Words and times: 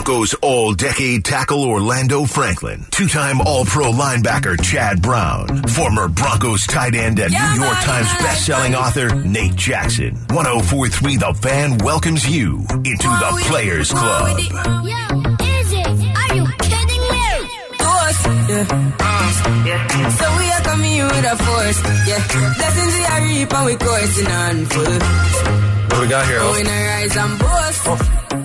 Broncos 0.00 0.32
all 0.40 0.72
decade 0.72 1.26
tackle 1.26 1.62
Orlando 1.62 2.24
Franklin, 2.24 2.86
two 2.90 3.06
time 3.06 3.38
All 3.42 3.66
Pro 3.66 3.92
linebacker 3.92 4.58
Chad 4.62 5.02
Brown, 5.02 5.62
former 5.64 6.08
Broncos 6.08 6.66
tight 6.66 6.94
end 6.94 7.18
and 7.18 7.30
New 7.30 7.62
York 7.62 7.76
Times 7.80 8.08
best-selling 8.14 8.74
author 8.74 9.14
Nate 9.14 9.54
Jackson. 9.56 10.14
1043 10.30 11.16
The 11.16 11.34
Fan 11.34 11.78
welcomes 11.84 12.26
you 12.26 12.60
into 12.82 13.08
the 13.08 13.44
Players 13.44 13.92
Club. 13.92 14.38
Yo, 14.38 14.46
is 14.48 15.72
it? 15.74 15.86
Are 16.16 16.34
you 16.34 16.46
kidding 16.64 17.04
me? 17.12 17.28
force, 17.76 18.24
yeah. 19.66 20.08
So 20.16 20.24
we 20.38 20.50
are 20.50 20.62
coming 20.62 21.02
with 21.04 21.24
a 21.26 21.36
force, 21.36 21.82
yeah. 22.08 22.54
Blessings 22.56 22.94
we 22.96 23.04
are 23.04 23.22
reap 23.26 23.52
and 23.52 23.66
we 23.66 23.76
coursing 23.76 24.26
on 24.28 24.64
full. 24.64 24.98
What 25.90 26.00
we 26.00 26.08
got 26.08 26.26
here? 26.26 26.38
Oh, 26.40 26.52
we 26.56 26.62
not 26.62 26.70
rise 26.70 27.16
and 27.18 27.38
boast. 27.38 27.82
Oh. 27.84 28.39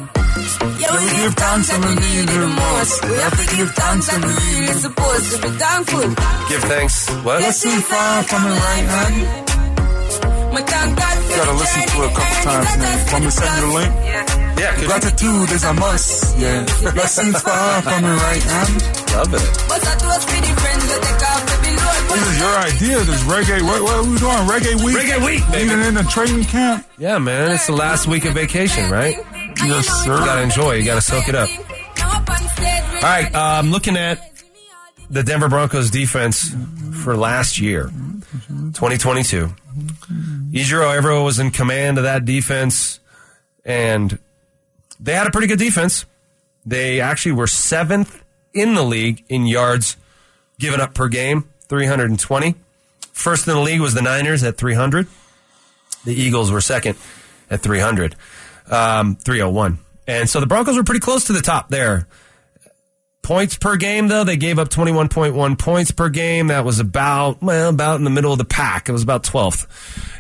Yeah, 0.79 0.91
we 0.95 1.05
give 1.21 1.33
thanks 1.35 1.67
and 1.73 1.81
we 1.85 1.93
need 1.95 2.29
it 2.29 2.39
the 2.45 2.47
most. 2.47 3.03
We 3.05 3.15
have 3.25 3.35
to 3.41 3.45
give 3.55 3.69
thanks 3.73 4.05
and 4.13 4.21
we 4.25 4.33
really 4.59 4.73
supposed 4.85 5.27
to 5.31 5.37
be 5.41 5.49
thankful. 5.57 6.07
Give 6.49 6.63
thanks. 6.69 6.95
What? 7.25 7.39
Blessing 7.39 7.79
far 7.89 8.23
from 8.23 8.41
the 8.43 8.55
right 8.55 8.87
hand. 8.95 9.17
My 10.53 10.61
thank 10.61 10.95
Gotta 10.95 11.51
listen 11.51 11.81
to 11.81 11.97
it 12.03 12.11
a 12.11 12.15
couple 12.15 12.43
times, 12.47 12.65
let 12.65 12.79
man. 12.79 12.95
us 12.95 13.11
Want 13.11 13.23
me 13.25 13.29
to 13.29 13.35
send 13.35 13.51
you 13.55 13.67
the 13.67 13.73
link? 13.75 13.93
Yeah. 14.05 14.45
Yeah, 14.55 14.85
Gratitude 14.87 15.51
is 15.51 15.63
a 15.65 15.73
must. 15.73 16.37
Yeah. 16.37 16.65
Blessings 16.93 17.41
far 17.41 17.81
from 17.81 18.01
the 18.03 18.15
right 18.15 18.43
hand. 18.43 18.73
love 19.17 19.33
it. 19.33 19.65
But 22.15 22.23
I 22.23 22.23
do 22.23 22.23
it 22.23 22.23
for 22.23 22.23
the 22.23 22.23
friends 22.23 22.23
that 22.23 22.23
take 22.23 22.23
off 22.23 22.23
the 22.23 22.23
below. 22.23 22.23
This 22.23 22.27
is 22.27 22.39
your 22.39 22.57
idea. 22.57 22.99
This 22.99 23.23
reggae. 23.23 23.61
What, 23.61 23.83
what 23.83 23.95
are 23.95 24.03
we 24.03 24.17
doing? 24.17 24.47
Reggae 24.47 24.85
week. 24.85 24.97
Reggae 24.97 25.25
week, 25.25 25.51
baby. 25.51 25.65
Even 25.65 25.79
in 25.81 25.93
the 25.95 26.03
training 26.03 26.43
camp. 26.45 26.85
Yeah, 26.97 27.17
man. 27.19 27.51
It's 27.51 27.67
the 27.67 27.73
last 27.73 28.07
week 28.07 28.25
of 28.25 28.33
vacation, 28.33 28.89
right? 28.89 29.17
Yes, 29.63 29.87
sir. 30.03 30.17
You 30.19 30.25
gotta 30.25 30.41
enjoy. 30.43 30.75
You 30.75 30.85
gotta 30.85 31.01
soak 31.01 31.27
it 31.29 31.35
up. 31.35 31.49
All 32.95 33.11
right, 33.11 33.33
uh, 33.33 33.39
I'm 33.59 33.71
looking 33.71 33.97
at 33.97 34.31
the 35.09 35.21
Denver 35.21 35.47
Broncos 35.49 35.91
defense 35.91 36.55
for 37.03 37.15
last 37.15 37.59
year, 37.59 37.83
2022. 38.73 39.53
Ejiro 40.51 40.99
Evero 40.99 41.23
was 41.23 41.37
in 41.39 41.51
command 41.51 41.97
of 41.97 42.05
that 42.05 42.25
defense, 42.25 42.99
and 43.63 44.17
they 44.99 45.13
had 45.13 45.27
a 45.27 45.31
pretty 45.31 45.47
good 45.47 45.59
defense. 45.59 46.05
They 46.65 46.99
actually 47.01 47.33
were 47.33 47.47
seventh 47.47 48.23
in 48.53 48.73
the 48.73 48.83
league 48.83 49.23
in 49.29 49.45
yards 49.45 49.97
given 50.57 50.81
up 50.81 50.93
per 50.95 51.07
game, 51.07 51.47
320. 51.75 52.55
First 53.11 53.47
in 53.47 53.53
the 53.53 53.59
league 53.59 53.81
was 53.81 53.93
the 53.93 54.01
Niners 54.01 54.43
at 54.43 54.57
300. 54.57 55.07
The 56.05 56.13
Eagles 56.13 56.51
were 56.51 56.61
second 56.61 56.97
at 57.49 57.59
300, 57.59 58.15
um, 58.71 59.17
301. 59.17 59.79
And 60.07 60.29
so 60.29 60.39
the 60.39 60.45
Broncos 60.45 60.77
were 60.77 60.83
pretty 60.83 61.01
close 61.01 61.25
to 61.25 61.33
the 61.33 61.41
top 61.41 61.67
there. 61.67 62.07
Points 63.23 63.57
per 63.57 63.75
game, 63.75 64.07
though, 64.07 64.23
they 64.23 64.37
gave 64.37 64.57
up 64.57 64.69
21.1 64.69 65.59
points 65.59 65.91
per 65.91 66.07
game. 66.07 66.47
That 66.47 66.63
was 66.63 66.79
about, 66.79 67.41
well, 67.41 67.69
about 67.69 67.95
in 67.97 68.05
the 68.05 68.09
middle 68.09 68.31
of 68.31 68.37
the 68.37 68.45
pack. 68.45 68.87
It 68.87 68.93
was 68.93 69.03
about 69.03 69.23
12th. 69.23 69.67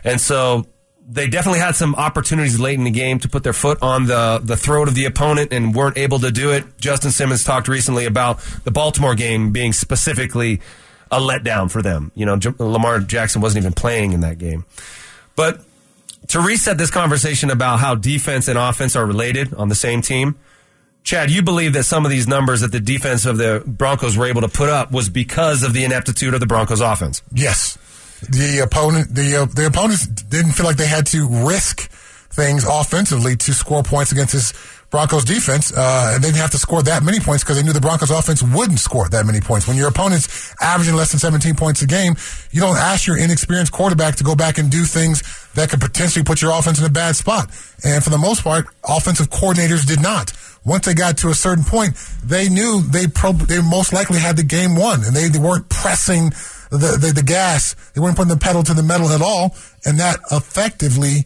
And 0.03 0.19
so 0.19 0.65
they 1.07 1.27
definitely 1.27 1.59
had 1.59 1.75
some 1.75 1.95
opportunities 1.95 2.59
late 2.59 2.77
in 2.77 2.83
the 2.83 2.91
game 2.91 3.19
to 3.19 3.29
put 3.29 3.43
their 3.43 3.53
foot 3.53 3.77
on 3.81 4.07
the, 4.07 4.41
the 4.43 4.57
throat 4.57 4.89
of 4.89 4.95
the 4.95 5.05
opponent 5.05 5.53
and 5.53 5.73
weren't 5.73 5.97
able 5.97 6.19
to 6.19 6.31
do 6.31 6.51
it. 6.51 6.65
Justin 6.79 7.11
Simmons 7.11 7.43
talked 7.45 7.67
recently 7.69 8.05
about 8.05 8.39
the 8.65 8.71
Baltimore 8.71 9.15
game 9.15 9.51
being 9.51 9.71
specifically 9.71 10.59
a 11.11 11.19
letdown 11.19 11.69
for 11.69 11.81
them. 11.81 12.11
You 12.15 12.25
know, 12.25 12.37
J- 12.37 12.53
Lamar 12.57 12.99
Jackson 12.99 13.41
wasn't 13.41 13.63
even 13.63 13.73
playing 13.73 14.13
in 14.13 14.21
that 14.21 14.37
game. 14.37 14.65
But 15.35 15.61
to 16.29 16.39
reset 16.39 16.77
this 16.77 16.89
conversation 16.89 17.49
about 17.49 17.79
how 17.79 17.95
defense 17.95 18.47
and 18.47 18.57
offense 18.57 18.95
are 18.95 19.05
related 19.05 19.53
on 19.53 19.69
the 19.69 19.75
same 19.75 20.01
team, 20.01 20.35
Chad, 21.03 21.29
you 21.29 21.43
believe 21.43 21.73
that 21.73 21.83
some 21.83 22.03
of 22.03 22.09
these 22.09 22.27
numbers 22.27 22.61
that 22.61 22.71
the 22.71 22.79
defense 22.79 23.27
of 23.27 23.37
the 23.37 23.63
Broncos 23.65 24.17
were 24.17 24.25
able 24.25 24.41
to 24.41 24.47
put 24.47 24.69
up 24.69 24.91
was 24.91 25.07
because 25.07 25.61
of 25.61 25.73
the 25.73 25.83
ineptitude 25.83 26.33
of 26.33 26.39
the 26.39 26.47
Broncos 26.47 26.81
offense. 26.81 27.21
Yes, 27.31 27.77
the 28.27 28.61
opponent, 28.63 29.13
the 29.13 29.35
uh, 29.35 29.45
the 29.45 29.67
opponents 29.67 30.07
didn't 30.07 30.53
feel 30.53 30.65
like 30.65 30.77
they 30.77 30.87
had 30.87 31.05
to 31.07 31.27
risk 31.47 31.91
things 32.31 32.65
offensively 32.67 33.35
to 33.35 33.53
score 33.53 33.83
points 33.83 34.11
against 34.11 34.33
this 34.33 34.51
Broncos 34.95 35.25
defense, 35.25 35.73
uh, 35.75 36.11
and 36.15 36.23
they 36.23 36.29
didn't 36.29 36.39
have 36.39 36.51
to 36.51 36.57
score 36.57 36.81
that 36.81 37.03
many 37.03 37.19
points 37.19 37.43
because 37.43 37.57
they 37.57 37.63
knew 37.63 37.73
the 37.73 37.81
Broncos 37.81 38.11
offense 38.11 38.41
wouldn't 38.41 38.79
score 38.79 39.09
that 39.09 39.25
many 39.25 39.41
points. 39.41 39.67
When 39.67 39.75
your 39.75 39.89
opponent's 39.89 40.55
averaging 40.61 40.95
less 40.95 41.11
than 41.11 41.19
17 41.19 41.53
points 41.55 41.81
a 41.81 41.85
game, 41.85 42.15
you 42.51 42.61
don't 42.61 42.77
ask 42.77 43.05
your 43.05 43.17
inexperienced 43.17 43.73
quarterback 43.73 44.15
to 44.15 44.23
go 44.23 44.35
back 44.35 44.57
and 44.57 44.71
do 44.71 44.85
things 44.85 45.21
that 45.55 45.69
could 45.69 45.81
potentially 45.81 46.23
put 46.23 46.41
your 46.41 46.57
offense 46.57 46.79
in 46.79 46.85
a 46.85 46.89
bad 46.89 47.17
spot. 47.17 47.49
And 47.83 48.01
for 48.05 48.09
the 48.09 48.17
most 48.17 48.41
part, 48.41 48.67
offensive 48.87 49.29
coordinators 49.29 49.85
did 49.85 50.01
not. 50.01 50.31
Once 50.63 50.85
they 50.85 50.93
got 50.93 51.17
to 51.17 51.27
a 51.27 51.35
certain 51.35 51.65
point, 51.65 51.97
they 52.23 52.47
knew 52.47 52.81
they 52.81 53.05
pro- 53.05 53.33
they 53.33 53.61
most 53.61 53.91
likely 53.91 54.19
had 54.19 54.37
the 54.37 54.43
game 54.43 54.77
won, 54.77 55.03
and 55.03 55.13
they, 55.13 55.27
they 55.27 55.39
weren't 55.39 55.67
pressing 55.67 56.29
the, 56.71 56.97
the 56.99 57.11
the 57.13 57.23
gas. 57.23 57.75
They 57.93 57.99
weren't 57.99 58.15
putting 58.15 58.33
the 58.33 58.39
pedal 58.39 58.63
to 58.63 58.73
the 58.73 58.81
metal 58.81 59.09
at 59.09 59.21
all, 59.21 59.57
and 59.83 59.99
that 59.99 60.19
effectively 60.31 61.25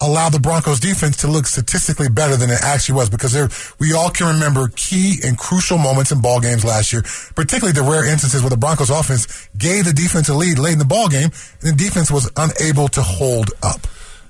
allowed 0.00 0.32
the 0.32 0.40
Broncos 0.40 0.80
defense 0.80 1.18
to 1.18 1.28
look 1.28 1.46
statistically 1.46 2.08
better 2.08 2.36
than 2.36 2.50
it 2.50 2.58
actually 2.62 2.96
was 2.96 3.08
because 3.08 3.32
there, 3.32 3.48
we 3.78 3.92
all 3.94 4.10
can 4.10 4.34
remember 4.34 4.68
key 4.76 5.18
and 5.24 5.38
crucial 5.38 5.78
moments 5.78 6.12
in 6.12 6.20
ball 6.20 6.40
games 6.40 6.64
last 6.64 6.92
year, 6.92 7.02
particularly 7.34 7.72
the 7.72 7.82
rare 7.82 8.04
instances 8.04 8.42
where 8.42 8.50
the 8.50 8.56
Broncos 8.56 8.90
offense 8.90 9.48
gave 9.56 9.84
the 9.84 9.92
defense 9.92 10.28
a 10.28 10.34
lead 10.34 10.58
late 10.58 10.72
in 10.74 10.78
the 10.78 10.84
ball 10.84 11.08
game 11.08 11.30
and 11.60 11.70
the 11.70 11.76
defense 11.76 12.10
was 12.10 12.30
unable 12.36 12.88
to 12.88 13.02
hold 13.02 13.50
up. 13.62 13.86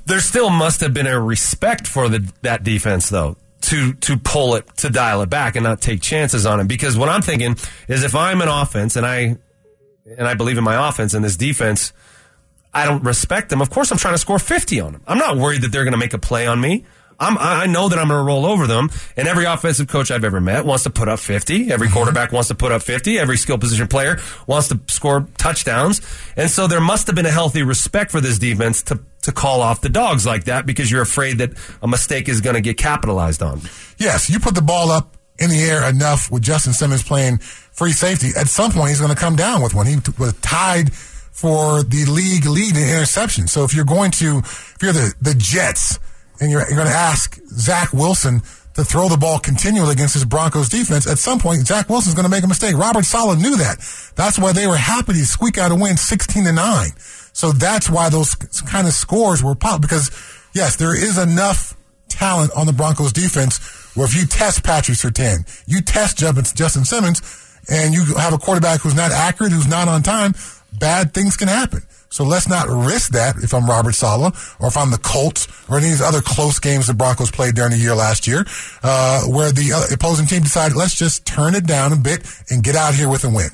There 0.06 0.20
still 0.20 0.50
must 0.50 0.80
have 0.80 0.92
been 0.92 1.06
a 1.06 1.18
respect 1.18 1.86
for 1.86 2.08
the, 2.08 2.30
that 2.42 2.62
defense, 2.62 3.08
though, 3.08 3.36
to 3.62 3.94
to 3.94 4.18
pull 4.18 4.56
it, 4.56 4.68
to 4.76 4.90
dial 4.90 5.22
it 5.22 5.30
back, 5.30 5.56
and 5.56 5.64
not 5.64 5.80
take 5.80 6.02
chances 6.02 6.44
on 6.44 6.60
it. 6.60 6.68
Because 6.68 6.96
what 6.96 7.08
I'm 7.08 7.22
thinking 7.22 7.56
is, 7.88 8.04
if 8.04 8.14
I'm 8.14 8.42
an 8.42 8.48
offense 8.48 8.96
and 8.96 9.06
I 9.06 9.38
and 10.06 10.28
I 10.28 10.34
believe 10.34 10.58
in 10.58 10.64
my 10.64 10.88
offense 10.88 11.14
and 11.14 11.24
this 11.24 11.38
defense, 11.38 11.94
I 12.74 12.86
don't 12.86 13.04
respect 13.04 13.50
them. 13.50 13.62
Of 13.62 13.70
course, 13.70 13.90
I'm 13.90 13.98
trying 13.98 14.14
to 14.14 14.18
score 14.18 14.38
50 14.38 14.80
on 14.80 14.92
them. 14.92 15.02
I'm 15.06 15.18
not 15.18 15.36
worried 15.36 15.62
that 15.62 15.72
they're 15.72 15.84
going 15.84 15.92
to 15.92 15.98
make 15.98 16.14
a 16.14 16.18
play 16.18 16.46
on 16.46 16.60
me. 16.60 16.84
I'm, 17.18 17.38
I 17.38 17.66
know 17.66 17.88
that 17.88 17.98
I'm 17.98 18.08
going 18.08 18.20
to 18.20 18.24
roll 18.24 18.44
over 18.44 18.66
them. 18.66 18.90
And 19.16 19.28
every 19.28 19.44
offensive 19.44 19.88
coach 19.88 20.10
I've 20.10 20.24
ever 20.24 20.40
met 20.40 20.64
wants 20.64 20.84
to 20.84 20.90
put 20.90 21.08
up 21.08 21.20
50. 21.20 21.70
Every 21.70 21.86
mm-hmm. 21.86 21.94
quarterback 21.94 22.32
wants 22.32 22.48
to 22.48 22.54
put 22.54 22.72
up 22.72 22.82
50. 22.82 23.18
Every 23.18 23.36
skill 23.36 23.58
position 23.58 23.86
player 23.86 24.18
wants 24.46 24.68
to 24.68 24.80
score 24.88 25.28
touchdowns. 25.38 26.00
And 26.36 26.50
so 26.50 26.66
there 26.66 26.80
must 26.80 27.06
have 27.06 27.16
been 27.16 27.26
a 27.26 27.30
healthy 27.30 27.62
respect 27.62 28.10
for 28.10 28.20
this 28.20 28.38
defense 28.38 28.82
to, 28.84 29.00
to 29.22 29.32
call 29.32 29.60
off 29.62 29.80
the 29.80 29.88
dogs 29.88 30.26
like 30.26 30.44
that 30.44 30.66
because 30.66 30.90
you're 30.90 31.02
afraid 31.02 31.38
that 31.38 31.52
a 31.82 31.88
mistake 31.88 32.28
is 32.28 32.40
going 32.40 32.54
to 32.54 32.60
get 32.60 32.76
capitalized 32.76 33.42
on. 33.42 33.60
Yes, 33.98 34.28
you 34.28 34.40
put 34.40 34.54
the 34.54 34.62
ball 34.62 34.90
up 34.90 35.16
in 35.38 35.50
the 35.50 35.62
air 35.62 35.88
enough 35.88 36.30
with 36.30 36.42
Justin 36.42 36.72
Simmons 36.72 37.02
playing 37.02 37.38
free 37.38 37.92
safety. 37.92 38.30
At 38.36 38.48
some 38.48 38.72
point, 38.72 38.90
he's 38.90 39.00
going 39.00 39.14
to 39.14 39.20
come 39.20 39.36
down 39.36 39.62
with 39.62 39.74
one. 39.74 39.86
He 39.86 39.96
was 40.18 40.32
tied 40.42 40.92
for 41.34 41.82
the 41.82 42.06
league 42.06 42.46
lead 42.46 42.76
in 42.76 42.82
interception. 42.82 43.48
So 43.48 43.64
if 43.64 43.74
you're 43.74 43.84
going 43.84 44.12
to, 44.12 44.38
if 44.38 44.78
you're 44.80 44.92
the, 44.92 45.12
the 45.20 45.34
Jets 45.34 45.98
and 46.40 46.50
you're, 46.50 46.60
you're 46.60 46.76
going 46.76 46.86
to 46.86 46.94
ask 46.94 47.38
Zach 47.48 47.92
Wilson 47.92 48.40
to 48.74 48.84
throw 48.84 49.08
the 49.08 49.16
ball 49.16 49.40
continually 49.40 49.92
against 49.92 50.14
his 50.14 50.24
Broncos 50.24 50.68
defense, 50.68 51.08
at 51.08 51.18
some 51.18 51.40
point, 51.40 51.66
Zach 51.66 51.88
Wilson's 51.90 52.14
going 52.14 52.24
to 52.24 52.30
make 52.30 52.44
a 52.44 52.46
mistake. 52.46 52.76
Robert 52.76 53.04
Saleh 53.04 53.36
knew 53.36 53.56
that. 53.56 53.78
That's 54.14 54.38
why 54.38 54.52
they 54.52 54.68
were 54.68 54.76
happy 54.76 55.12
to 55.12 55.26
squeak 55.26 55.58
out 55.58 55.72
a 55.72 55.74
win 55.74 55.96
16 55.96 56.44
to 56.44 56.52
9. 56.52 56.88
So 57.32 57.50
that's 57.50 57.90
why 57.90 58.10
those 58.10 58.36
kind 58.36 58.86
of 58.86 58.92
scores 58.92 59.42
were 59.42 59.56
popped 59.56 59.82
because 59.82 60.12
yes, 60.54 60.76
there 60.76 60.94
is 60.94 61.18
enough 61.18 61.76
talent 62.08 62.52
on 62.56 62.66
the 62.66 62.72
Broncos 62.72 63.12
defense 63.12 63.58
where 63.96 64.06
if 64.06 64.14
you 64.14 64.24
test 64.24 64.62
Patrick 64.62 64.96
Surtain, 64.96 65.42
you 65.66 65.80
test 65.80 66.18
Justin 66.18 66.84
Simmons, 66.84 67.40
and 67.68 67.94
you 67.94 68.04
have 68.16 68.32
a 68.32 68.38
quarterback 68.38 68.80
who's 68.80 68.94
not 68.94 69.10
accurate, 69.10 69.52
who's 69.52 69.66
not 69.66 69.88
on 69.88 70.02
time, 70.02 70.34
bad 70.78 71.14
things 71.14 71.36
can 71.36 71.48
happen. 71.48 71.82
So 72.14 72.22
let's 72.22 72.48
not 72.48 72.68
risk 72.68 73.10
that 73.10 73.38
if 73.38 73.52
I'm 73.52 73.66
Robert 73.66 73.92
Saleh 73.92 74.32
or 74.60 74.68
if 74.68 74.76
I'm 74.76 74.92
the 74.92 74.98
Colts 74.98 75.48
or 75.68 75.78
any 75.78 75.86
of 75.86 75.92
these 75.92 76.00
other 76.00 76.20
close 76.20 76.60
games 76.60 76.86
the 76.86 76.94
Broncos 76.94 77.32
played 77.32 77.56
during 77.56 77.72
the 77.72 77.76
year 77.76 77.94
last 77.96 78.28
year, 78.28 78.44
uh, 78.84 79.22
where 79.22 79.50
the 79.50 79.72
uh, 79.72 79.92
opposing 79.92 80.26
team 80.26 80.42
decided, 80.42 80.76
let's 80.76 80.94
just 80.94 81.26
turn 81.26 81.56
it 81.56 81.66
down 81.66 81.92
a 81.92 81.96
bit 81.96 82.24
and 82.50 82.62
get 82.62 82.76
out 82.76 82.94
here 82.94 83.08
with 83.08 83.24
a 83.24 83.28
win. 83.28 83.50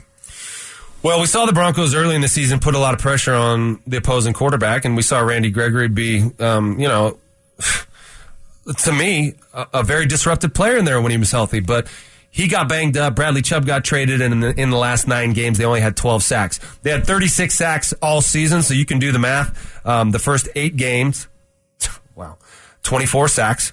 Well, 1.02 1.18
we 1.18 1.26
saw 1.26 1.46
the 1.46 1.54
Broncos 1.54 1.94
early 1.94 2.14
in 2.14 2.20
the 2.20 2.28
season 2.28 2.60
put 2.60 2.74
a 2.74 2.78
lot 2.78 2.92
of 2.92 3.00
pressure 3.00 3.32
on 3.32 3.80
the 3.86 3.96
opposing 3.96 4.34
quarterback, 4.34 4.84
and 4.84 4.94
we 4.94 5.00
saw 5.00 5.20
Randy 5.20 5.50
Gregory 5.50 5.88
be, 5.88 6.30
um, 6.38 6.78
you 6.78 6.86
know, 6.86 7.16
to 8.76 8.92
me, 8.92 9.32
a, 9.54 9.66
a, 9.72 9.82
very 9.82 10.04
disruptive 10.04 10.52
player 10.52 10.76
in 10.76 10.84
there 10.84 11.00
when 11.00 11.10
he 11.10 11.16
was 11.16 11.30
healthy. 11.30 11.60
But 11.60 11.86
he 12.30 12.46
got 12.46 12.68
banged 12.68 12.96
up. 12.96 13.16
Bradley 13.16 13.42
Chubb 13.42 13.66
got 13.66 13.84
traded, 13.84 14.20
and 14.20 14.32
in 14.34 14.40
the, 14.40 14.60
in 14.60 14.70
the 14.70 14.76
last 14.76 15.08
nine 15.08 15.32
games, 15.32 15.58
they 15.58 15.64
only 15.64 15.80
had 15.80 15.96
12 15.96 16.22
sacks. 16.22 16.60
They 16.82 16.90
had 16.90 17.04
36 17.04 17.54
sacks 17.54 17.92
all 18.00 18.20
season, 18.20 18.62
so 18.62 18.72
you 18.72 18.86
can 18.86 18.98
do 18.98 19.10
the 19.12 19.18
math. 19.18 19.84
Um, 19.86 20.12
the 20.12 20.18
first 20.20 20.48
eight 20.54 20.76
games, 20.76 21.28
wow, 22.14 22.38
24 22.84 23.28
sacks, 23.28 23.72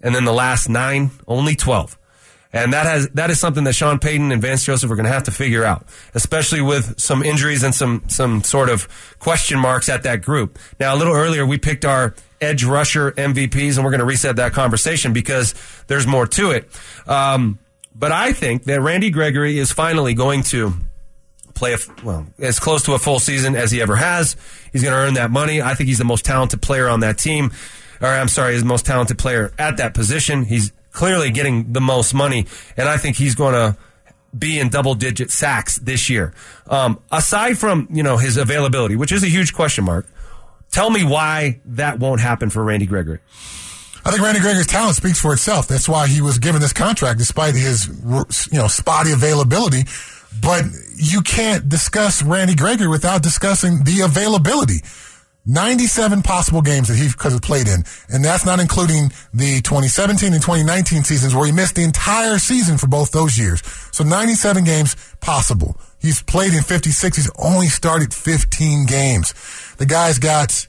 and 0.00 0.14
then 0.14 0.24
the 0.24 0.32
last 0.32 0.68
nine, 0.68 1.10
only 1.28 1.54
12. 1.54 1.98
And 2.52 2.72
that 2.72 2.84
has 2.84 3.08
that 3.10 3.30
is 3.30 3.38
something 3.38 3.62
that 3.64 3.74
Sean 3.74 4.00
Payton 4.00 4.32
and 4.32 4.42
Vance 4.42 4.64
Joseph 4.64 4.90
are 4.90 4.96
going 4.96 5.06
to 5.06 5.12
have 5.12 5.22
to 5.24 5.30
figure 5.30 5.64
out, 5.64 5.86
especially 6.14 6.60
with 6.60 6.98
some 6.98 7.22
injuries 7.22 7.62
and 7.62 7.72
some 7.72 8.02
some 8.08 8.42
sort 8.42 8.68
of 8.68 8.88
question 9.20 9.60
marks 9.60 9.88
at 9.88 10.02
that 10.02 10.22
group. 10.22 10.58
Now, 10.80 10.92
a 10.92 10.96
little 10.96 11.14
earlier, 11.14 11.46
we 11.46 11.58
picked 11.58 11.84
our 11.84 12.12
edge 12.40 12.64
rusher 12.64 13.12
MVPs, 13.12 13.76
and 13.76 13.84
we're 13.84 13.92
going 13.92 14.00
to 14.00 14.04
reset 14.04 14.34
that 14.36 14.52
conversation 14.52 15.12
because 15.12 15.54
there's 15.86 16.08
more 16.08 16.26
to 16.26 16.50
it. 16.50 16.68
Um, 17.06 17.60
but 18.00 18.10
I 18.10 18.32
think 18.32 18.64
that 18.64 18.80
Randy 18.80 19.10
Gregory 19.10 19.58
is 19.58 19.70
finally 19.70 20.14
going 20.14 20.42
to 20.44 20.72
play 21.54 21.74
a, 21.74 21.78
well 22.02 22.26
as 22.38 22.58
close 22.58 22.82
to 22.84 22.94
a 22.94 22.98
full 22.98 23.20
season 23.20 23.54
as 23.54 23.70
he 23.70 23.82
ever 23.82 23.94
has. 23.94 24.36
He's 24.72 24.82
going 24.82 24.94
to 24.94 24.98
earn 24.98 25.14
that 25.14 25.30
money. 25.30 25.60
I 25.60 25.74
think 25.74 25.88
he's 25.88 25.98
the 25.98 26.04
most 26.04 26.24
talented 26.24 26.62
player 26.62 26.88
on 26.88 27.00
that 27.00 27.18
team, 27.18 27.52
or 28.00 28.08
I'm 28.08 28.28
sorry, 28.28 28.54
he's 28.54 28.62
the 28.62 28.68
most 28.68 28.86
talented 28.86 29.18
player 29.18 29.52
at 29.58 29.76
that 29.76 29.92
position. 29.92 30.44
He's 30.44 30.72
clearly 30.92 31.30
getting 31.30 31.72
the 31.74 31.80
most 31.80 32.14
money, 32.14 32.46
and 32.76 32.88
I 32.88 32.96
think 32.96 33.16
he's 33.16 33.34
going 33.34 33.52
to 33.52 33.76
be 34.36 34.58
in 34.58 34.70
double 34.70 34.94
digit 34.94 35.30
sacks 35.30 35.76
this 35.76 36.08
year. 36.08 36.32
Um, 36.68 37.00
aside 37.12 37.58
from 37.58 37.86
you 37.90 38.02
know 38.02 38.16
his 38.16 38.38
availability, 38.38 38.96
which 38.96 39.12
is 39.12 39.22
a 39.22 39.28
huge 39.28 39.52
question 39.52 39.84
mark, 39.84 40.06
tell 40.70 40.88
me 40.88 41.04
why 41.04 41.60
that 41.66 41.98
won't 41.98 42.22
happen 42.22 42.48
for 42.48 42.64
Randy 42.64 42.86
Gregory. 42.86 43.18
I 44.04 44.10
think 44.10 44.22
Randy 44.22 44.40
Gregory's 44.40 44.66
talent 44.66 44.96
speaks 44.96 45.20
for 45.20 45.32
itself. 45.32 45.68
That's 45.68 45.88
why 45.88 46.06
he 46.06 46.20
was 46.20 46.38
given 46.38 46.60
this 46.60 46.72
contract 46.72 47.18
despite 47.18 47.54
his, 47.54 47.86
you 48.50 48.58
know, 48.58 48.68
spotty 48.68 49.12
availability. 49.12 49.84
But 50.40 50.64
you 50.96 51.22
can't 51.22 51.68
discuss 51.68 52.22
Randy 52.22 52.54
Gregory 52.54 52.88
without 52.88 53.22
discussing 53.22 53.84
the 53.84 54.00
availability. 54.02 54.82
97 55.46 56.22
possible 56.22 56.60
games 56.60 56.88
that 56.88 56.96
he 56.96 57.08
could 57.10 57.32
have 57.32 57.42
played 57.42 57.66
in. 57.66 57.82
And 58.08 58.24
that's 58.24 58.44
not 58.44 58.60
including 58.60 59.10
the 59.32 59.60
2017 59.62 60.32
and 60.32 60.42
2019 60.42 61.02
seasons 61.02 61.34
where 61.34 61.46
he 61.46 61.52
missed 61.52 61.74
the 61.74 61.82
entire 61.82 62.38
season 62.38 62.78
for 62.78 62.86
both 62.86 63.10
those 63.10 63.38
years. 63.38 63.62
So 63.90 64.04
97 64.04 64.64
games 64.64 64.96
possible. 65.20 65.76
He's 65.98 66.22
played 66.22 66.52
in 66.54 66.62
56. 66.62 67.16
He's 67.16 67.30
only 67.38 67.66
started 67.66 68.14
15 68.14 68.86
games. 68.86 69.34
The 69.78 69.86
guy's 69.86 70.18
got 70.18 70.66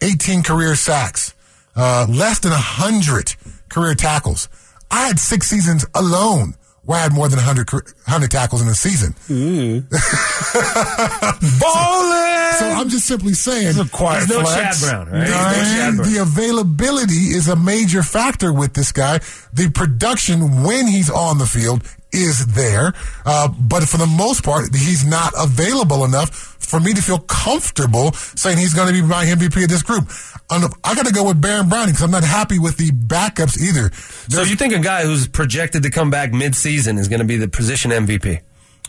18 0.00 0.42
career 0.42 0.74
sacks, 0.74 1.34
uh, 1.76 2.06
less 2.08 2.38
than 2.40 2.50
100 2.52 3.34
career 3.68 3.94
tackles. 3.94 4.48
I 4.90 5.06
had 5.06 5.18
six 5.18 5.46
seasons 5.48 5.86
alone 5.94 6.54
where 6.84 6.98
I 6.98 7.02
had 7.02 7.12
more 7.14 7.28
than 7.28 7.36
100, 7.38 7.70
100 7.72 8.30
tackles 8.30 8.60
in 8.60 8.68
a 8.68 8.74
season. 8.74 9.14
Ballin'! 11.60 12.52
So 12.58 12.66
I'm 12.68 12.88
just 12.88 13.06
simply 13.06 13.34
saying. 13.34 13.68
It's 13.68 13.78
a 13.78 13.88
quiet 13.88 14.28
There's 14.28 14.40
no 14.40 14.44
flex. 14.46 14.80
Chad 14.80 15.06
Brown, 15.06 15.08
right? 15.20 15.26
the, 15.26 15.32
No 15.32 15.96
Brown. 15.96 16.12
the 16.12 16.18
availability 16.22 17.14
is 17.34 17.48
a 17.48 17.56
major 17.56 18.02
factor 18.02 18.52
with 18.52 18.74
this 18.74 18.92
guy. 18.92 19.20
The 19.52 19.70
production 19.70 20.62
when 20.64 20.86
he's 20.86 21.08
on 21.10 21.38
the 21.38 21.46
field 21.46 21.82
is 22.12 22.46
there, 22.48 22.92
uh, 23.24 23.48
but 23.48 23.84
for 23.84 23.96
the 23.96 24.06
most 24.06 24.44
part, 24.44 24.74
he's 24.74 25.04
not 25.04 25.32
available 25.38 26.04
enough 26.04 26.30
for 26.58 26.78
me 26.78 26.92
to 26.92 27.00
feel 27.02 27.18
comfortable 27.20 28.12
saying 28.12 28.58
he's 28.58 28.74
going 28.74 28.88
to 28.88 28.92
be 28.92 29.00
my 29.02 29.24
MVP 29.24 29.62
of 29.64 29.68
this 29.70 29.82
group. 29.82 30.04
I 30.84 30.94
got 30.94 31.06
to 31.06 31.12
go 31.12 31.26
with 31.26 31.40
Baron 31.40 31.68
Browning 31.68 31.90
because 31.90 32.02
I'm 32.02 32.10
not 32.10 32.24
happy 32.24 32.58
with 32.58 32.76
the 32.76 32.90
backups 32.90 33.60
either. 33.60 33.92
So 33.94 34.42
you 34.42 34.56
think 34.56 34.74
a 34.74 34.78
guy 34.78 35.04
who's 35.04 35.26
projected 35.26 35.82
to 35.84 35.90
come 35.90 36.10
back 36.10 36.32
mid-season 36.32 36.98
is 36.98 37.08
going 37.08 37.20
to 37.20 37.26
be 37.26 37.36
the 37.36 37.48
position 37.48 37.90
MVP? 37.90 38.40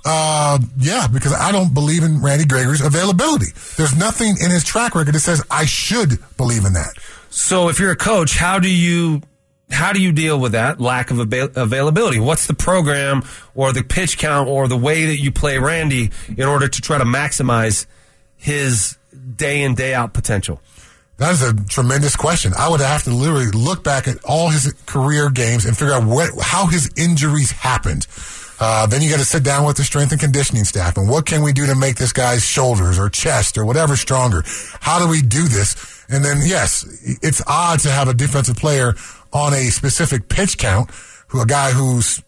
Uh, 0.06 0.60
yeah, 0.78 1.08
because 1.08 1.34
I 1.34 1.52
don't 1.52 1.74
believe 1.74 2.04
in 2.04 2.22
Randy 2.22 2.46
Gregory's 2.46 2.82
availability. 2.82 3.48
There's 3.78 3.98
nothing 3.98 4.36
in 4.44 4.52
his 4.52 4.64
track 4.64 4.96
record 4.96 5.16
that 5.16 5.20
says 5.22 5.42
I 5.50 5.66
should 5.66 6.20
believe 6.36 6.66
in 6.66 6.74
that. 6.74 6.94
So 7.30 7.70
if 7.70 7.80
you're 7.80 7.92
a 7.92 7.96
coach, 7.96 8.36
how 8.36 8.60
do 8.60 8.70
you 8.70 9.22
how 9.72 9.94
do 9.94 10.02
you 10.02 10.12
deal 10.12 10.40
with 10.40 10.52
that 10.52 10.80
lack 10.80 11.10
of 11.10 11.20
avail- 11.20 11.50
availability? 11.56 12.20
What's 12.20 12.48
the 12.48 12.54
program 12.54 13.24
or 13.56 13.72
the 13.74 13.84
pitch 13.84 14.18
count 14.18 14.50
or 14.50 14.68
the 14.68 14.78
way 14.78 15.06
that 15.06 15.20
you 15.20 15.32
play 15.32 15.58
Randy 15.58 16.12
in 16.36 16.44
order 16.48 16.68
to 16.68 16.82
try 16.82 16.98
to 16.98 17.06
maximize 17.06 17.86
his 18.36 18.98
day 19.36 19.62
in 19.64 19.74
day 19.74 19.94
out 19.94 20.14
potential? 20.14 20.62
That 21.18 21.32
is 21.32 21.42
a 21.42 21.54
tremendous 21.54 22.16
question. 22.16 22.54
I 22.58 22.70
would 22.70 22.80
have 22.80 23.04
to 23.04 23.12
literally 23.12 23.52
look 23.52 23.84
back 23.84 24.08
at 24.08 24.24
all 24.26 24.50
his 24.50 24.74
career 24.86 25.30
games 25.30 25.66
and 25.66 25.78
figure 25.78 25.94
out 25.94 26.04
what 26.04 26.32
how 26.42 26.66
his 26.66 26.90
injuries 26.98 27.52
happened. 27.52 28.08
Uh, 28.60 28.86
then 28.88 29.02
you 29.02 29.10
got 29.10 29.20
to 29.20 29.26
sit 29.26 29.44
down 29.44 29.66
with 29.66 29.78
the 29.78 29.84
strength 29.84 30.12
and 30.12 30.22
conditioning 30.22 30.64
staff 30.64 30.96
and 30.96 31.10
what 31.10 31.26
can 31.26 31.42
we 31.42 31.52
do 31.52 31.66
to 31.66 31.76
make 31.76 31.98
this 31.98 32.14
guy's 32.14 32.46
shoulders 32.46 32.98
or 32.98 33.10
chest 33.10 33.58
or 33.58 33.66
whatever 33.66 33.96
stronger? 33.96 34.44
How 34.80 35.00
do 35.00 35.08
we 35.10 35.22
do 35.22 35.48
this? 35.48 36.06
And 36.10 36.24
then 36.24 36.38
yes, 36.46 36.86
it's 37.22 37.42
odd 37.46 37.80
to 37.82 37.90
have 37.90 38.08
a 38.08 38.14
defensive 38.14 38.56
player 38.56 38.94
on 39.32 39.54
a 39.54 39.70
specific 39.70 40.30
pitch 40.30 40.58
count, 40.58 40.92
who 41.28 41.42
a 41.42 41.46
guy 41.46 41.72
who's 41.72 42.22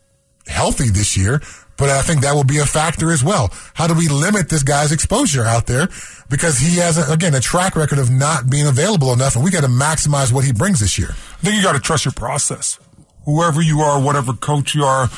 healthy 0.48 0.90
this 0.90 1.16
year, 1.16 1.42
but 1.78 1.90
I 1.90 2.02
think 2.02 2.22
that 2.22 2.34
will 2.34 2.44
be 2.44 2.60
a 2.60 2.66
factor 2.66 3.12
as 3.12 3.24
well. 3.24 3.52
How 3.74 3.88
do 3.88 3.94
we 3.94 4.08
limit 4.08 4.50
this 4.50 4.64
guy's 4.64 4.92
exposure 4.92 5.44
out 5.44 5.68
there? 5.68 5.90
Because 6.30 6.58
he 6.58 6.78
has, 6.78 6.98
a, 6.98 7.12
again, 7.12 7.36
a 7.36 7.40
track 7.40 7.76
record 7.76 8.00
of 8.00 8.10
not 8.10 8.50
being 8.50 8.68
available 8.68 9.14
enough, 9.14 9.36
and 9.36 9.44
we 9.44 9.52
got 9.52 9.62
to 9.62 9.70
maximize 9.70 10.32
what 10.32 10.44
he 10.46 10.52
brings 10.52 10.80
this 10.80 10.98
year. 10.98 11.10
I 11.12 11.38
think 11.44 11.56
you 11.58 11.64
got 11.64 11.74
to 11.74 11.80
trust 11.80 12.06
your 12.06 12.14
process. 12.14 12.80
Whoever 13.26 13.62
you 13.62 13.80
are, 13.82 14.02
whatever 14.02 14.34
coach 14.34 14.76
you 14.76 14.84
are, 14.84 15.10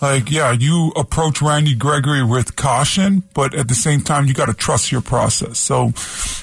like, 0.00 0.30
yeah, 0.30 0.52
you 0.52 0.92
approach 0.96 1.42
Randy 1.42 1.74
Gregory 1.74 2.22
with 2.22 2.56
caution, 2.56 3.22
but 3.34 3.54
at 3.54 3.68
the 3.68 3.74
same 3.74 4.00
time, 4.00 4.26
you 4.26 4.34
got 4.34 4.46
to 4.46 4.54
trust 4.54 4.90
your 4.90 5.02
process. 5.02 5.58
So 5.58 5.88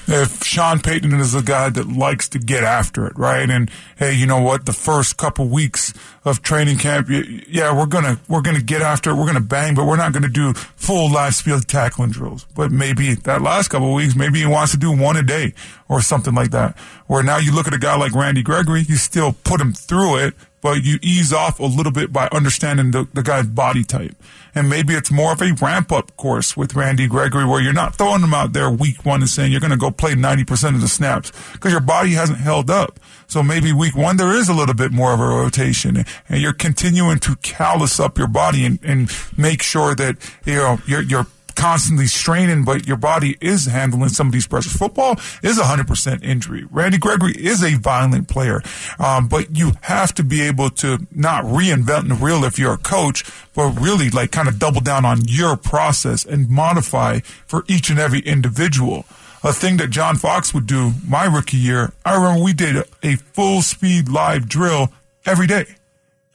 if 0.06 0.44
Sean 0.44 0.80
Payton 0.80 1.12
is 1.14 1.34
a 1.34 1.42
guy 1.42 1.68
that 1.70 1.88
likes 1.88 2.28
to 2.30 2.38
get 2.38 2.62
after 2.62 3.06
it, 3.06 3.18
right? 3.18 3.50
And 3.50 3.70
hey, 3.96 4.14
you 4.14 4.26
know 4.26 4.40
what? 4.40 4.66
The 4.66 4.72
first 4.72 5.16
couple 5.16 5.48
weeks 5.48 5.92
of 6.24 6.42
training 6.42 6.78
camp, 6.78 7.08
yeah, 7.10 7.76
we're 7.76 7.86
gonna 7.86 8.20
we're 8.28 8.42
gonna 8.42 8.62
get 8.62 8.82
after 8.82 9.10
it. 9.10 9.14
We're 9.14 9.26
gonna 9.26 9.40
bang, 9.40 9.74
but 9.74 9.86
we're 9.86 9.96
not 9.96 10.12
gonna 10.12 10.28
do 10.28 10.52
full 10.52 11.10
live 11.10 11.34
speed 11.34 11.66
tackling 11.66 12.10
drills. 12.10 12.46
But 12.54 12.70
maybe 12.70 13.14
that 13.14 13.42
last 13.42 13.68
couple 13.68 13.92
weeks, 13.92 14.14
maybe 14.14 14.38
he 14.38 14.46
wants 14.46 14.72
to 14.72 14.78
do 14.78 14.96
one 14.96 15.16
a 15.16 15.22
day 15.22 15.54
or 15.88 16.00
something 16.00 16.34
like 16.34 16.50
that. 16.52 16.78
Where 17.06 17.22
now 17.22 17.38
you 17.38 17.54
look 17.54 17.66
at 17.66 17.74
a 17.74 17.78
guy 17.78 17.96
like 17.96 18.14
Randy 18.14 18.42
Gregory, 18.42 18.82
you 18.82 18.96
still 18.96 19.32
put 19.44 19.60
him 19.60 19.72
through 19.72 20.18
it, 20.18 20.34
but 20.60 20.84
you 20.84 20.98
ease 21.02 21.32
off 21.32 21.58
a 21.60 21.64
little 21.64 21.92
bit 21.92 22.12
by 22.12 22.28
understanding 22.32 22.90
the, 22.90 23.08
the 23.14 23.22
guy's 23.22 23.46
body 23.46 23.84
type. 23.84 24.14
And 24.54 24.68
maybe 24.68 24.94
it's 24.94 25.10
more 25.10 25.32
of 25.32 25.42
a 25.42 25.52
ramp 25.52 25.92
up 25.92 26.16
course 26.16 26.56
with 26.56 26.74
Randy 26.74 27.06
Gregory 27.06 27.44
where 27.44 27.60
you're 27.60 27.72
not 27.72 27.96
throwing 27.96 28.22
him 28.22 28.34
out 28.34 28.52
there 28.52 28.70
week 28.70 29.04
one 29.04 29.20
and 29.20 29.30
saying 29.30 29.52
you're 29.52 29.60
going 29.60 29.70
to 29.70 29.76
go 29.76 29.90
play 29.90 30.14
90% 30.14 30.74
of 30.74 30.80
the 30.80 30.88
snaps 30.88 31.32
because 31.52 31.72
your 31.72 31.80
body 31.80 32.12
hasn't 32.12 32.38
held 32.38 32.70
up. 32.70 32.98
So 33.26 33.42
maybe 33.42 33.72
week 33.72 33.96
one, 33.96 34.16
there 34.16 34.34
is 34.34 34.48
a 34.48 34.54
little 34.54 34.74
bit 34.74 34.90
more 34.90 35.12
of 35.12 35.20
a 35.20 35.26
rotation 35.26 36.04
and 36.28 36.40
you're 36.40 36.52
continuing 36.52 37.18
to 37.20 37.36
callus 37.36 38.00
up 38.00 38.18
your 38.18 38.28
body 38.28 38.64
and, 38.64 38.78
and 38.82 39.12
make 39.36 39.62
sure 39.62 39.94
that, 39.94 40.16
you 40.44 40.54
know, 40.54 40.78
you're 40.86 41.26
constantly 41.58 42.06
straining, 42.06 42.64
but 42.64 42.86
your 42.86 42.96
body 42.96 43.36
is 43.40 43.66
handling 43.66 44.08
some 44.10 44.28
of 44.28 44.32
these 44.32 44.46
pressures. 44.46 44.72
Football 44.76 45.16
is 45.42 45.58
100% 45.58 46.22
injury. 46.22 46.64
Randy 46.70 46.98
Gregory 46.98 47.32
is 47.32 47.64
a 47.64 47.76
violent 47.76 48.28
player, 48.28 48.62
um, 49.00 49.26
but 49.26 49.56
you 49.56 49.72
have 49.82 50.14
to 50.14 50.22
be 50.22 50.40
able 50.40 50.70
to 50.70 51.06
not 51.10 51.44
reinvent 51.44 52.08
the 52.08 52.14
wheel 52.14 52.44
if 52.44 52.58
you're 52.60 52.74
a 52.74 52.78
coach, 52.78 53.24
but 53.54 53.70
really 53.70 54.08
like 54.08 54.30
kind 54.30 54.46
of 54.46 54.60
double 54.60 54.80
down 54.80 55.04
on 55.04 55.22
your 55.26 55.56
process 55.56 56.24
and 56.24 56.48
modify 56.48 57.18
for 57.46 57.64
each 57.66 57.90
and 57.90 57.98
every 57.98 58.20
individual. 58.20 59.04
A 59.42 59.52
thing 59.52 59.78
that 59.78 59.90
John 59.90 60.16
Fox 60.16 60.54
would 60.54 60.66
do 60.66 60.92
my 61.06 61.24
rookie 61.24 61.56
year, 61.56 61.92
I 62.04 62.14
remember 62.14 62.44
we 62.44 62.52
did 62.52 62.76
a, 62.76 62.84
a 63.02 63.16
full 63.16 63.62
speed 63.62 64.08
live 64.08 64.48
drill 64.48 64.92
every 65.26 65.48
day. 65.48 65.66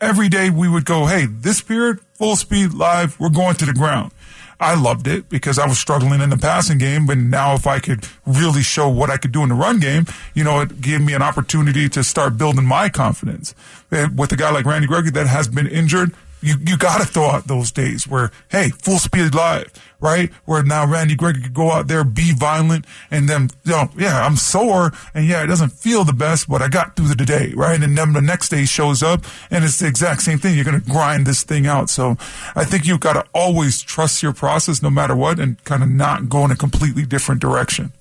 Every 0.01 0.27
day 0.27 0.50
we 0.50 0.67
would 0.67 0.83
go, 0.83 1.05
hey, 1.05 1.27
this 1.27 1.62
period, 1.62 2.01
full 2.13 2.36
speed 2.36 2.74
live, 2.74 3.17
we're 3.21 3.29
going 3.29 3.55
to 3.55 3.65
the 3.65 3.74
ground. 3.74 4.12
I 4.60 4.75
loved 4.75 5.07
it 5.07 5.29
because 5.29 5.60
I 5.60 5.67
was 5.67 5.77
struggling 5.77 6.22
in 6.22 6.29
the 6.29 6.38
passing 6.38 6.77
game, 6.77 7.05
but 7.05 7.17
now 7.17 7.55
if 7.55 7.67
I 7.67 7.79
could 7.79 8.07
really 8.25 8.62
show 8.62 8.88
what 8.89 9.10
I 9.10 9.17
could 9.17 9.31
do 9.31 9.43
in 9.43 9.50
the 9.50 9.55
run 9.55 9.79
game, 9.79 10.05
you 10.33 10.43
know, 10.43 10.62
it 10.62 10.81
gave 10.81 11.01
me 11.01 11.13
an 11.13 11.22
opportunity 11.22 11.89
to 11.89 12.03
start 12.03 12.38
building 12.38 12.65
my 12.65 12.89
confidence. 12.89 13.53
And 13.91 14.17
with 14.17 14.31
a 14.31 14.36
guy 14.36 14.51
like 14.51 14.65
Randy 14.65 14.88
Gregory 14.88 15.12
that 15.12 15.27
has 15.27 15.48
been 15.48 15.67
injured, 15.67 16.13
you, 16.41 16.55
you 16.65 16.77
gotta 16.77 17.05
throw 17.05 17.29
out 17.29 17.48
those 17.48 17.72
days 17.72 18.07
where, 18.07 18.31
hey, 18.50 18.69
full 18.69 19.00
speed 19.00 19.33
live, 19.33 19.72
right? 20.03 20.29
Where 20.43 20.62
now 20.62 20.86
Randy 20.86 21.15
Gregory 21.15 21.41
could 21.43 21.53
go 21.53 21.72
out 21.72 21.88
there, 21.88 22.03
be 22.03 22.33
violent, 22.33 22.86
and 23.10 23.29
then, 23.29 23.50
you 23.63 23.72
know, 23.72 23.89
yeah, 23.98 24.24
I'm 24.25 24.36
sore, 24.36 24.91
and 25.13 25.25
yeah, 25.25 25.41
it 25.41 25.48
doesn't 25.48 25.69
feel 25.69 26.03
the 26.03 26.13
best, 26.13 26.50
but 26.50 26.62
I 26.62 26.67
got 26.67 26.98
through 26.98 27.07
the 27.07 27.15
day, 27.15 27.53
right? 27.55 27.81
And 27.81 27.98
then 27.98 28.12
the 28.12 28.22
next 28.22 28.50
day 28.50 28.65
shows 28.65 29.01
up, 29.01 29.24
and 29.50 29.63
it's 29.63 29.79
the 29.79 29.88
exact 29.88 30.22
same 30.22 30.39
thing. 30.39 30.55
You're 30.55 30.65
gonna 30.65 30.81
grind 30.81 31.25
this 31.25 31.43
thing 31.43 31.65
out. 31.65 31.89
So 31.89 32.17
I 32.53 32.65
think 32.65 32.86
you've 32.86 33.00
gotta 33.00 33.25
always 33.33 33.81
trust 33.81 34.22
your 34.22 34.33
process 34.33 34.83
no 34.83 34.89
matter 34.89 35.15
what, 35.15 35.39
and 35.39 35.63
kind 35.63 35.81
of 35.81 35.89
not 35.89 36.27
go 36.27 36.43
in 36.43 36.51
a 36.51 36.57
completely 36.57 37.05
different 37.05 37.39
direction. 37.39 37.93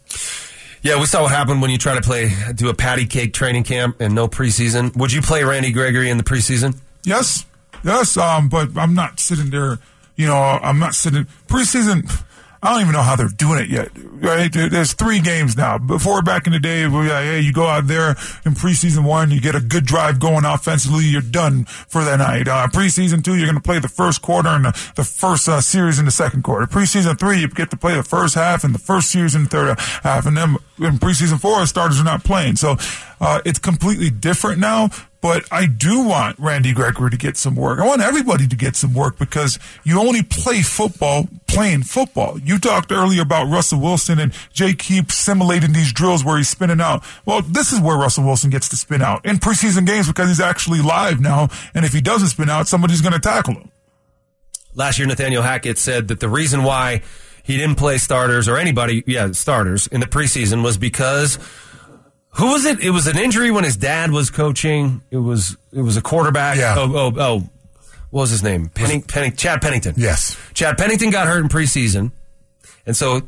Yeah, 0.83 0.99
we 0.99 1.07
saw 1.07 1.23
what 1.23 1.31
happened 1.31 1.63
when 1.63 1.71
you 1.71 1.79
try 1.79 1.95
to 1.95 2.01
play 2.01 2.33
do 2.57 2.69
a 2.69 2.75
patty 2.75 3.07
cake 3.07 3.33
training 3.33 3.63
camp 3.63 4.01
and 4.01 4.13
no 4.13 4.27
preseason. 4.27 4.97
Would 4.97 5.13
you 5.13 5.23
play 5.23 5.45
Randy 5.45 5.71
Gregory 5.71 6.11
in 6.11 6.17
the 6.17 6.25
preseason? 6.25 6.77
Yes, 7.05 7.47
yes, 7.85 8.17
um, 8.17 8.49
but 8.49 8.77
I'm 8.77 8.93
not 8.93 9.21
sitting 9.21 9.51
there. 9.51 9.79
You 10.23 10.29
know, 10.29 10.39
I'm 10.39 10.79
not 10.79 10.95
sitting 10.95 11.25
preseason. 11.49 12.09
I 12.63 12.71
don't 12.71 12.83
even 12.83 12.93
know 12.93 13.03
how 13.03 13.17
they're 13.17 13.27
doing 13.27 13.59
it 13.59 13.71
yet. 13.71 13.91
Right? 13.97 14.49
There's 14.53 14.93
three 14.93 15.19
games 15.19 15.57
now. 15.57 15.79
Before 15.79 16.23
back 16.23 16.47
in 16.47 16.53
the 16.53 16.61
day, 16.61 16.87
we 16.87 17.11
like, 17.11 17.25
hey, 17.25 17.41
you 17.41 17.53
go 17.53 17.67
out 17.67 17.89
there 17.89 18.11
in 18.47 18.55
preseason 18.55 19.05
one, 19.05 19.33
you 19.33 19.41
get 19.41 19.57
a 19.57 19.61
good 19.61 19.85
drive 19.85 20.21
going 20.21 20.45
offensively, 20.45 21.05
you're 21.05 21.23
done 21.23 21.65
for 21.65 22.05
the 22.05 22.17
night. 22.17 22.47
Uh, 22.47 22.69
preseason 22.69 23.25
two, 23.25 23.35
you're 23.35 23.47
going 23.47 23.57
to 23.57 23.61
play 23.61 23.81
the 23.81 23.89
first 23.89 24.23
quarter 24.23 24.51
and 24.51 24.67
the, 24.67 24.93
the 24.95 25.03
first 25.03 25.49
uh, 25.49 25.61
series 25.61 25.99
in 25.99 26.05
the 26.05 26.13
second 26.13 26.45
quarter. 26.45 26.67
Preseason 26.67 27.19
three, 27.19 27.41
you 27.41 27.49
get 27.49 27.73
to 27.73 27.77
play 27.77 27.97
the 27.97 28.05
first 28.05 28.37
half 28.37 28.63
and 28.63 28.73
the 28.73 28.79
first 28.79 29.11
series 29.11 29.35
in 29.35 29.43
the 29.43 29.51
third 29.51 29.77
half. 30.05 30.25
And 30.25 30.37
then 30.37 30.51
in 30.79 31.01
preseason 31.01 31.41
four, 31.41 31.67
starters 31.67 32.01
are 32.01 32.05
not 32.05 32.23
playing. 32.23 32.55
So 32.55 32.77
uh, 33.21 33.41
it's 33.45 33.59
completely 33.59 34.11
different 34.11 34.61
now. 34.61 34.91
But 35.23 35.47
I 35.53 35.67
do 35.67 36.03
want 36.05 36.37
Randy 36.41 36.75
Gregory 36.75 37.11
to 37.11 37.17
get 37.17 37.37
some 37.37 37.55
work. 37.55 37.79
I 37.79 37.87
want 37.87 38.03
everybody 38.03 38.49
to 38.49 38.57
get 38.57 38.75
some 38.75 38.93
work 38.93 39.19
because 39.19 39.59
you 39.85 40.01
only 40.01 40.23
play 40.23 40.63
football 40.63 41.29
playing 41.47 41.85
football. 41.85 42.41
You 42.41 42.59
talked 42.59 42.91
earlier 42.91 43.23
about 43.23 43.49
Russell 43.49 43.81
Wilson 43.81 44.19
and 44.19 44.33
Jay 44.53 44.75
keeps 44.75 45.15
simulating 45.15 45.73
these 45.73 45.93
drills 45.93 46.25
where 46.25 46.39
he's 46.39 46.49
spinning 46.49 46.81
out. 46.81 47.05
Well, 47.25 47.41
this 47.43 47.73
is 47.73 47.81
where 47.81 47.97
Russell 47.97 48.25
Wilson 48.25 48.51
gets 48.51 48.69
to 48.71 48.77
spin 48.77 49.01
out 49.01 49.25
in 49.25 49.37
preseason 49.37 49.87
games 49.87 50.09
because 50.09 50.29
he's 50.29 50.41
actually 50.41 50.81
live 50.81 51.21
now. 51.21 51.49
And 51.73 51.85
if 51.85 51.93
he 51.93 52.01
doesn't 52.01 52.29
spin 52.29 52.51
out, 52.51 52.67
somebody's 52.67 53.01
going 53.01 53.13
to 53.13 53.21
tackle 53.21 53.55
him. 53.55 53.71
Last 54.75 54.99
year, 54.99 55.07
Nathaniel 55.07 55.43
Hackett 55.43 55.79
said 55.79 56.09
that 56.09 56.19
the 56.19 56.29
reason 56.29 56.65
why 56.65 57.03
he 57.45 57.57
didn't 57.57 57.77
play 57.77 57.99
starters 57.99 58.49
or 58.49 58.57
anybody, 58.57 59.05
yeah, 59.07 59.31
starters 59.33 59.87
in 59.87 60.01
the 60.01 60.07
preseason 60.07 60.65
was 60.65 60.79
because 60.79 61.39
who 62.33 62.53
was 62.53 62.65
it? 62.65 62.81
It 62.81 62.91
was 62.91 63.07
an 63.07 63.19
injury 63.19 63.51
when 63.51 63.65
his 63.65 63.77
dad 63.77 64.11
was 64.11 64.31
coaching. 64.31 65.03
It 65.11 65.19
was 65.19 65.57
it 65.73 65.83
was 65.83 65.97
a 65.97 66.03
quarterback. 66.03 66.57
Yeah. 66.59 66.75
Oh 66.79 66.93
oh 66.97 67.13
oh. 67.19 67.43
What 68.11 68.23
was 68.23 68.31
his 68.31 68.43
name? 68.43 68.69
Penning, 68.69 69.01
Penning, 69.03 69.37
Chad 69.37 69.63
Pennington. 69.63 69.95
Yes. 69.97 70.37
Chad 70.53 70.77
Pennington 70.77 71.09
got 71.11 71.27
hurt 71.27 71.43
in 71.43 71.49
preseason, 71.49 72.13
and 72.85 72.95
so 72.95 73.23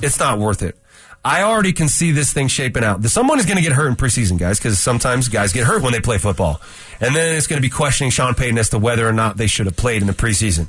it's 0.00 0.20
not 0.20 0.38
worth 0.38 0.62
it. 0.62 0.76
I 1.24 1.42
already 1.42 1.72
can 1.72 1.88
see 1.88 2.10
this 2.12 2.32
thing 2.32 2.48
shaping 2.48 2.82
out. 2.84 3.04
Someone 3.04 3.38
is 3.40 3.46
going 3.46 3.56
to 3.56 3.62
get 3.62 3.72
hurt 3.72 3.88
in 3.88 3.94
preseason, 3.96 4.38
guys, 4.38 4.58
because 4.58 4.78
sometimes 4.78 5.28
guys 5.28 5.52
get 5.52 5.64
hurt 5.66 5.82
when 5.82 5.92
they 5.92 6.00
play 6.00 6.18
football, 6.18 6.60
and 7.00 7.14
then 7.14 7.36
it's 7.36 7.46
going 7.48 7.58
to 7.58 7.66
be 7.66 7.70
questioning 7.70 8.10
Sean 8.10 8.34
Payton 8.34 8.58
as 8.58 8.68
to 8.70 8.78
whether 8.78 9.08
or 9.08 9.12
not 9.12 9.36
they 9.36 9.46
should 9.48 9.66
have 9.66 9.76
played 9.76 10.02
in 10.02 10.06
the 10.06 10.14
preseason. 10.14 10.68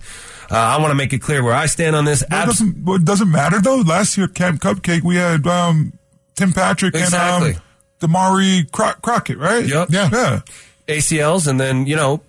Uh, 0.51 0.55
I 0.57 0.79
want 0.79 0.89
to 0.91 0.95
make 0.95 1.13
it 1.13 1.19
clear 1.19 1.43
where 1.43 1.53
I 1.53 1.65
stand 1.67 1.95
on 1.95 2.05
this. 2.05 2.21
It 2.23 2.31
Abs- 2.31 2.59
doesn't, 2.59 2.87
it 2.87 3.05
doesn't 3.05 3.31
matter 3.31 3.61
though. 3.61 3.77
Last 3.77 4.17
year, 4.17 4.27
Camp 4.27 4.61
Cupcake, 4.61 5.01
we 5.03 5.15
had 5.15 5.45
um, 5.47 5.93
Tim 6.35 6.51
Patrick 6.53 6.95
Exactly. 6.95 7.49
and 7.51 7.57
um, 7.57 7.61
Damarea 8.11 8.71
Cro- 8.71 8.93
Crockett, 9.01 9.37
right? 9.37 9.65
Yep. 9.65 9.89
Yeah. 9.91 10.09
Yeah. 10.11 10.41
ACLs, 10.87 11.47
and 11.47 11.59
then 11.59 11.85
you 11.85 11.95
know 11.95 12.21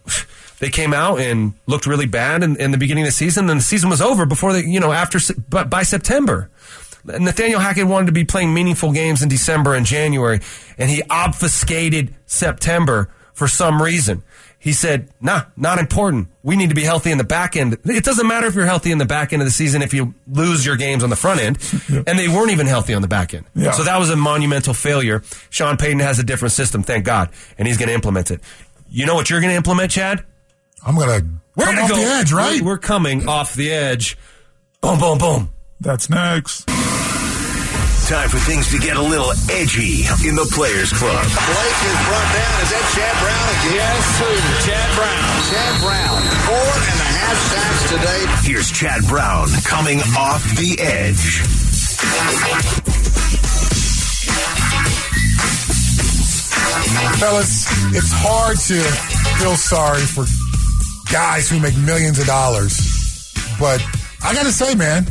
they 0.60 0.70
came 0.70 0.94
out 0.94 1.18
and 1.20 1.54
looked 1.66 1.86
really 1.86 2.06
bad 2.06 2.42
in, 2.42 2.56
in 2.60 2.70
the 2.70 2.78
beginning 2.78 3.02
of 3.04 3.08
the 3.08 3.12
season. 3.12 3.46
Then 3.46 3.56
the 3.58 3.62
season 3.62 3.90
was 3.90 4.00
over 4.00 4.26
before 4.26 4.52
they, 4.52 4.62
you 4.64 4.78
know, 4.80 4.92
after 4.92 5.18
but 5.48 5.68
by 5.70 5.82
September. 5.82 6.50
Nathaniel 7.06 7.60
Hackett 7.60 7.86
wanted 7.86 8.06
to 8.06 8.12
be 8.12 8.24
playing 8.24 8.54
meaningful 8.54 8.90
games 8.92 9.20
in 9.22 9.28
December 9.28 9.74
and 9.74 9.84
January, 9.84 10.40
and 10.78 10.88
he 10.88 11.02
obfuscated 11.10 12.14
September 12.24 13.10
for 13.34 13.46
some 13.46 13.82
reason. 13.82 14.22
He 14.64 14.72
said, 14.72 15.10
"Nah, 15.20 15.42
not 15.58 15.78
important. 15.78 16.28
We 16.42 16.56
need 16.56 16.70
to 16.70 16.74
be 16.74 16.84
healthy 16.84 17.10
in 17.10 17.18
the 17.18 17.22
back 17.24 17.54
end. 17.54 17.76
It 17.84 18.02
doesn't 18.02 18.26
matter 18.26 18.46
if 18.46 18.54
you're 18.54 18.64
healthy 18.64 18.92
in 18.92 18.96
the 18.96 19.04
back 19.04 19.34
end 19.34 19.42
of 19.42 19.46
the 19.46 19.52
season 19.52 19.82
if 19.82 19.92
you 19.92 20.14
lose 20.26 20.64
your 20.64 20.76
games 20.76 21.04
on 21.04 21.10
the 21.10 21.16
front 21.16 21.40
end." 21.40 21.58
And 22.06 22.18
they 22.18 22.28
weren't 22.28 22.50
even 22.50 22.66
healthy 22.66 22.94
on 22.94 23.02
the 23.02 23.08
back 23.08 23.34
end. 23.34 23.44
Yeah. 23.54 23.72
So 23.72 23.82
that 23.84 23.98
was 23.98 24.08
a 24.08 24.16
monumental 24.16 24.72
failure. 24.72 25.22
Sean 25.50 25.76
Payton 25.76 26.00
has 26.00 26.18
a 26.18 26.22
different 26.22 26.52
system, 26.52 26.82
thank 26.82 27.04
God, 27.04 27.28
and 27.58 27.68
he's 27.68 27.76
going 27.76 27.88
to 27.88 27.94
implement 27.94 28.30
it. 28.30 28.40
You 28.88 29.04
know 29.04 29.14
what 29.14 29.28
you're 29.28 29.40
going 29.40 29.50
to 29.52 29.56
implement, 29.56 29.90
Chad? 29.90 30.24
I'm 30.86 30.96
gonna 30.96 31.20
We're 31.56 31.64
come 31.66 31.74
gonna 31.74 31.84
off 31.84 31.90
go 31.90 31.96
the 31.96 32.02
edge, 32.02 32.32
right? 32.32 32.60
We're, 32.62 32.72
we're 32.72 32.78
coming 32.78 33.28
off 33.28 33.54
the 33.54 33.70
edge. 33.70 34.16
Boom, 34.80 34.98
boom, 34.98 35.18
boom. 35.18 35.50
That's 35.80 36.08
next. 36.08 36.68
Time 38.04 38.28
for 38.28 38.36
things 38.36 38.70
to 38.70 38.78
get 38.78 38.98
a 38.98 39.02
little 39.02 39.32
edgy 39.48 40.04
in 40.28 40.36
the 40.36 40.46
Players 40.52 40.92
Club. 40.92 41.24
Blake 41.24 41.80
is 41.88 42.00
brought 42.04 42.30
down. 42.36 42.54
Is 42.60 42.68
that 42.68 42.84
Chad 42.92 43.16
Brown 43.16 43.46
again? 43.48 43.80
Yes, 43.80 44.04
sir. 44.20 44.34
Chad 44.68 44.88
Brown. 44.92 45.32
Chad 45.48 45.74
Brown. 45.80 46.20
Four 46.44 46.68
and 46.84 47.00
a 47.00 47.08
half 47.16 47.38
sacks 47.48 47.82
today. 47.88 48.20
Here's 48.44 48.70
Chad 48.70 49.08
Brown 49.08 49.48
coming 49.64 50.00
off 50.20 50.44
the 50.60 50.76
edge. 50.84 51.40
Fellas, 57.16 57.64
it's 57.96 58.12
hard 58.12 58.58
to 58.68 58.84
feel 59.40 59.56
sorry 59.56 60.02
for 60.02 60.26
guys 61.10 61.48
who 61.48 61.58
make 61.58 61.76
millions 61.78 62.18
of 62.18 62.26
dollars. 62.26 63.32
But 63.58 63.82
I 64.22 64.34
got 64.34 64.44
to 64.44 64.52
say, 64.52 64.74
man, 64.74 65.06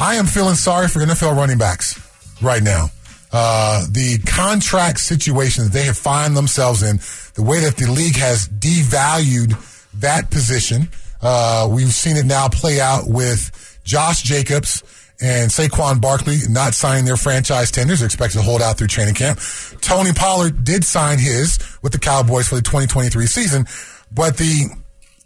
I 0.00 0.14
am 0.14 0.24
feeling 0.24 0.54
sorry 0.54 0.88
for 0.88 1.00
NFL 1.00 1.36
running 1.36 1.58
backs 1.58 1.97
right 2.42 2.62
now. 2.62 2.88
Uh, 3.30 3.84
the 3.90 4.18
contract 4.26 5.00
situation 5.00 5.64
that 5.64 5.72
they 5.72 5.84
have 5.84 5.98
found 5.98 6.36
themselves 6.36 6.82
in, 6.82 6.98
the 7.34 7.42
way 7.42 7.60
that 7.60 7.76
the 7.76 7.90
league 7.90 8.16
has 8.16 8.48
devalued 8.48 9.54
that 10.00 10.30
position. 10.30 10.88
Uh, 11.20 11.68
we've 11.70 11.92
seen 11.92 12.16
it 12.16 12.24
now 12.24 12.48
play 12.48 12.80
out 12.80 13.06
with 13.06 13.80
Josh 13.84 14.22
Jacobs 14.22 14.82
and 15.20 15.50
Saquon 15.50 16.00
Barkley 16.00 16.38
not 16.48 16.74
signing 16.74 17.04
their 17.04 17.16
franchise 17.16 17.70
tenders. 17.70 18.02
Expected 18.02 18.38
to 18.38 18.44
hold 18.44 18.62
out 18.62 18.78
through 18.78 18.86
training 18.86 19.14
camp. 19.14 19.40
Tony 19.80 20.12
Pollard 20.12 20.64
did 20.64 20.84
sign 20.84 21.18
his 21.18 21.58
with 21.82 21.92
the 21.92 21.98
Cowboys 21.98 22.48
for 22.48 22.54
the 22.54 22.62
2023 22.62 23.26
season, 23.26 23.66
but 24.12 24.36
the 24.36 24.68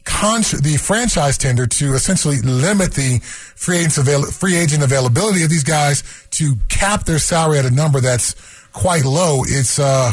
con- 0.05 0.43
the 0.63 0.79
franchise 0.81 1.39
tender 1.39 1.67
to 1.67 1.95
essentially 1.95 2.41
limit 2.43 2.95
the 2.95 3.21
free 3.23 3.79
agent, 3.79 3.99
avail- 3.99 4.31
free 4.31 4.57
agent 4.57 4.83
availability 4.83 5.43
of 5.43 5.51
these 5.51 5.65
guys 5.65 6.03
to 6.31 6.57
cap 6.69 7.05
their 7.05 7.19
salary 7.19 7.59
at 7.59 7.65
a 7.65 7.71
number 7.71 8.01
that's 8.01 8.35
quite 8.73 9.05
low. 9.05 9.43
It's 9.45 9.79
uh, 9.79 10.13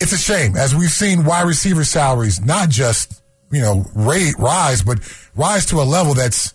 it's 0.00 0.12
a 0.12 0.18
shame 0.18 0.56
as 0.56 0.74
we've 0.74 0.90
seen 0.90 1.24
wide 1.24 1.46
receiver 1.46 1.84
salaries 1.84 2.40
not 2.40 2.68
just 2.68 3.22
you 3.50 3.60
know 3.60 3.86
rate 3.94 4.34
rise, 4.38 4.82
but 4.82 4.98
rise 5.34 5.66
to 5.66 5.80
a 5.80 5.84
level 5.84 6.14
that's 6.14 6.52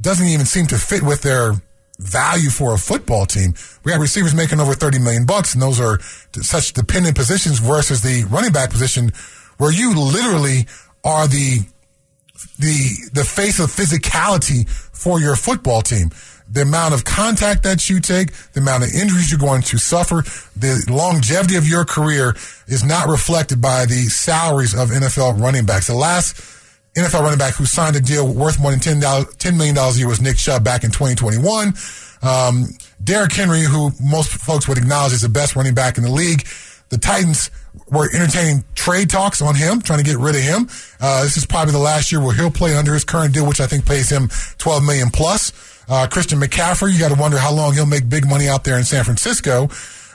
doesn't 0.00 0.26
even 0.26 0.46
seem 0.46 0.66
to 0.66 0.76
fit 0.76 1.02
with 1.02 1.22
their 1.22 1.54
value 1.98 2.50
for 2.50 2.74
a 2.74 2.78
football 2.78 3.24
team. 3.24 3.54
We 3.84 3.92
have 3.92 4.00
receivers 4.00 4.34
making 4.34 4.60
over 4.60 4.74
30 4.74 4.98
million 4.98 5.26
bucks 5.26 5.54
and 5.54 5.62
those 5.62 5.80
are 5.80 6.00
such 6.00 6.72
dependent 6.72 7.16
positions 7.16 7.60
versus 7.60 8.02
the 8.02 8.24
running 8.24 8.52
back 8.52 8.70
position 8.70 9.12
where 9.58 9.72
you 9.72 9.94
literally 9.94 10.66
are 11.04 11.28
the 11.28 11.60
the 12.58 13.10
the 13.12 13.24
face 13.24 13.60
of 13.60 13.70
physicality 13.70 14.68
for 14.68 15.20
your 15.20 15.36
football 15.36 15.82
team. 15.82 16.10
The 16.50 16.62
amount 16.62 16.92
of 16.92 17.04
contact 17.04 17.62
that 17.62 17.88
you 17.88 18.00
take, 18.00 18.32
the 18.52 18.60
amount 18.60 18.84
of 18.84 18.90
injuries 18.94 19.30
you're 19.30 19.40
going 19.40 19.62
to 19.62 19.78
suffer, 19.78 20.22
the 20.56 20.84
longevity 20.90 21.56
of 21.56 21.66
your 21.66 21.84
career 21.84 22.36
is 22.66 22.84
not 22.84 23.08
reflected 23.08 23.62
by 23.62 23.86
the 23.86 24.08
salaries 24.08 24.74
of 24.74 24.90
NFL 24.90 25.40
running 25.40 25.64
backs. 25.64 25.86
The 25.86 25.94
last 25.94 26.36
NFL 26.96 27.22
running 27.22 27.38
back 27.38 27.54
who 27.54 27.64
signed 27.64 27.96
a 27.96 28.00
deal 28.00 28.32
worth 28.32 28.60
more 28.60 28.70
than 28.70 28.80
$10, 28.80 29.00
$10 29.00 29.56
million 29.56 29.76
a 29.76 29.90
year 29.92 30.06
was 30.06 30.20
Nick 30.20 30.36
Chubb 30.36 30.62
back 30.62 30.84
in 30.84 30.90
2021. 30.90 31.74
Um, 32.22 32.66
Derrick 33.02 33.32
Henry, 33.32 33.62
who 33.62 33.90
most 34.00 34.30
folks 34.30 34.68
would 34.68 34.78
acknowledge 34.78 35.12
is 35.12 35.22
the 35.22 35.28
best 35.28 35.56
running 35.56 35.74
back 35.74 35.98
in 35.98 36.04
the 36.04 36.10
league, 36.10 36.46
the 36.90 36.98
Titans 36.98 37.50
were 37.90 38.08
entertaining 38.14 38.64
trade 38.74 39.10
talks 39.10 39.42
on 39.42 39.54
him, 39.54 39.80
trying 39.80 39.98
to 39.98 40.04
get 40.04 40.18
rid 40.18 40.34
of 40.36 40.42
him. 40.42 40.68
Uh, 41.00 41.22
this 41.22 41.36
is 41.36 41.46
probably 41.46 41.72
the 41.72 41.78
last 41.78 42.12
year 42.12 42.20
where 42.20 42.34
he'll 42.34 42.50
play 42.50 42.74
under 42.74 42.92
his 42.92 43.04
current 43.04 43.34
deal, 43.34 43.46
which 43.46 43.60
I 43.60 43.66
think 43.66 43.86
pays 43.86 44.10
him 44.10 44.28
12 44.58 44.84
million 44.84 45.10
plus. 45.10 45.52
Uh, 45.88 46.06
Christian 46.10 46.40
McCaffrey, 46.40 46.92
you 46.92 46.98
got 46.98 47.14
to 47.14 47.20
wonder 47.20 47.38
how 47.38 47.52
long 47.52 47.74
he'll 47.74 47.86
make 47.86 48.08
big 48.08 48.26
money 48.28 48.48
out 48.48 48.64
there 48.64 48.78
in 48.78 48.84
San 48.84 49.04
Francisco. 49.04 49.68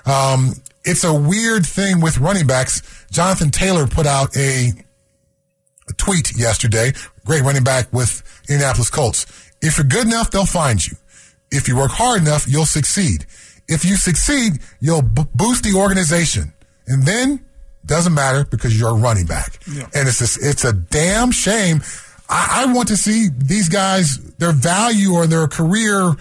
Um, 0.06 0.54
it's 0.84 1.04
a 1.04 1.14
weird 1.14 1.66
thing 1.66 2.02
with 2.02 2.18
running 2.18 2.48
backs. 2.48 2.82
Jonathan 3.12 3.52
Taylor 3.52 3.86
put 3.86 4.08
out 4.08 4.36
a, 4.36 4.72
a 5.90 5.94
tweet 5.98 6.36
yesterday. 6.38 6.94
Great 7.26 7.44
running 7.44 7.64
back 7.64 7.92
with 7.94 8.24
Indianapolis 8.50 8.90
Colts. 8.90 9.26
If 9.62 9.78
you're 9.78 9.86
good 9.86 10.08
enough, 10.08 10.32
they'll 10.32 10.46
find 10.46 10.86
you. 10.86 10.96
If 11.52 11.68
you 11.68 11.76
work 11.76 11.92
hard 11.92 12.22
enough, 12.22 12.48
you'll 12.48 12.66
succeed. 12.66 13.26
If 13.68 13.86
you 13.86 13.96
succeed, 13.96 14.60
you'll 14.80 15.02
b- 15.02 15.26
boost 15.36 15.64
the 15.64 15.78
organization. 15.78 16.54
And 16.88 17.04
then 17.04 17.46
doesn't 17.86 18.14
matter 18.14 18.46
because 18.46 18.78
you're 18.80 18.90
a 18.90 18.94
running 18.94 19.26
back. 19.26 19.60
And 19.94 20.08
it's 20.08 20.22
a, 20.22 20.50
it's 20.50 20.64
a 20.64 20.74
damn 20.74 21.32
shame. 21.32 21.82
I, 22.30 22.64
I 22.68 22.74
want 22.74 22.90
to 22.90 22.98
see 22.98 23.30
these 23.36 23.70
guys, 23.70 24.18
their 24.36 24.52
value 24.52 25.14
or 25.14 25.28
their 25.28 25.48
career 25.48 26.14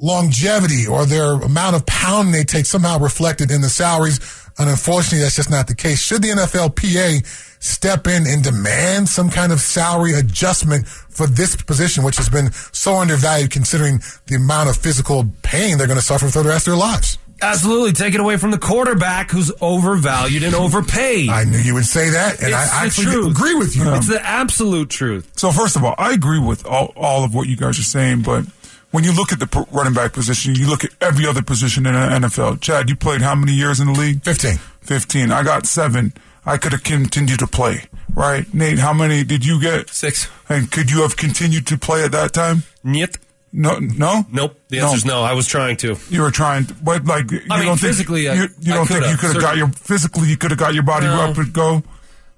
longevity 0.00 0.86
or 0.86 1.06
their 1.06 1.32
amount 1.32 1.76
of 1.76 1.84
pounding 1.86 2.32
they 2.32 2.44
take 2.44 2.66
somehow 2.66 2.98
reflected 2.98 3.50
in 3.50 3.60
the 3.60 3.68
salaries. 3.68 4.20
And 4.58 4.68
unfortunately, 4.68 5.20
that's 5.20 5.36
just 5.36 5.50
not 5.50 5.66
the 5.68 5.74
case. 5.74 6.00
Should 6.02 6.22
the 6.22 6.28
NFLPA 6.28 7.24
step 7.60 8.06
in 8.06 8.26
and 8.26 8.42
demand 8.42 9.08
some 9.08 9.30
kind 9.30 9.52
of 9.52 9.60
salary 9.60 10.14
adjustment 10.14 10.86
for 10.86 11.26
this 11.26 11.56
position, 11.56 12.04
which 12.04 12.16
has 12.16 12.28
been 12.28 12.52
so 12.72 12.94
undervalued 12.96 13.50
considering 13.50 14.00
the 14.26 14.36
amount 14.36 14.68
of 14.68 14.76
physical 14.76 15.24
pain 15.42 15.78
they're 15.78 15.86
going 15.86 15.98
to 15.98 16.04
suffer 16.04 16.28
for 16.28 16.42
the 16.42 16.48
rest 16.48 16.66
of 16.66 16.72
their 16.72 16.80
lives? 16.80 17.18
Absolutely. 17.40 17.92
Take 17.92 18.14
it 18.14 18.20
away 18.20 18.36
from 18.36 18.50
the 18.50 18.58
quarterback 18.58 19.30
who's 19.30 19.52
overvalued 19.60 20.42
and 20.42 20.54
overpaid. 20.54 21.28
I 21.30 21.44
knew 21.44 21.58
you 21.58 21.74
would 21.74 21.86
say 21.86 22.10
that, 22.10 22.38
and 22.40 22.48
It's 22.48 22.72
I 22.72 22.86
actually 22.86 23.12
truth. 23.12 23.30
agree 23.36 23.54
with 23.54 23.76
you. 23.76 23.94
it's 23.94 24.08
the 24.08 24.24
absolute 24.24 24.90
truth. 24.90 25.30
So 25.36 25.50
first 25.52 25.76
of 25.76 25.84
all, 25.84 25.94
I 25.98 26.12
agree 26.12 26.40
with 26.40 26.66
all, 26.66 26.92
all 26.96 27.24
of 27.24 27.34
what 27.34 27.46
you 27.48 27.56
guys 27.56 27.78
are 27.78 27.82
saying, 27.84 28.22
but 28.22 28.44
when 28.90 29.04
you 29.04 29.12
look 29.12 29.32
at 29.32 29.38
the 29.38 29.66
running 29.70 29.92
back 29.94 30.12
position, 30.14 30.54
you 30.54 30.68
look 30.68 30.82
at 30.84 30.90
every 31.00 31.26
other 31.26 31.42
position 31.42 31.86
in 31.86 31.92
the 31.94 32.00
NFL. 32.00 32.60
Chad, 32.60 32.88
you 32.88 32.96
played 32.96 33.20
how 33.22 33.34
many 33.34 33.52
years 33.52 33.80
in 33.80 33.86
the 33.86 33.92
league? 33.98 34.22
15. 34.24 34.56
15. 34.80 35.30
I 35.30 35.42
got 35.42 35.66
seven. 35.66 36.12
I 36.46 36.56
could 36.56 36.72
have 36.72 36.82
continued 36.82 37.40
to 37.40 37.46
play, 37.46 37.84
right? 38.14 38.52
Nate, 38.54 38.78
how 38.78 38.94
many 38.94 39.22
did 39.22 39.44
you 39.44 39.60
get? 39.60 39.90
Six. 39.90 40.28
And 40.48 40.72
could 40.72 40.90
you 40.90 41.02
have 41.02 41.16
continued 41.18 41.66
to 41.66 41.76
play 41.76 42.02
at 42.02 42.12
that 42.12 42.32
time? 42.32 42.62
Niet. 42.82 43.18
No, 43.52 43.78
no, 43.78 44.24
Nope. 44.30 44.58
The 44.68 44.80
answer 44.80 44.96
is 44.96 45.04
no. 45.04 45.22
I 45.22 45.32
was 45.32 45.46
trying 45.46 45.76
to. 45.78 45.96
You 46.10 46.22
were 46.22 46.30
trying, 46.30 46.66
to, 46.66 46.74
but 46.74 47.04
like 47.06 47.30
you 47.30 47.40
I 47.50 47.58
mean, 47.58 47.66
don't 47.66 47.78
physically, 47.78 48.28
I- 48.28 48.36
think 48.36 48.50
you, 48.60 48.64
you 48.68 48.72
I 48.72 48.76
don't 48.76 48.86
think 48.86 49.06
you 49.06 49.16
could 49.16 49.32
have 49.32 49.40
got 49.42 49.56
your 49.56 49.68
physically 49.68 50.28
you 50.28 50.36
could 50.36 50.50
have 50.50 50.58
got 50.60 50.74
your 50.74 50.82
body 50.82 51.06
No. 51.06 51.20
up 51.22 51.36
and 51.38 51.52
go. 51.52 51.82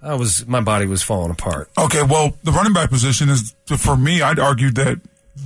I 0.03 0.15
was. 0.15 0.47
My 0.47 0.61
body 0.61 0.87
was 0.87 1.03
falling 1.03 1.31
apart. 1.31 1.69
Okay, 1.77 2.03
well, 2.03 2.37
the 2.45 2.53
running 2.53 2.73
back 2.73 2.89
position 2.91 3.29
is 3.29 3.55
for 3.77 3.97
me. 3.97 4.23
I'd 4.23 4.39
argue 4.39 4.71
that 4.73 5.01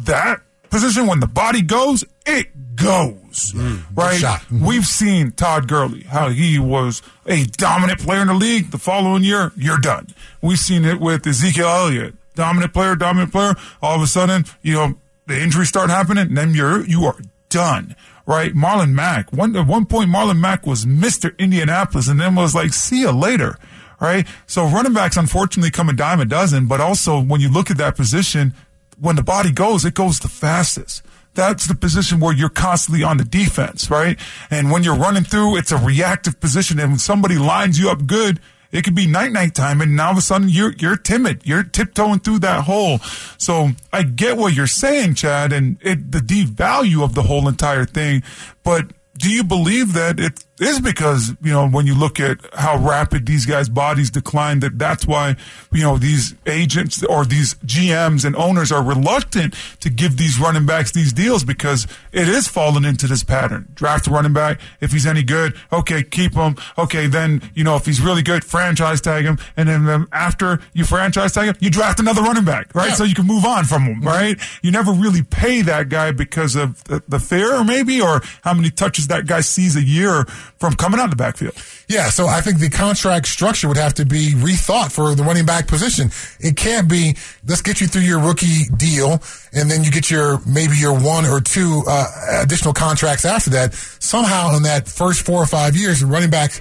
that 0.04 0.40
position, 0.70 1.06
when 1.06 1.20
the 1.20 1.26
body 1.26 1.62
goes, 1.62 2.04
it 2.26 2.48
goes. 2.76 3.52
right? 3.94 4.18
shot. 4.20 4.42
Mhm. 4.52 4.60
We've 4.66 4.84
seen 4.86 5.32
Todd 5.32 5.66
Gurley 5.66 6.02
how 6.02 6.28
he 6.28 6.58
was 6.58 7.02
a 7.26 7.44
dominant 7.44 8.00
player 8.00 8.20
in 8.22 8.28
the 8.28 8.34
league. 8.34 8.70
The 8.70 8.78
following 8.78 9.24
year, 9.24 9.52
you're 9.56 9.78
done. 9.78 10.08
We've 10.42 10.58
seen 10.58 10.84
it 10.84 11.00
with 11.00 11.26
Ezekiel 11.26 11.66
Elliott, 11.68 12.14
dominant 12.34 12.72
player, 12.72 12.94
dominant 12.96 13.32
player. 13.32 13.54
All 13.82 13.96
of 13.96 14.02
a 14.02 14.06
sudden, 14.06 14.44
you 14.62 14.74
know, 14.74 14.94
the 15.26 15.40
injuries 15.40 15.68
start 15.68 15.90
happening, 15.90 16.28
and 16.28 16.36
then 16.36 16.54
you're 16.54 16.84
you 16.84 17.04
are 17.04 17.16
done. 17.48 17.96
Right, 18.26 18.54
Marlon 18.54 18.92
Mack. 18.92 19.32
One 19.32 19.54
at 19.54 19.66
one 19.66 19.84
point, 19.84 20.08
Marlon 20.10 20.38
Mack 20.38 20.66
was 20.66 20.86
Mister 20.86 21.34
Indianapolis, 21.38 22.08
and 22.08 22.20
then 22.20 22.34
was 22.34 22.54
like, 22.54 22.72
"See 22.72 23.00
you 23.00 23.12
later." 23.12 23.58
right? 24.00 24.26
So 24.46 24.66
running 24.66 24.92
backs 24.92 25.16
unfortunately 25.16 25.70
come 25.70 25.88
a 25.88 25.92
dime 25.92 26.20
a 26.20 26.24
dozen, 26.24 26.66
but 26.66 26.80
also 26.80 27.20
when 27.20 27.40
you 27.40 27.48
look 27.48 27.70
at 27.70 27.78
that 27.78 27.96
position, 27.96 28.54
when 29.00 29.16
the 29.16 29.22
body 29.22 29.50
goes, 29.50 29.84
it 29.84 29.94
goes 29.94 30.18
the 30.18 30.28
fastest. 30.28 31.02
That's 31.34 31.66
the 31.66 31.74
position 31.74 32.20
where 32.20 32.32
you're 32.32 32.48
constantly 32.48 33.02
on 33.02 33.16
the 33.16 33.24
defense, 33.24 33.90
right? 33.90 34.18
And 34.50 34.70
when 34.70 34.84
you're 34.84 34.94
running 34.94 35.24
through, 35.24 35.56
it's 35.56 35.72
a 35.72 35.76
reactive 35.76 36.38
position. 36.38 36.78
And 36.78 36.92
when 36.92 36.98
somebody 36.98 37.36
lines 37.38 37.78
you 37.78 37.90
up 37.90 38.06
good, 38.06 38.40
it 38.74 38.82
could 38.82 38.96
be 38.96 39.06
night 39.06 39.30
night 39.30 39.54
time, 39.54 39.80
and 39.80 39.94
now 39.94 40.06
all 40.06 40.12
of 40.12 40.18
a 40.18 40.20
sudden 40.20 40.48
you're 40.48 40.74
you're 40.78 40.96
timid. 40.96 41.42
You're 41.44 41.62
tiptoeing 41.62 42.18
through 42.18 42.40
that 42.40 42.64
hole. 42.64 42.98
So 43.38 43.70
I 43.92 44.02
get 44.02 44.36
what 44.36 44.52
you're 44.52 44.66
saying, 44.66 45.14
Chad, 45.14 45.52
and 45.52 45.78
it, 45.80 46.10
the 46.10 46.18
devalue 46.18 47.04
of 47.04 47.14
the 47.14 47.22
whole 47.22 47.46
entire 47.46 47.84
thing. 47.84 48.24
But 48.64 48.92
do 49.16 49.30
you 49.30 49.44
believe 49.44 49.92
that 49.92 50.18
it 50.18 50.44
is 50.60 50.80
because 50.80 51.34
you 51.42 51.52
know 51.52 51.68
when 51.68 51.86
you 51.86 51.94
look 51.94 52.20
at 52.20 52.38
how 52.54 52.78
rapid 52.78 53.26
these 53.26 53.44
guys' 53.44 53.68
bodies 53.68 54.10
decline 54.10 54.60
that 54.60 54.78
that's 54.78 55.06
why 55.06 55.34
you 55.72 55.82
know 55.82 55.98
these 55.98 56.34
agents 56.46 57.02
or 57.04 57.24
these 57.24 57.54
GMs 57.54 58.24
and 58.24 58.36
owners 58.36 58.70
are 58.70 58.82
reluctant 58.82 59.54
to 59.80 59.90
give 59.90 60.16
these 60.16 60.38
running 60.38 60.64
backs 60.64 60.92
these 60.92 61.12
deals 61.12 61.42
because 61.42 61.88
it 62.12 62.28
is 62.28 62.46
falling 62.46 62.84
into 62.84 63.08
this 63.08 63.24
pattern. 63.24 63.68
Draft 63.74 64.06
a 64.06 64.10
running 64.10 64.32
back 64.32 64.60
if 64.80 64.92
he's 64.92 65.06
any 65.06 65.24
good, 65.24 65.54
okay, 65.72 66.04
keep 66.04 66.34
him. 66.34 66.56
Okay, 66.78 67.08
then 67.08 67.42
you 67.54 67.64
know 67.64 67.74
if 67.74 67.84
he's 67.86 68.00
really 68.00 68.22
good, 68.22 68.44
franchise 68.44 69.00
tag 69.00 69.24
him, 69.24 69.38
and 69.56 69.68
then 69.68 69.88
um, 69.88 70.08
after 70.12 70.60
you 70.72 70.84
franchise 70.84 71.32
tag 71.32 71.48
him, 71.48 71.56
you 71.58 71.70
draft 71.70 71.98
another 71.98 72.22
running 72.22 72.44
back, 72.44 72.72
right? 72.74 72.90
Yeah. 72.90 72.94
So 72.94 73.04
you 73.04 73.14
can 73.14 73.26
move 73.26 73.44
on 73.44 73.64
from 73.64 73.82
him, 73.82 74.02
right? 74.02 74.38
You 74.62 74.70
never 74.70 74.92
really 74.92 75.22
pay 75.22 75.62
that 75.62 75.88
guy 75.88 76.12
because 76.12 76.54
of 76.54 76.82
the, 76.84 77.02
the 77.08 77.18
fear, 77.18 77.64
maybe, 77.64 78.00
or 78.00 78.20
how 78.42 78.54
many 78.54 78.70
touches 78.70 79.08
that 79.08 79.26
guy 79.26 79.40
sees 79.40 79.74
a 79.74 79.82
year 79.82 80.26
from 80.58 80.74
coming 80.74 81.00
out 81.00 81.04
of 81.04 81.10
the 81.10 81.16
backfield. 81.16 81.54
Yeah, 81.88 82.10
so 82.10 82.26
I 82.26 82.40
think 82.40 82.58
the 82.58 82.70
contract 82.70 83.26
structure 83.26 83.68
would 83.68 83.76
have 83.76 83.94
to 83.94 84.06
be 84.06 84.32
rethought 84.34 84.92
for 84.92 85.14
the 85.14 85.22
running 85.22 85.46
back 85.46 85.66
position. 85.66 86.10
It 86.40 86.56
can't 86.56 86.88
be 86.88 87.16
let's 87.46 87.62
get 87.62 87.80
you 87.80 87.86
through 87.86 88.02
your 88.02 88.20
rookie 88.20 88.64
deal, 88.76 89.22
and 89.52 89.70
then 89.70 89.84
you 89.84 89.90
get 89.90 90.10
your 90.10 90.40
maybe 90.46 90.76
your 90.76 90.98
one 90.98 91.26
or 91.26 91.40
two 91.40 91.82
uh, 91.86 92.40
additional 92.42 92.74
contracts 92.74 93.24
after 93.24 93.50
that. 93.50 93.74
Somehow, 93.74 94.56
in 94.56 94.62
that 94.62 94.88
first 94.88 95.22
four 95.22 95.42
or 95.42 95.46
five 95.46 95.76
years, 95.76 96.02
running 96.02 96.30
back 96.30 96.52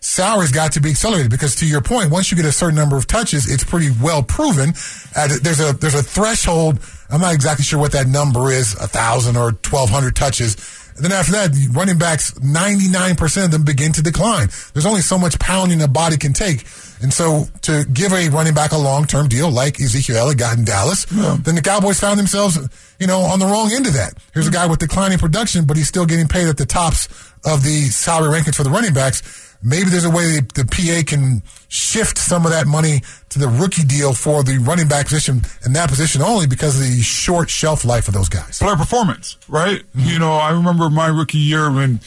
salary's 0.00 0.50
got 0.50 0.72
to 0.72 0.80
be 0.80 0.90
accelerated 0.90 1.30
because, 1.30 1.54
to 1.56 1.66
your 1.66 1.82
point, 1.82 2.10
once 2.10 2.30
you 2.30 2.36
get 2.36 2.46
a 2.46 2.52
certain 2.52 2.74
number 2.74 2.96
of 2.96 3.06
touches, 3.06 3.50
it's 3.50 3.64
pretty 3.64 3.90
well 4.02 4.22
proven. 4.22 4.72
There's 5.14 5.60
a 5.60 5.72
there's 5.74 5.94
a 5.94 6.02
threshold. 6.02 6.80
I'm 7.10 7.20
not 7.20 7.34
exactly 7.34 7.64
sure 7.64 7.78
what 7.78 7.92
that 7.92 8.06
number 8.06 8.50
is, 8.50 8.74
a 8.74 8.88
thousand 8.88 9.36
or 9.36 9.52
twelve 9.52 9.90
hundred 9.90 10.16
touches. 10.16 10.56
And 10.96 11.04
then 11.04 11.12
after 11.12 11.32
that, 11.32 11.50
running 11.72 11.98
backs, 11.98 12.32
99% 12.32 13.44
of 13.44 13.50
them 13.50 13.64
begin 13.64 13.92
to 13.92 14.02
decline. 14.02 14.48
There's 14.72 14.86
only 14.86 15.02
so 15.02 15.18
much 15.18 15.38
pounding 15.38 15.82
a 15.82 15.88
body 15.88 16.16
can 16.16 16.32
take. 16.32 16.64
And 17.02 17.12
so 17.12 17.46
to 17.62 17.84
give 17.92 18.12
a 18.12 18.28
running 18.28 18.54
back 18.54 18.72
a 18.72 18.76
long-term 18.76 19.28
deal 19.28 19.50
like 19.50 19.80
Ezekiel 19.80 20.16
Elliott 20.16 20.38
got 20.38 20.58
in 20.58 20.64
Dallas, 20.64 21.06
then 21.06 21.54
the 21.54 21.62
Cowboys 21.62 21.98
found 21.98 22.18
themselves, 22.18 22.58
you 22.98 23.06
know, 23.06 23.20
on 23.20 23.38
the 23.38 23.46
wrong 23.46 23.70
end 23.72 23.86
of 23.86 23.94
that. 23.94 24.14
Here's 24.34 24.46
a 24.46 24.50
guy 24.50 24.66
with 24.66 24.80
declining 24.80 25.18
production, 25.18 25.64
but 25.64 25.76
he's 25.76 25.88
still 25.88 26.04
getting 26.04 26.28
paid 26.28 26.48
at 26.48 26.56
the 26.58 26.66
tops 26.66 27.06
of 27.44 27.62
the 27.62 27.84
salary 27.88 28.38
rankings 28.38 28.54
for 28.54 28.64
the 28.64 28.70
running 28.70 28.92
backs. 28.92 29.56
Maybe 29.62 29.90
there's 29.90 30.04
a 30.04 30.10
way 30.10 30.40
the 30.40 30.64
PA 30.64 31.02
can 31.06 31.42
shift 31.68 32.18
some 32.18 32.44
of 32.44 32.52
that 32.52 32.66
money 32.66 33.02
to 33.28 33.38
the 33.38 33.48
rookie 33.48 33.84
deal 33.84 34.12
for 34.12 34.42
the 34.42 34.58
running 34.58 34.88
back 34.88 35.06
position 35.06 35.42
and 35.64 35.76
that 35.76 35.88
position 35.88 36.22
only 36.22 36.46
because 36.46 36.80
of 36.80 36.86
the 36.86 37.02
short 37.02 37.50
shelf 37.50 37.84
life 37.84 38.08
of 38.08 38.14
those 38.14 38.28
guys. 38.28 38.58
player 38.58 38.76
performance, 38.76 39.36
right? 39.48 39.80
Mm-hmm. 39.96 40.08
You 40.08 40.18
know, 40.18 40.32
I 40.32 40.50
remember 40.52 40.88
my 40.88 41.08
rookie 41.08 41.38
year 41.38 41.70
when 41.70 42.00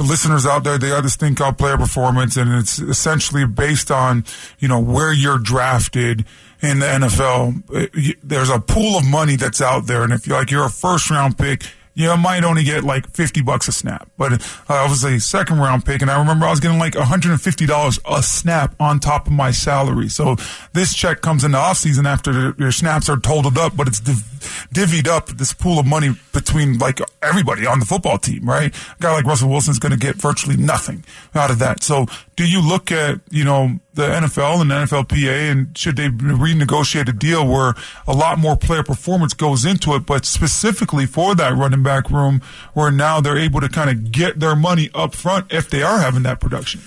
for 0.00 0.06
listeners 0.10 0.46
out 0.46 0.64
there, 0.64 0.78
they 0.78 0.90
thing 1.10 1.34
called 1.34 1.58
player 1.58 1.76
performance, 1.76 2.36
and 2.36 2.50
it's 2.54 2.78
essentially 2.78 3.44
based 3.44 3.90
on, 3.90 4.24
you 4.58 4.66
know, 4.68 4.80
where 4.80 5.12
you're 5.12 5.38
drafted 5.38 6.24
in 6.62 6.78
the 6.78 6.86
NFL. 6.86 7.62
You- 7.94 8.14
There's 8.22 8.48
a 8.48 8.58
pool 8.60 8.96
of 8.96 9.06
money 9.06 9.36
that's 9.36 9.60
out 9.60 9.86
there, 9.86 10.02
and 10.02 10.12
if 10.12 10.26
you're 10.26 10.38
like, 10.38 10.50
you're 10.50 10.64
a 10.64 10.70
first 10.70 11.10
round 11.10 11.36
pick, 11.36 11.64
you 11.94 12.16
might 12.16 12.44
only 12.44 12.62
get 12.64 12.82
like 12.82 13.10
50 13.10 13.42
bucks 13.42 13.68
a 13.68 13.72
snap. 13.72 14.08
But 14.16 14.32
uh, 14.32 14.36
I 14.68 14.88
was 14.88 15.04
a 15.04 15.20
second 15.20 15.58
round 15.58 15.84
pick, 15.84 16.00
and 16.00 16.10
I 16.10 16.18
remember 16.18 16.46
I 16.46 16.50
was 16.50 16.60
getting 16.60 16.78
like 16.78 16.94
$150 16.94 17.98
a 18.08 18.22
snap 18.22 18.74
on 18.80 19.00
top 19.00 19.26
of 19.26 19.32
my 19.34 19.50
salary. 19.50 20.08
So 20.08 20.36
this 20.72 20.94
check 20.94 21.20
comes 21.20 21.44
in 21.44 21.50
the 21.50 21.58
offseason 21.58 22.06
after 22.06 22.54
your 22.58 22.72
snaps 22.72 23.10
are 23.10 23.18
totaled 23.18 23.58
up, 23.58 23.76
but 23.76 23.86
it's 23.88 24.00
div- 24.00 24.24
divvied 24.72 25.06
up 25.06 25.28
this 25.28 25.52
pool 25.52 25.78
of 25.78 25.86
money 25.86 26.10
between 26.32 26.78
like 26.78 27.00
everybody 27.22 27.66
on 27.66 27.80
the 27.80 27.86
football 27.86 28.18
team, 28.18 28.48
right? 28.48 28.74
A 28.74 29.02
guy 29.02 29.12
like 29.12 29.24
Russell 29.24 29.48
Wilson's 29.48 29.78
going 29.78 29.92
to 29.92 29.98
get 29.98 30.16
virtually 30.16 30.56
nothing 30.56 31.04
out 31.34 31.50
of 31.50 31.58
that. 31.58 31.82
So 31.82 32.06
do 32.36 32.48
you 32.48 32.66
look 32.66 32.90
at, 32.90 33.20
you 33.30 33.44
know, 33.44 33.78
the 33.94 34.08
NFL 34.08 34.60
and 34.60 34.70
the 34.70 34.74
NFLPA 34.74 35.50
and 35.50 35.76
should 35.76 35.96
they 35.96 36.08
renegotiate 36.08 37.08
a 37.08 37.12
deal 37.12 37.46
where 37.46 37.74
a 38.06 38.14
lot 38.14 38.38
more 38.38 38.56
player 38.56 38.82
performance 38.82 39.34
goes 39.34 39.64
into 39.64 39.94
it, 39.94 40.06
but 40.06 40.24
specifically 40.24 41.06
for 41.06 41.34
that 41.34 41.54
running 41.54 41.82
back 41.82 42.10
room 42.10 42.40
where 42.72 42.90
now 42.90 43.20
they're 43.20 43.38
able 43.38 43.60
to 43.60 43.68
kind 43.68 43.90
of 43.90 44.12
get 44.12 44.40
their 44.40 44.56
money 44.56 44.90
up 44.94 45.14
front 45.14 45.52
if 45.52 45.68
they 45.68 45.82
are 45.82 45.98
having 45.98 46.22
that 46.22 46.40
production? 46.40 46.80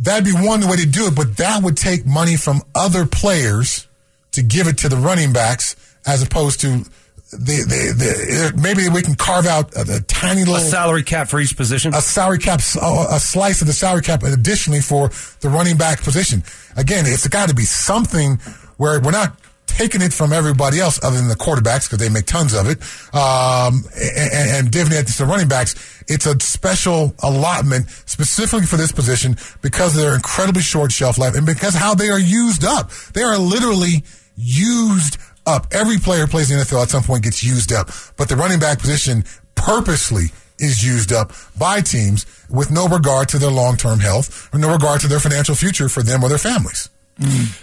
That'd 0.00 0.24
be 0.24 0.32
one 0.32 0.66
way 0.68 0.76
to 0.76 0.86
do 0.86 1.06
it, 1.06 1.16
but 1.16 1.36
that 1.38 1.62
would 1.62 1.76
take 1.76 2.06
money 2.06 2.36
from 2.36 2.62
other 2.74 3.04
players 3.04 3.88
to 4.32 4.42
give 4.42 4.68
it 4.68 4.78
to 4.78 4.88
the 4.88 4.96
running 4.96 5.32
backs 5.32 5.74
as 6.06 6.22
opposed 6.22 6.60
to 6.60 6.84
the, 7.30 7.36
the, 7.36 8.52
the 8.54 8.62
maybe 8.62 8.88
we 8.88 9.02
can 9.02 9.14
carve 9.14 9.44
out 9.46 9.74
a, 9.76 9.96
a 9.96 10.00
tiny 10.00 10.42
A 10.42 10.44
little 10.46 10.60
salary 10.60 11.02
cap 11.02 11.28
for 11.28 11.38
each 11.38 11.56
position. 11.56 11.92
a 11.94 12.00
salary 12.00 12.38
cap, 12.38 12.60
a 12.80 13.06
a 13.10 13.20
slice 13.20 13.60
of 13.60 13.66
the 13.66 13.74
salary 13.74 14.00
cap 14.02 14.22
additionally 14.22 14.80
for 14.80 15.10
the 15.40 15.48
running 15.50 15.76
back 15.76 16.02
position. 16.02 16.42
Again, 16.76 17.04
it's 17.06 17.28
got 17.28 17.50
to 17.50 17.54
be 17.54 17.64
something 17.64 18.36
where 18.78 18.98
we're 19.00 19.10
not 19.10 19.38
taking 19.66 20.00
it 20.00 20.14
from 20.14 20.32
everybody 20.32 20.80
else 20.80 20.98
other 21.04 21.18
than 21.18 21.28
the 21.28 21.36
quarterbacks 21.36 21.84
because 21.86 21.98
they 21.98 22.08
make 22.08 22.24
tons 22.24 22.54
of 22.54 22.66
it, 22.66 22.78
um, 23.14 23.84
and, 23.94 24.50
and 24.50 24.70
divvying 24.72 24.98
it 24.98 25.06
to 25.06 25.18
the 25.18 25.26
running 25.26 25.48
backs. 25.48 25.74
It's 26.08 26.24
a 26.24 26.40
special 26.40 27.14
allotment 27.22 27.90
specifically 28.06 28.64
for 28.64 28.78
this 28.78 28.90
position 28.90 29.36
because 29.60 29.94
they're 29.94 30.14
incredibly 30.14 30.62
short 30.62 30.90
shelf 30.92 31.18
life 31.18 31.34
and 31.36 31.44
because 31.44 31.74
how 31.74 31.94
they 31.94 32.08
are 32.08 32.18
used 32.18 32.64
up. 32.64 32.90
They 33.12 33.22
are 33.22 33.36
literally 33.36 34.02
used 34.34 35.18
up. 35.48 35.66
Every 35.72 35.98
player 35.98 36.26
plays 36.26 36.50
in 36.50 36.58
the 36.58 36.64
NFL 36.64 36.82
at 36.82 36.90
some 36.90 37.02
point 37.02 37.24
gets 37.24 37.42
used 37.42 37.72
up, 37.72 37.90
but 38.16 38.28
the 38.28 38.36
running 38.36 38.60
back 38.60 38.78
position 38.78 39.24
purposely 39.54 40.26
is 40.58 40.84
used 40.84 41.12
up 41.12 41.32
by 41.56 41.80
teams 41.80 42.26
with 42.50 42.70
no 42.70 42.86
regard 42.86 43.28
to 43.30 43.38
their 43.38 43.50
long-term 43.50 44.00
health 44.00 44.52
or 44.52 44.58
no 44.58 44.72
regard 44.72 45.00
to 45.00 45.08
their 45.08 45.20
financial 45.20 45.54
future 45.54 45.88
for 45.88 46.02
them 46.02 46.22
or 46.22 46.28
their 46.28 46.38
families. 46.38 46.88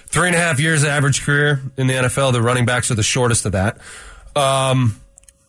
Three 0.07 0.27
and 0.27 0.35
a 0.35 0.39
half 0.39 0.59
years 0.59 0.83
average 0.83 1.23
career 1.23 1.61
in 1.77 1.87
the 1.87 1.93
NFL. 1.93 2.33
The 2.33 2.41
running 2.41 2.65
backs 2.65 2.91
are 2.91 2.95
the 2.95 3.03
shortest 3.03 3.45
of 3.45 3.53
that. 3.53 3.77
Um, 4.35 4.99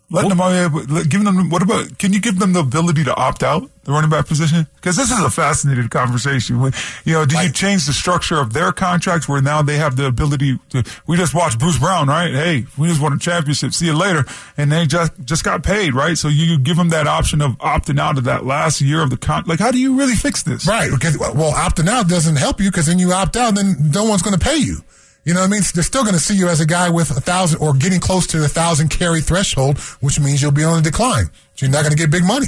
Letting 0.09 0.29
them, 0.31 0.40
uh, 0.40 0.69
giving 1.09 1.25
them, 1.25 1.51
what 1.51 1.62
about, 1.62 1.99
can 1.99 2.12
you 2.12 2.21
give 2.21 2.38
them 2.38 2.53
the 2.53 2.61
ability 2.61 3.03
to 3.05 3.14
opt 3.16 3.42
out 3.42 3.69
the 3.83 3.90
running 3.90 4.09
back 4.09 4.27
position? 4.29 4.69
Because 4.77 4.95
this 4.97 5.11
is 5.11 5.19
a 5.19 5.31
fascinating 5.31 5.88
conversation. 5.88 6.61
When- 6.61 6.73
You 7.05 7.14
know, 7.14 7.25
do 7.27 7.37
you 7.42 7.51
change 7.51 7.87
the 7.87 7.92
structure 7.92 8.38
of 8.38 8.53
their 8.53 8.71
contracts 8.71 9.29
where 9.29 9.42
now 9.42 9.62
they 9.62 9.79
have 9.79 9.97
the 9.97 10.07
ability 10.07 10.61
to, 10.71 10.85
we 11.09 11.16
just 11.16 11.35
watched 11.35 11.59
Bruce 11.59 11.79
Brown, 11.79 12.07
right? 12.09 12.33
Hey, 12.33 12.66
we 12.79 12.87
just 12.87 13.01
won 13.01 13.14
a 13.14 13.19
championship. 13.19 13.75
See 13.75 13.87
you 13.87 13.95
later. 13.95 14.25
And 14.57 14.71
they 14.71 14.87
just, 14.87 15.12
just 15.25 15.42
got 15.42 15.64
paid, 15.64 15.92
right? 15.92 16.16
So 16.16 16.29
you 16.29 16.57
give 16.57 16.77
them 16.77 16.90
that 16.90 17.09
option 17.09 17.40
of 17.42 17.59
opting 17.59 17.99
out 17.99 18.16
of 18.16 18.23
that 18.25 18.47
last 18.47 18.81
year 18.81 19.03
of 19.03 19.11
the 19.11 19.16
con, 19.16 19.42
like, 19.49 19.59
how 19.59 19.73
do 19.73 19.79
you 19.79 19.99
really 19.99 20.14
fix 20.14 20.45
this? 20.45 20.69
Right. 20.69 20.88
Because, 20.88 21.19
well, 21.19 21.53
opting 21.53 21.88
out 21.88 22.07
doesn't 22.09 22.37
help 22.37 22.61
you 22.61 22.71
because 22.71 22.87
then 22.87 23.01
you 23.01 23.12
opt 23.12 23.37
out 23.37 23.49
and 23.49 23.57
then 23.57 23.90
no 23.90 24.05
one's 24.05 24.23
going 24.23 24.38
to 24.38 24.45
pay 24.45 24.57
you. 24.57 24.83
You 25.26 25.34
know 25.34 25.40
what 25.40 25.48
I 25.48 25.50
mean? 25.50 25.62
They're 25.74 25.82
still 25.82 26.04
going 26.04 26.14
to 26.14 26.20
see 26.20 26.36
you 26.36 26.48
as 26.48 26.60
a 26.60 26.66
guy 26.66 26.88
with 26.88 27.10
a 27.10 27.20
thousand 27.20 27.60
or 27.60 27.74
getting 27.74 27.98
close 27.98 28.28
to 28.28 28.38
the 28.38 28.48
thousand 28.48 28.90
carry 28.90 29.20
threshold, 29.20 29.78
which 30.00 30.20
means 30.20 30.40
you'll 30.40 30.52
be 30.52 30.62
on 30.62 30.78
a 30.78 30.82
decline. 30.82 31.26
So 31.56 31.66
you're 31.66 31.72
not 31.72 31.82
going 31.82 31.90
to 31.90 31.98
get 31.98 32.12
big 32.12 32.24
money. 32.24 32.46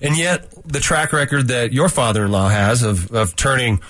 And 0.00 0.16
yet, 0.16 0.48
the 0.64 0.80
track 0.80 1.12
record 1.12 1.48
that 1.48 1.74
your 1.74 1.90
father 1.90 2.24
in 2.24 2.32
law 2.32 2.48
has 2.48 2.82
of, 2.82 3.12
of 3.12 3.36
turning 3.36 3.80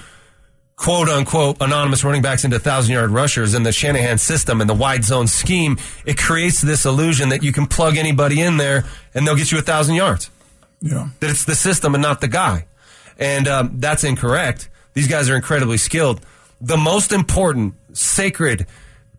quote 0.74 1.08
unquote 1.08 1.58
anonymous 1.60 2.02
running 2.02 2.20
backs 2.20 2.42
into 2.42 2.58
thousand 2.58 2.94
yard 2.94 3.10
rushers 3.10 3.54
in 3.54 3.62
the 3.62 3.70
Shanahan 3.70 4.18
system 4.18 4.60
and 4.60 4.68
the 4.68 4.74
wide 4.74 5.04
zone 5.04 5.28
scheme, 5.28 5.78
it 6.04 6.18
creates 6.18 6.60
this 6.60 6.84
illusion 6.84 7.28
that 7.28 7.44
you 7.44 7.52
can 7.52 7.66
plug 7.66 7.96
anybody 7.96 8.40
in 8.40 8.56
there 8.56 8.86
and 9.14 9.24
they'll 9.24 9.36
get 9.36 9.52
you 9.52 9.58
a 9.58 9.62
thousand 9.62 9.94
yards. 9.94 10.30
Yeah. 10.80 11.10
That 11.20 11.30
it's 11.30 11.44
the 11.44 11.54
system 11.54 11.94
and 11.94 12.02
not 12.02 12.20
the 12.20 12.28
guy. 12.28 12.66
And 13.20 13.46
um, 13.46 13.78
that's 13.78 14.02
incorrect. 14.02 14.68
These 14.94 15.06
guys 15.06 15.30
are 15.30 15.36
incredibly 15.36 15.76
skilled. 15.76 16.22
The 16.60 16.76
most 16.76 17.12
important, 17.12 17.74
sacred, 17.92 18.66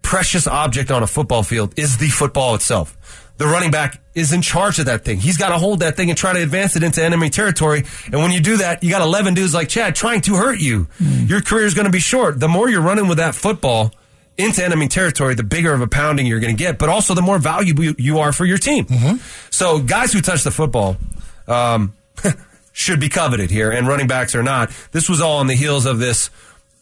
precious 0.02 0.48
object 0.48 0.92
on 0.92 1.04
a 1.04 1.08
football 1.08 1.44
field 1.44 1.74
is 1.78 1.98
the 1.98 2.08
football 2.08 2.56
itself. 2.56 2.98
The 3.38 3.48
running 3.48 3.72
back 3.72 4.00
is 4.14 4.34
in 4.34 4.42
charge 4.44 4.78
of 4.78 4.86
that 4.86 5.04
thing. 5.04 5.18
He's 5.18 5.38
got 5.38 5.50
to 5.50 5.58
hold 5.58 5.80
that 5.80 5.96
thing 5.96 6.10
and 6.10 6.18
try 6.18 6.34
to 6.34 6.42
advance 6.44 6.76
it 6.76 6.84
into 6.84 7.04
enemy 7.04 7.30
territory. 7.32 7.86
And 8.06 8.16
when 8.16 8.32
you 8.32 8.40
do 8.40 8.58
that, 8.58 8.84
you 8.84 8.92
got 8.92 9.02
11 9.02 9.34
dudes 9.34 9.54
like 9.54 9.68
Chad 9.68 9.96
trying 9.96 10.22
to 10.22 10.36
hurt 10.36 10.60
you. 10.60 10.88
Your 11.00 11.42
career 11.42 11.66
is 11.66 11.74
going 11.74 11.86
to 11.86 11.92
be 11.92 12.00
short. 12.00 12.40
The 12.40 12.48
more 12.48 12.70
you're 12.70 12.82
running 12.82 13.08
with 13.08 13.18
that 13.18 13.34
football 13.34 13.94
into 14.38 14.64
enemy 14.64 14.88
territory, 14.88 15.34
the 15.34 15.44
bigger 15.44 15.74
of 15.74 15.82
a 15.82 15.88
pounding 15.88 16.28
you're 16.28 16.40
going 16.40 16.56
to 16.56 16.64
get, 16.64 16.78
but 16.78 16.90
also 16.90 17.16
the 17.16 17.22
more 17.24 17.40
valuable 17.40 17.84
you- 17.84 18.20
are 18.20 18.32
for 18.32 18.46
your 18.46 18.58
team. 18.60 18.86
So 19.50 19.80
guys 19.80 20.14
who 20.14 20.22
touch 20.22 20.44
the 20.44 20.52
football, 20.52 20.98
um, 21.48 21.94
should 22.74 23.00
be 23.00 23.10
coveted 23.10 23.50
here, 23.50 23.72
and 23.72 23.88
running 23.88 24.08
backs 24.08 24.36
are 24.36 24.44
not. 24.44 24.72
This 24.92 25.10
was 25.10 25.20
all 25.20 25.40
on 25.40 25.48
the 25.48 25.56
heels 25.56 25.86
of 25.86 26.00
this 26.00 26.30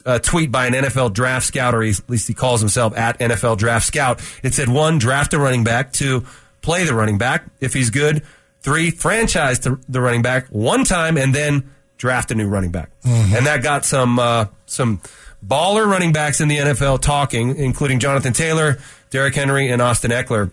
uh, 0.10 0.18
tweet 0.18 0.52
by 0.52 0.66
an 0.66 0.74
NFL 0.74 1.14
draft 1.14 1.46
scout, 1.46 1.76
or 1.76 1.82
he's, 1.82 2.00
at 2.00 2.10
least 2.10 2.28
he 2.28 2.34
calls 2.34 2.60
himself 2.60 2.98
at 2.98 3.20
NFL 3.20 3.58
draft 3.58 3.86
scout. 3.86 4.22
It 4.42 4.56
said 4.56 4.68
one, 4.68 4.98
draft 4.98 5.34
a 5.36 5.40
running 5.40 5.64
back, 5.64 5.94
two, 5.94 6.26
play 6.62 6.84
the 6.84 6.96
running 6.96 7.20
back 7.20 7.46
if 7.60 7.74
he's 7.74 7.92
good, 7.92 8.24
three, 8.62 8.90
franchise 8.90 9.60
the, 9.60 10.02
running 10.02 10.24
back 10.24 10.48
one 10.48 10.84
time, 10.84 11.16
and 11.16 11.34
then 11.34 11.70
draft 11.98 12.32
a 12.32 12.36
new 12.36 12.48
running 12.48 12.72
back. 12.72 12.90
And 13.06 13.46
that 13.46 13.62
got 13.62 13.86
some 13.86 14.18
uh, 14.18 14.46
some 14.66 15.00
baller 15.46 15.86
running 15.86 16.12
backs 16.12 16.42
in 16.42 16.48
the 16.48 16.58
NFL 16.58 17.02
talking, 17.02 17.56
including 17.56 18.00
Jonathan 18.00 18.34
Taylor, 18.34 18.80
Derrick 19.12 19.36
Henry, 19.36 19.70
and 19.70 19.80
Austin 19.82 20.10
Ekeler. 20.10 20.52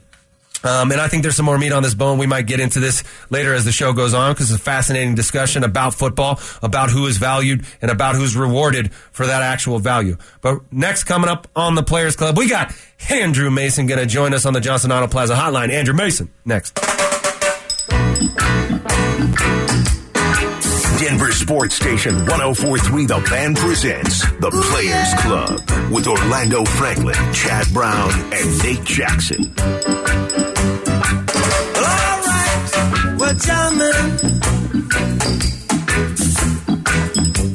Um, 0.64 0.90
and 0.92 1.00
I 1.00 1.08
think 1.08 1.22
there's 1.22 1.36
some 1.36 1.46
more 1.46 1.58
meat 1.58 1.72
on 1.72 1.82
this 1.82 1.94
bone. 1.94 2.18
We 2.18 2.26
might 2.26 2.46
get 2.46 2.60
into 2.60 2.80
this 2.80 3.04
later 3.30 3.54
as 3.54 3.64
the 3.64 3.72
show 3.72 3.92
goes 3.92 4.14
on 4.14 4.32
because 4.32 4.50
it's 4.50 4.60
a 4.60 4.64
fascinating 4.64 5.14
discussion 5.14 5.64
about 5.64 5.94
football, 5.94 6.40
about 6.62 6.90
who 6.90 7.06
is 7.06 7.18
valued, 7.18 7.64
and 7.82 7.90
about 7.90 8.14
who's 8.14 8.36
rewarded 8.36 8.92
for 9.12 9.26
that 9.26 9.42
actual 9.42 9.78
value. 9.78 10.16
But 10.40 10.60
next, 10.72 11.04
coming 11.04 11.28
up 11.28 11.48
on 11.54 11.74
the 11.74 11.82
Players 11.82 12.16
Club, 12.16 12.36
we 12.36 12.48
got 12.48 12.74
Andrew 13.10 13.50
Mason 13.50 13.86
going 13.86 14.00
to 14.00 14.06
join 14.06 14.34
us 14.34 14.46
on 14.46 14.52
the 14.52 14.60
Johnson 14.60 14.92
Auto 14.92 15.06
Plaza 15.06 15.34
hotline. 15.34 15.70
Andrew 15.70 15.94
Mason, 15.94 16.30
next. 16.44 16.78
Denver 21.06 21.30
Sports 21.30 21.76
Station 21.76 22.16
1043 22.26 23.06
The 23.06 23.20
Fan 23.20 23.54
presents 23.54 24.28
The 24.40 24.50
Players 24.50 25.14
Club 25.22 25.60
with 25.92 26.08
Orlando 26.08 26.64
Franklin, 26.64 27.14
Chad 27.32 27.72
Brown, 27.72 28.10
and 28.32 28.58
Nate 28.64 28.82
Jackson. 28.82 29.54
Alright, 31.76 32.10
we're 33.20 33.34
jamming. 33.34 34.18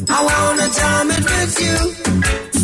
I 0.07 0.23
wanna 0.23 0.69
jam 0.71 1.11
it 1.11 1.25
with 1.25 1.59
you. 1.59 1.75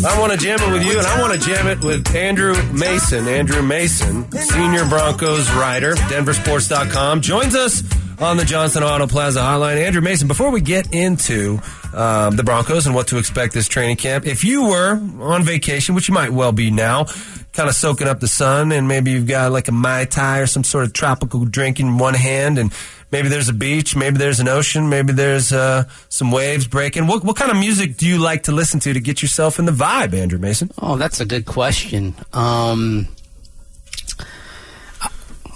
I 0.08 0.18
want 0.18 0.32
to 0.32 0.38
jam 0.38 0.58
it 0.62 0.72
with 0.72 0.86
you, 0.86 0.96
and 0.96 1.06
I 1.06 1.20
want 1.20 1.34
to 1.34 1.38
jam 1.46 1.66
it 1.66 1.84
with 1.84 2.14
Andrew 2.14 2.54
Mason. 2.72 3.26
Andrew 3.28 3.62
Mason, 3.62 4.30
senior 4.32 4.86
Broncos 4.86 5.50
writer, 5.52 5.96
DenverSports.com, 5.96 7.20
joins 7.20 7.56
us 7.56 7.82
on 8.20 8.36
the 8.36 8.44
Johnson 8.44 8.82
Auto 8.82 9.06
Plaza 9.06 9.40
hotline. 9.40 9.76
Andrew 9.76 10.02
Mason, 10.02 10.26
before 10.26 10.50
we 10.50 10.60
get 10.60 10.92
into 10.92 11.60
um, 11.94 12.36
the 12.36 12.42
Broncos 12.42 12.86
and 12.86 12.94
what 12.94 13.08
to 13.08 13.18
expect 13.18 13.54
this 13.54 13.68
training 13.68 13.96
camp, 13.96 14.26
if 14.26 14.44
you 14.44 14.64
were 14.64 15.00
on 15.20 15.44
vacation, 15.44 15.94
which 15.94 16.08
you 16.08 16.14
might 16.14 16.30
well 16.30 16.52
be 16.52 16.70
now, 16.70 17.06
kind 17.52 17.68
of 17.68 17.74
soaking 17.74 18.08
up 18.08 18.20
the 18.20 18.28
sun, 18.28 18.72
and 18.72 18.88
maybe 18.88 19.12
you've 19.12 19.26
got 19.26 19.52
like 19.52 19.68
a 19.68 19.72
Mai 19.72 20.04
Tai 20.04 20.40
or 20.40 20.46
some 20.46 20.64
sort 20.64 20.84
of 20.84 20.92
tropical 20.92 21.44
drink 21.44 21.80
in 21.80 21.98
one 21.98 22.14
hand, 22.14 22.58
and 22.58 22.72
maybe 23.12 23.28
there's 23.28 23.48
a 23.48 23.52
beach, 23.54 23.94
maybe 23.94 24.18
there's 24.18 24.40
an 24.40 24.48
ocean, 24.48 24.88
maybe 24.88 25.12
there's 25.12 25.52
uh, 25.52 25.84
some 26.08 26.32
waves 26.32 26.66
breaking. 26.66 27.06
What, 27.06 27.24
what 27.24 27.36
kind 27.36 27.50
of 27.50 27.56
music 27.56 27.96
do 27.96 28.06
you 28.06 28.18
like 28.18 28.44
to 28.44 28.52
listen 28.52 28.80
to 28.80 28.92
to 28.92 29.00
get 29.00 29.22
yourself 29.22 29.58
in 29.58 29.64
the 29.64 29.72
vibe, 29.72 30.12
Andrew 30.12 30.38
Mason? 30.38 30.70
Oh, 30.80 30.96
that's 30.96 31.20
a 31.20 31.24
good 31.24 31.46
question. 31.46 32.14
Um, 32.32 33.08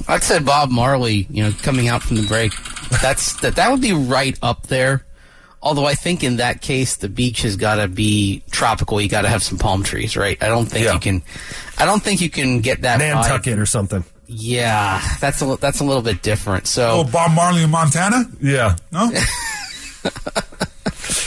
I'd 0.09 0.23
say 0.23 0.39
Bob 0.41 0.71
Marley. 0.71 1.27
You 1.31 1.45
know, 1.45 1.53
coming 1.63 1.89
out 1.89 2.03
from 2.03 2.17
the 2.17 2.27
break, 2.27 2.53
that's 3.01 3.41
that. 3.41 3.57
That 3.57 3.71
would 3.71 3.81
be 3.81 3.93
right 3.93 4.39
up 4.43 4.67
there. 4.69 5.05
Although 5.65 5.85
I 5.87 5.95
think 5.95 6.25
in 6.25 6.37
that 6.39 6.61
case, 6.61 6.97
the 6.97 7.09
beach 7.09 7.43
has 7.43 7.55
got 7.57 7.77
to 7.77 7.87
be 7.87 8.43
tropical. 8.51 9.01
You 9.01 9.09
got 9.09 9.23
to 9.23 9.29
have 9.29 9.43
some 9.45 9.59
palm 9.59 9.85
trees, 9.85 10.17
right? 10.17 10.37
I 10.43 10.49
don't 10.49 10.67
think 10.67 10.85
Yeah. 10.85 10.95
you 10.95 10.99
can. 11.01 11.23
I 11.79 11.87
don't 11.87 12.03
think 12.03 12.21
you 12.21 12.31
can 12.31 12.61
get 12.61 12.83
that. 12.83 13.01
vibe. 13.01 13.15
Nantucket 13.15 13.59
or 13.59 13.67
something. 13.67 14.05
Yeah, 14.27 15.01
that's 15.21 15.41
a 15.43 15.57
that's 15.61 15.81
a 15.81 15.85
little 15.85 16.03
bit 16.03 16.23
different. 16.23 16.67
So 16.67 17.01
Oh, 17.01 17.05
Bob 17.05 17.33
Marley 17.33 17.63
in 17.63 17.71
Montana? 17.71 18.25
Yeah. 18.41 18.77
No? 18.91 19.11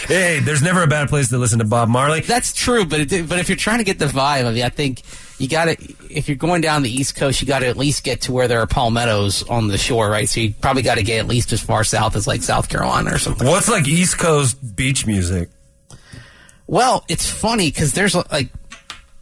Hey, 0.07 0.39
there's 0.39 0.61
never 0.61 0.83
a 0.83 0.87
bad 0.87 1.09
place 1.09 1.29
to 1.29 1.37
listen 1.39 1.59
to 1.59 1.65
Bob 1.65 1.89
Marley. 1.89 2.19
That's 2.21 2.53
true, 2.53 2.85
but 2.85 3.11
it, 3.11 3.27
but 3.27 3.39
if 3.39 3.49
you're 3.49 3.55
trying 3.55 3.79
to 3.79 3.83
get 3.83 3.97
the 3.97 4.05
vibe 4.05 4.47
of 4.47 4.55
it, 4.55 4.63
I 4.63 4.69
think 4.69 5.01
you 5.37 5.49
got 5.49 5.65
to. 5.65 5.77
If 6.09 6.29
you're 6.29 6.37
going 6.37 6.61
down 6.61 6.83
the 6.83 6.89
East 6.89 7.15
Coast, 7.15 7.41
you 7.41 7.47
got 7.47 7.59
to 7.59 7.67
at 7.67 7.77
least 7.77 8.03
get 8.03 8.21
to 8.21 8.31
where 8.31 8.47
there 8.47 8.61
are 8.61 8.67
palmettos 8.67 9.43
on 9.49 9.67
the 9.67 9.77
shore, 9.77 10.09
right? 10.09 10.29
So 10.29 10.39
you 10.39 10.53
probably 10.53 10.81
got 10.81 10.95
to 10.95 11.03
get 11.03 11.19
at 11.19 11.27
least 11.27 11.51
as 11.51 11.61
far 11.61 11.83
south 11.83 12.15
as 12.15 12.25
like 12.27 12.41
South 12.41 12.69
Carolina 12.69 13.13
or 13.13 13.17
something. 13.17 13.47
What's 13.47 13.69
like 13.69 13.87
East 13.87 14.17
Coast 14.17 14.75
beach 14.75 15.05
music? 15.05 15.49
Well, 16.67 17.03
it's 17.09 17.29
funny 17.29 17.69
because 17.69 17.93
there's 17.93 18.15
like 18.15 18.49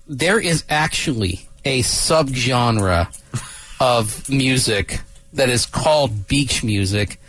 there 0.08 0.40
is 0.40 0.64
actually 0.70 1.48
a 1.66 1.82
subgenre 1.82 3.08
of 3.80 4.30
music 4.30 5.02
that 5.34 5.50
is 5.50 5.66
called 5.66 6.28
beach 6.28 6.64
music 6.64 7.20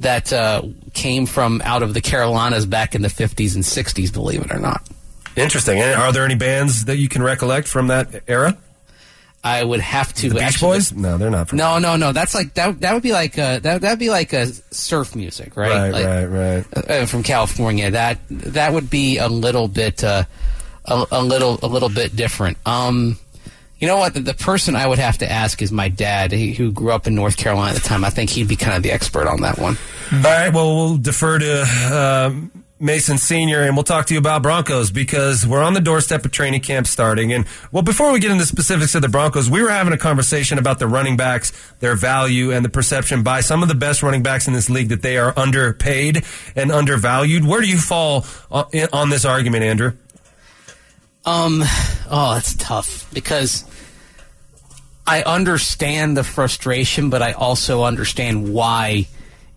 that 0.00 0.32
uh, 0.32 0.62
came 0.94 1.26
from 1.26 1.60
out 1.64 1.82
of 1.82 1.92
the 1.92 2.00
Carolinas 2.00 2.66
back 2.66 2.94
in 2.94 3.02
the 3.02 3.08
50s 3.08 3.54
and 3.56 3.64
60s. 3.64 4.12
Believe 4.12 4.42
it 4.42 4.52
or 4.52 4.60
not. 4.60 4.88
Interesting. 5.38 5.78
And 5.80 5.94
are 6.00 6.12
there 6.12 6.24
any 6.24 6.34
bands 6.34 6.84
that 6.86 6.96
you 6.96 7.08
can 7.08 7.22
recollect 7.22 7.68
from 7.68 7.88
that 7.88 8.22
era? 8.28 8.56
I 9.44 9.62
would 9.62 9.80
have 9.80 10.12
to 10.14 10.28
The 10.30 10.34
Beach 10.34 10.42
actually- 10.44 10.68
Boys? 10.78 10.92
No, 10.92 11.16
they're 11.16 11.30
not. 11.30 11.48
From 11.50 11.58
No, 11.58 11.78
no, 11.78 11.96
no. 11.96 12.12
That's 12.12 12.34
like 12.34 12.54
that. 12.54 12.80
That 12.80 12.92
would 12.94 13.02
be 13.04 13.12
like 13.12 13.38
uh, 13.38 13.60
that. 13.60 13.80
That'd 13.82 13.98
be 14.00 14.10
like 14.10 14.32
a 14.32 14.46
surf 14.74 15.14
music, 15.14 15.56
right? 15.56 15.70
Right, 15.70 15.92
Like, 15.92 16.04
right, 16.04 16.24
right. 16.24 16.90
uh, 16.90 17.06
from 17.06 17.22
California. 17.22 17.90
That 17.92 18.18
that 18.30 18.72
would 18.72 18.90
be 18.90 19.18
a 19.18 19.28
little 19.28 19.68
bit, 19.68 20.02
uh, 20.02 20.24
a, 20.84 21.06
a 21.12 21.22
little, 21.22 21.58
a 21.62 21.68
little 21.68 21.88
bit 21.88 22.16
different. 22.16 22.58
Um, 22.66 23.16
you 23.78 23.86
know 23.86 23.96
what? 23.98 24.14
The, 24.14 24.20
the 24.20 24.34
person 24.34 24.74
I 24.74 24.88
would 24.88 24.98
have 24.98 25.18
to 25.18 25.30
ask 25.30 25.62
is 25.62 25.70
my 25.70 25.88
dad, 25.88 26.32
he, 26.32 26.52
who 26.52 26.72
grew 26.72 26.90
up 26.90 27.06
in 27.06 27.14
North 27.14 27.36
Carolina 27.36 27.76
at 27.76 27.80
the 27.82 27.88
time. 27.88 28.04
I 28.04 28.10
think 28.10 28.30
he'd 28.30 28.48
be 28.48 28.56
kind 28.56 28.76
of 28.76 28.82
the 28.82 28.90
expert 28.90 29.28
on 29.28 29.42
that 29.42 29.56
one. 29.58 29.78
All 30.12 30.20
right. 30.20 30.52
Well, 30.52 30.74
we'll 30.74 30.96
defer 30.98 31.38
to 31.38 31.62
uh, 31.62 32.34
Mason 32.80 33.18
Senior, 33.18 33.62
and 33.62 33.76
we'll 33.76 33.82
talk 33.82 34.06
to 34.06 34.14
you 34.14 34.20
about 34.20 34.42
Broncos 34.42 34.90
because 34.90 35.46
we're 35.46 35.62
on 35.62 35.74
the 35.74 35.80
doorstep 35.80 36.24
of 36.24 36.30
training 36.30 36.60
camp 36.60 36.86
starting. 36.86 37.32
And 37.32 37.44
well, 37.72 37.82
before 37.82 38.12
we 38.12 38.20
get 38.20 38.30
into 38.30 38.46
specifics 38.46 38.94
of 38.94 39.02
the 39.02 39.08
Broncos, 39.08 39.50
we 39.50 39.62
were 39.62 39.70
having 39.70 39.92
a 39.92 39.98
conversation 39.98 40.58
about 40.58 40.78
the 40.78 40.86
running 40.86 41.16
backs, 41.16 41.52
their 41.80 41.96
value, 41.96 42.52
and 42.52 42.64
the 42.64 42.68
perception 42.68 43.22
by 43.22 43.40
some 43.40 43.62
of 43.62 43.68
the 43.68 43.74
best 43.74 44.02
running 44.02 44.22
backs 44.22 44.46
in 44.46 44.54
this 44.54 44.70
league 44.70 44.90
that 44.90 45.02
they 45.02 45.18
are 45.18 45.36
underpaid 45.36 46.24
and 46.54 46.70
undervalued. 46.70 47.44
Where 47.44 47.60
do 47.60 47.68
you 47.68 47.78
fall 47.78 48.24
on, 48.50 48.66
on 48.92 49.10
this 49.10 49.24
argument, 49.24 49.64
Andrew? 49.64 49.92
Um, 51.24 51.62
oh, 52.10 52.34
that's 52.34 52.54
tough 52.54 53.12
because 53.12 53.64
I 55.06 55.22
understand 55.22 56.16
the 56.16 56.22
frustration, 56.22 57.10
but 57.10 57.22
I 57.22 57.32
also 57.32 57.82
understand 57.82 58.54
why 58.54 59.08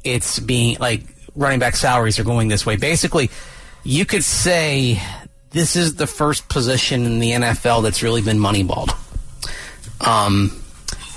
it's 0.03 0.39
being 0.39 0.77
like 0.79 1.03
running 1.35 1.59
back 1.59 1.75
salaries 1.75 2.19
are 2.19 2.23
going 2.23 2.47
this 2.47 2.65
way. 2.65 2.75
Basically, 2.75 3.29
you 3.83 4.05
could 4.05 4.23
say 4.23 5.01
this 5.51 5.75
is 5.75 5.95
the 5.95 6.07
first 6.07 6.49
position 6.49 7.05
in 7.05 7.19
the 7.19 7.31
NFL 7.31 7.83
that's 7.83 8.03
really 8.03 8.21
been 8.21 8.37
moneyballed. 8.37 8.95
Um, 10.05 10.61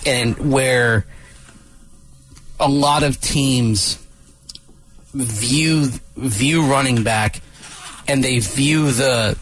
and 0.06 0.52
where 0.52 1.06
a 2.60 2.68
lot 2.68 3.02
of 3.02 3.20
teams 3.20 3.98
view 5.12 5.88
view 6.16 6.66
running 6.66 7.02
back 7.02 7.40
and 8.06 8.22
they 8.22 8.38
view 8.38 8.90
the 8.90 9.38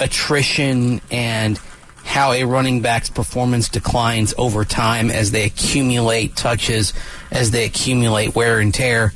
attrition 0.00 1.00
and 1.10 1.58
how 2.04 2.32
a 2.32 2.44
running 2.44 2.82
back's 2.82 3.08
performance 3.08 3.68
declines 3.68 4.34
over 4.36 4.64
time 4.64 5.10
as 5.10 5.30
they 5.30 5.44
accumulate 5.44 6.34
touches, 6.36 6.92
as 7.30 7.52
they 7.52 7.64
accumulate 7.64 8.34
wear 8.34 8.58
and 8.58 8.74
tear, 8.74 9.12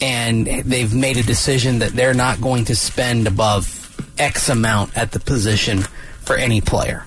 and 0.00 0.46
they've 0.46 0.94
made 0.94 1.16
a 1.16 1.22
decision 1.22 1.80
that 1.80 1.92
they're 1.92 2.14
not 2.14 2.40
going 2.40 2.64
to 2.66 2.76
spend 2.76 3.26
above 3.26 3.74
X 4.18 4.48
amount 4.48 4.96
at 4.96 5.12
the 5.12 5.20
position 5.20 5.78
for 6.20 6.36
any 6.36 6.60
player. 6.60 7.04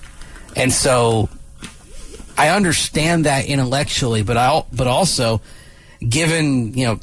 and 0.56 0.72
so 0.72 1.28
I 2.36 2.48
understand 2.48 3.26
that 3.26 3.46
intellectually, 3.46 4.22
but 4.22 4.36
I 4.36 4.64
but 4.72 4.86
also 4.86 5.40
given 6.06 6.74
you 6.74 6.86
know 6.86 7.00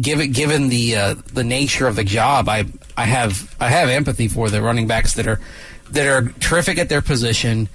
given 0.00 0.32
given 0.32 0.68
the 0.68 0.96
uh, 0.96 1.14
the 1.32 1.44
nature 1.44 1.86
of 1.86 1.96
the 1.96 2.04
job, 2.04 2.48
I 2.48 2.66
I 2.96 3.04
have 3.04 3.54
I 3.60 3.68
have 3.68 3.88
empathy 3.88 4.28
for 4.28 4.50
the 4.50 4.62
running 4.62 4.86
backs 4.86 5.14
that 5.14 5.26
are 5.26 5.40
that 5.90 6.06
are 6.06 6.28
terrific 6.40 6.78
at 6.78 6.88
their 6.88 7.02
position, 7.02 7.68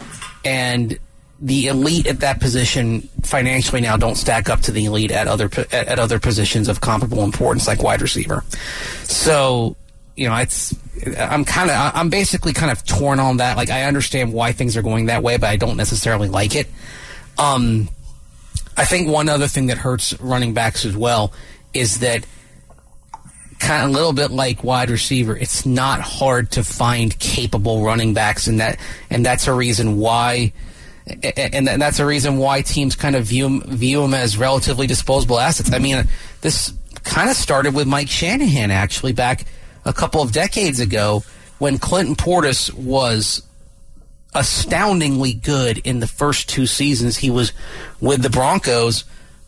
and 0.44 0.98
the 1.46 1.68
elite 1.68 2.08
at 2.08 2.22
that 2.22 2.40
position 2.40 3.02
financially 3.22 3.80
now 3.80 3.96
don't 3.96 4.16
stack 4.16 4.50
up 4.50 4.62
to 4.62 4.72
the 4.72 4.86
elite 4.86 5.12
at 5.12 5.28
other 5.28 5.48
at, 5.72 6.00
other 6.00 6.20
positions 6.20 6.68
of 6.68 6.82
comparable 6.82 7.24
importance, 7.24 7.68
like 7.68 7.84
wide 7.84 8.02
receiver. 8.02 8.44
So 9.04 9.76
you 10.16 10.28
know, 10.28 10.36
it's 10.38 10.74
I'm 11.20 11.46
kind 11.46 11.70
of 11.70 11.92
I'm 11.94 12.10
basically 12.10 12.52
kind 12.52 12.72
of 12.72 12.84
torn 12.84 13.20
on 13.20 13.38
that. 13.38 13.58
Like 13.58 13.70
I 13.70 13.84
understand 13.84 14.34
why 14.34 14.54
things 14.54 14.76
are 14.76 14.82
going 14.82 15.06
that 15.06 15.22
way, 15.22 15.38
but 15.38 15.48
I 15.48 15.56
don't 15.56 15.78
necessarily 15.78 16.30
like 16.30 16.56
it. 16.56 16.68
Um, 17.38 17.90
I 18.76 18.86
think 18.86 19.08
one 19.08 19.30
other 19.30 19.48
thing 19.48 19.68
that 19.68 19.78
hurts 19.78 20.20
running 20.20 20.56
backs 20.56 20.84
as 20.84 20.98
well 20.98 21.32
is 21.76 22.00
that 22.00 22.26
kind 23.60 23.84
of 23.84 23.92
a 23.92 23.94
little 23.94 24.14
bit 24.14 24.32
like 24.32 24.64
wide 24.64 24.90
receiver, 24.90 25.38
it's 25.38 25.64
not 25.64 26.02
hard 26.02 26.50
to 26.52 26.64
find 26.64 27.18
capable 27.20 27.84
running 27.84 28.16
backs, 28.16 28.48
and 28.48 28.60
that 28.60 28.80
and 29.12 29.24
that's 29.24 29.48
a 29.48 29.54
reason 29.54 29.98
why. 29.98 30.54
And 31.08 31.68
that's 31.68 32.00
a 32.00 32.06
reason 32.06 32.38
why 32.38 32.62
teams 32.62 32.96
kind 32.96 33.16
of 33.16 33.26
view 33.26 33.62
view 33.62 34.02
them 34.02 34.16
as 34.16 34.38
relatively 34.38 34.88
disposable 34.88 35.40
assets. 35.40 35.72
I 35.72 35.80
mean, 35.80 36.08
this 36.42 36.74
kind 37.04 37.30
of 37.30 37.36
started 37.36 37.76
with 37.76 37.88
Mike 37.88 38.10
Shanahan 38.10 38.72
actually 38.72 39.14
back 39.14 39.46
a 39.86 39.94
couple 39.94 40.22
of 40.22 40.32
decades 40.32 40.80
ago 40.80 41.24
when 41.60 41.78
Clinton 41.78 42.16
Portis 42.16 42.74
was 42.74 43.44
astoundingly 44.34 45.34
good 45.34 45.78
in 45.80 46.00
the 46.00 46.08
first 46.08 46.50
two 46.50 46.66
seasons 46.66 47.18
he 47.18 47.30
was 47.30 47.54
with 48.02 48.22
the 48.22 48.30
Broncos, 48.30 49.06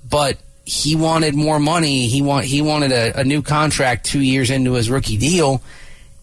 but 0.10 0.38
he 0.63 0.96
wanted 0.96 1.36
more 1.36 1.60
money. 1.60 2.08
He 2.08 2.22
want 2.22 2.46
he 2.46 2.62
wanted 2.62 2.91
a, 2.91 3.22
a 3.22 3.24
new 3.24 3.41
contract 3.41 4.06
two 4.06 4.22
years 4.22 4.50
into 4.50 4.74
his 4.74 4.89
rookie 4.89 5.17
deal, 5.17 5.62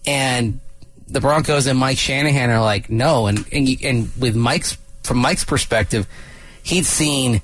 and 0.07 0.59
the 1.07 1.19
Broncos 1.19 1.67
and 1.67 1.77
Mike 1.77 1.97
Shanahan 1.97 2.49
are 2.49 2.61
like, 2.61 2.89
no. 2.89 3.27
And 3.27 3.45
and, 3.51 3.67
and 3.83 4.11
with 4.17 4.35
Mike's 4.35 4.77
from 5.05 5.17
Mike's 5.17 5.45
perspective, 5.45 6.07
he'd 6.63 6.85
seen 6.85 7.41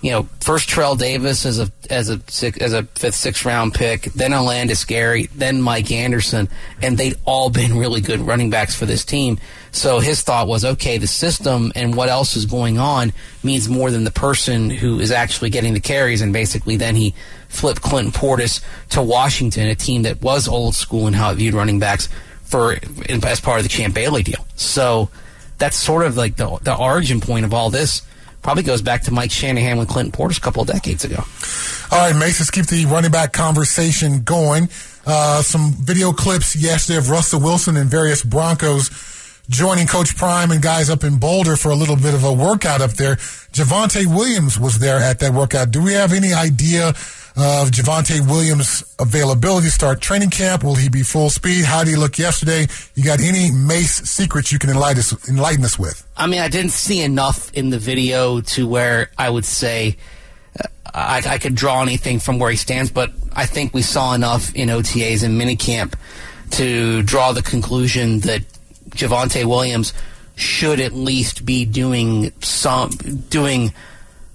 you 0.00 0.12
know, 0.12 0.28
first 0.40 0.68
Terrell 0.68 0.94
Davis 0.94 1.44
as 1.44 1.58
a 1.58 1.70
as 1.90 2.08
a 2.08 2.20
as 2.62 2.72
a 2.72 2.84
fifth, 2.84 3.16
sixth 3.16 3.44
round 3.44 3.74
pick, 3.74 4.02
then 4.14 4.30
Olandis 4.30 4.86
Gary, 4.86 5.28
then 5.34 5.60
Mike 5.60 5.90
Anderson, 5.90 6.48
and 6.80 6.96
they'd 6.96 7.16
all 7.24 7.50
been 7.50 7.76
really 7.76 8.00
good 8.00 8.20
running 8.20 8.48
backs 8.48 8.76
for 8.76 8.86
this 8.86 9.04
team. 9.04 9.40
So 9.72 9.98
his 9.98 10.22
thought 10.22 10.46
was, 10.46 10.64
okay, 10.64 10.98
the 10.98 11.08
system 11.08 11.72
and 11.74 11.96
what 11.96 12.08
else 12.08 12.36
is 12.36 12.46
going 12.46 12.78
on 12.78 13.12
means 13.42 13.68
more 13.68 13.90
than 13.90 14.04
the 14.04 14.12
person 14.12 14.70
who 14.70 15.00
is 15.00 15.10
actually 15.10 15.50
getting 15.50 15.74
the 15.74 15.80
carries, 15.80 16.20
and 16.20 16.32
basically 16.32 16.76
then 16.76 16.94
he 16.94 17.14
flipped 17.48 17.82
Clinton 17.82 18.12
Portis 18.12 18.62
to 18.90 19.02
Washington, 19.02 19.66
a 19.66 19.74
team 19.74 20.02
that 20.02 20.22
was 20.22 20.46
old 20.46 20.76
school 20.76 21.08
in 21.08 21.14
how 21.14 21.32
it 21.32 21.36
viewed 21.36 21.54
running 21.54 21.80
backs 21.80 22.08
for 22.44 22.76
as 23.08 23.40
part 23.40 23.58
of 23.58 23.64
the 23.64 23.68
Champ 23.68 23.94
Bailey 23.94 24.22
deal. 24.22 24.46
So 24.54 25.10
that's 25.58 25.76
sort 25.76 26.06
of 26.06 26.16
like 26.16 26.36
the 26.36 26.58
the 26.62 26.74
origin 26.74 27.20
point 27.20 27.44
of 27.44 27.52
all 27.52 27.70
this 27.70 28.02
probably 28.42 28.62
goes 28.62 28.82
back 28.82 29.02
to 29.02 29.10
Mike 29.10 29.30
Shanahan 29.30 29.78
with 29.78 29.88
Clinton 29.88 30.12
Portis 30.12 30.38
a 30.38 30.40
couple 30.40 30.62
of 30.62 30.68
decades 30.68 31.04
ago. 31.04 31.22
All 31.90 31.98
right, 31.98 32.14
Mace, 32.14 32.40
let's 32.40 32.50
keep 32.50 32.66
the 32.66 32.86
running 32.86 33.10
back 33.10 33.32
conversation 33.32 34.22
going. 34.22 34.68
Uh, 35.06 35.42
some 35.42 35.72
video 35.72 36.12
clips 36.12 36.54
yesterday 36.54 36.98
of 36.98 37.10
Russell 37.10 37.40
Wilson 37.40 37.76
and 37.76 37.90
various 37.90 38.22
Broncos 38.22 38.90
joining 39.48 39.86
Coach 39.86 40.16
Prime 40.16 40.50
and 40.50 40.62
guys 40.62 40.90
up 40.90 41.04
in 41.04 41.18
Boulder 41.18 41.56
for 41.56 41.70
a 41.70 41.74
little 41.74 41.96
bit 41.96 42.14
of 42.14 42.24
a 42.24 42.32
workout 42.32 42.80
up 42.80 42.92
there. 42.92 43.16
Javonte 43.52 44.06
Williams 44.06 44.58
was 44.58 44.78
there 44.78 44.98
at 44.98 45.20
that 45.20 45.32
workout. 45.32 45.70
Do 45.70 45.82
we 45.82 45.94
have 45.94 46.12
any 46.12 46.32
idea 46.34 46.92
of 47.38 47.70
Javonte 47.70 48.26
Williams' 48.28 48.82
availability 48.98 49.68
start 49.68 50.00
training 50.00 50.30
camp? 50.30 50.64
Will 50.64 50.74
he 50.74 50.88
be 50.88 51.04
full 51.04 51.30
speed? 51.30 51.64
How 51.64 51.84
did 51.84 51.90
he 51.90 51.96
look 51.96 52.18
yesterday? 52.18 52.66
You 52.96 53.04
got 53.04 53.20
any 53.20 53.52
Mace 53.52 53.94
secrets 54.10 54.50
you 54.50 54.58
can 54.58 54.70
enlighten 54.70 54.98
us, 54.98 55.28
enlighten 55.28 55.64
us 55.64 55.78
with? 55.78 56.04
I 56.16 56.26
mean, 56.26 56.40
I 56.40 56.48
didn't 56.48 56.72
see 56.72 57.00
enough 57.00 57.52
in 57.54 57.70
the 57.70 57.78
video 57.78 58.40
to 58.40 58.66
where 58.66 59.10
I 59.16 59.30
would 59.30 59.44
say 59.44 59.98
uh, 60.58 60.66
I, 60.92 61.22
I, 61.24 61.38
could 61.38 61.54
draw 61.54 61.80
anything 61.80 62.18
from 62.18 62.40
where 62.40 62.50
he 62.50 62.56
stands, 62.56 62.90
but 62.90 63.12
I 63.32 63.46
think 63.46 63.72
we 63.72 63.82
saw 63.82 64.14
enough 64.14 64.52
in 64.56 64.68
OTAs 64.68 65.22
and 65.22 65.40
minicamp 65.40 65.94
to 66.52 67.02
draw 67.04 67.30
the 67.30 67.42
conclusion 67.42 68.18
that 68.20 68.42
Javonte 68.90 69.44
Williams 69.44 69.92
should 70.34 70.80
at 70.80 70.92
least 70.92 71.46
be 71.46 71.64
doing 71.64 72.32
some 72.40 72.90
doing 73.28 73.72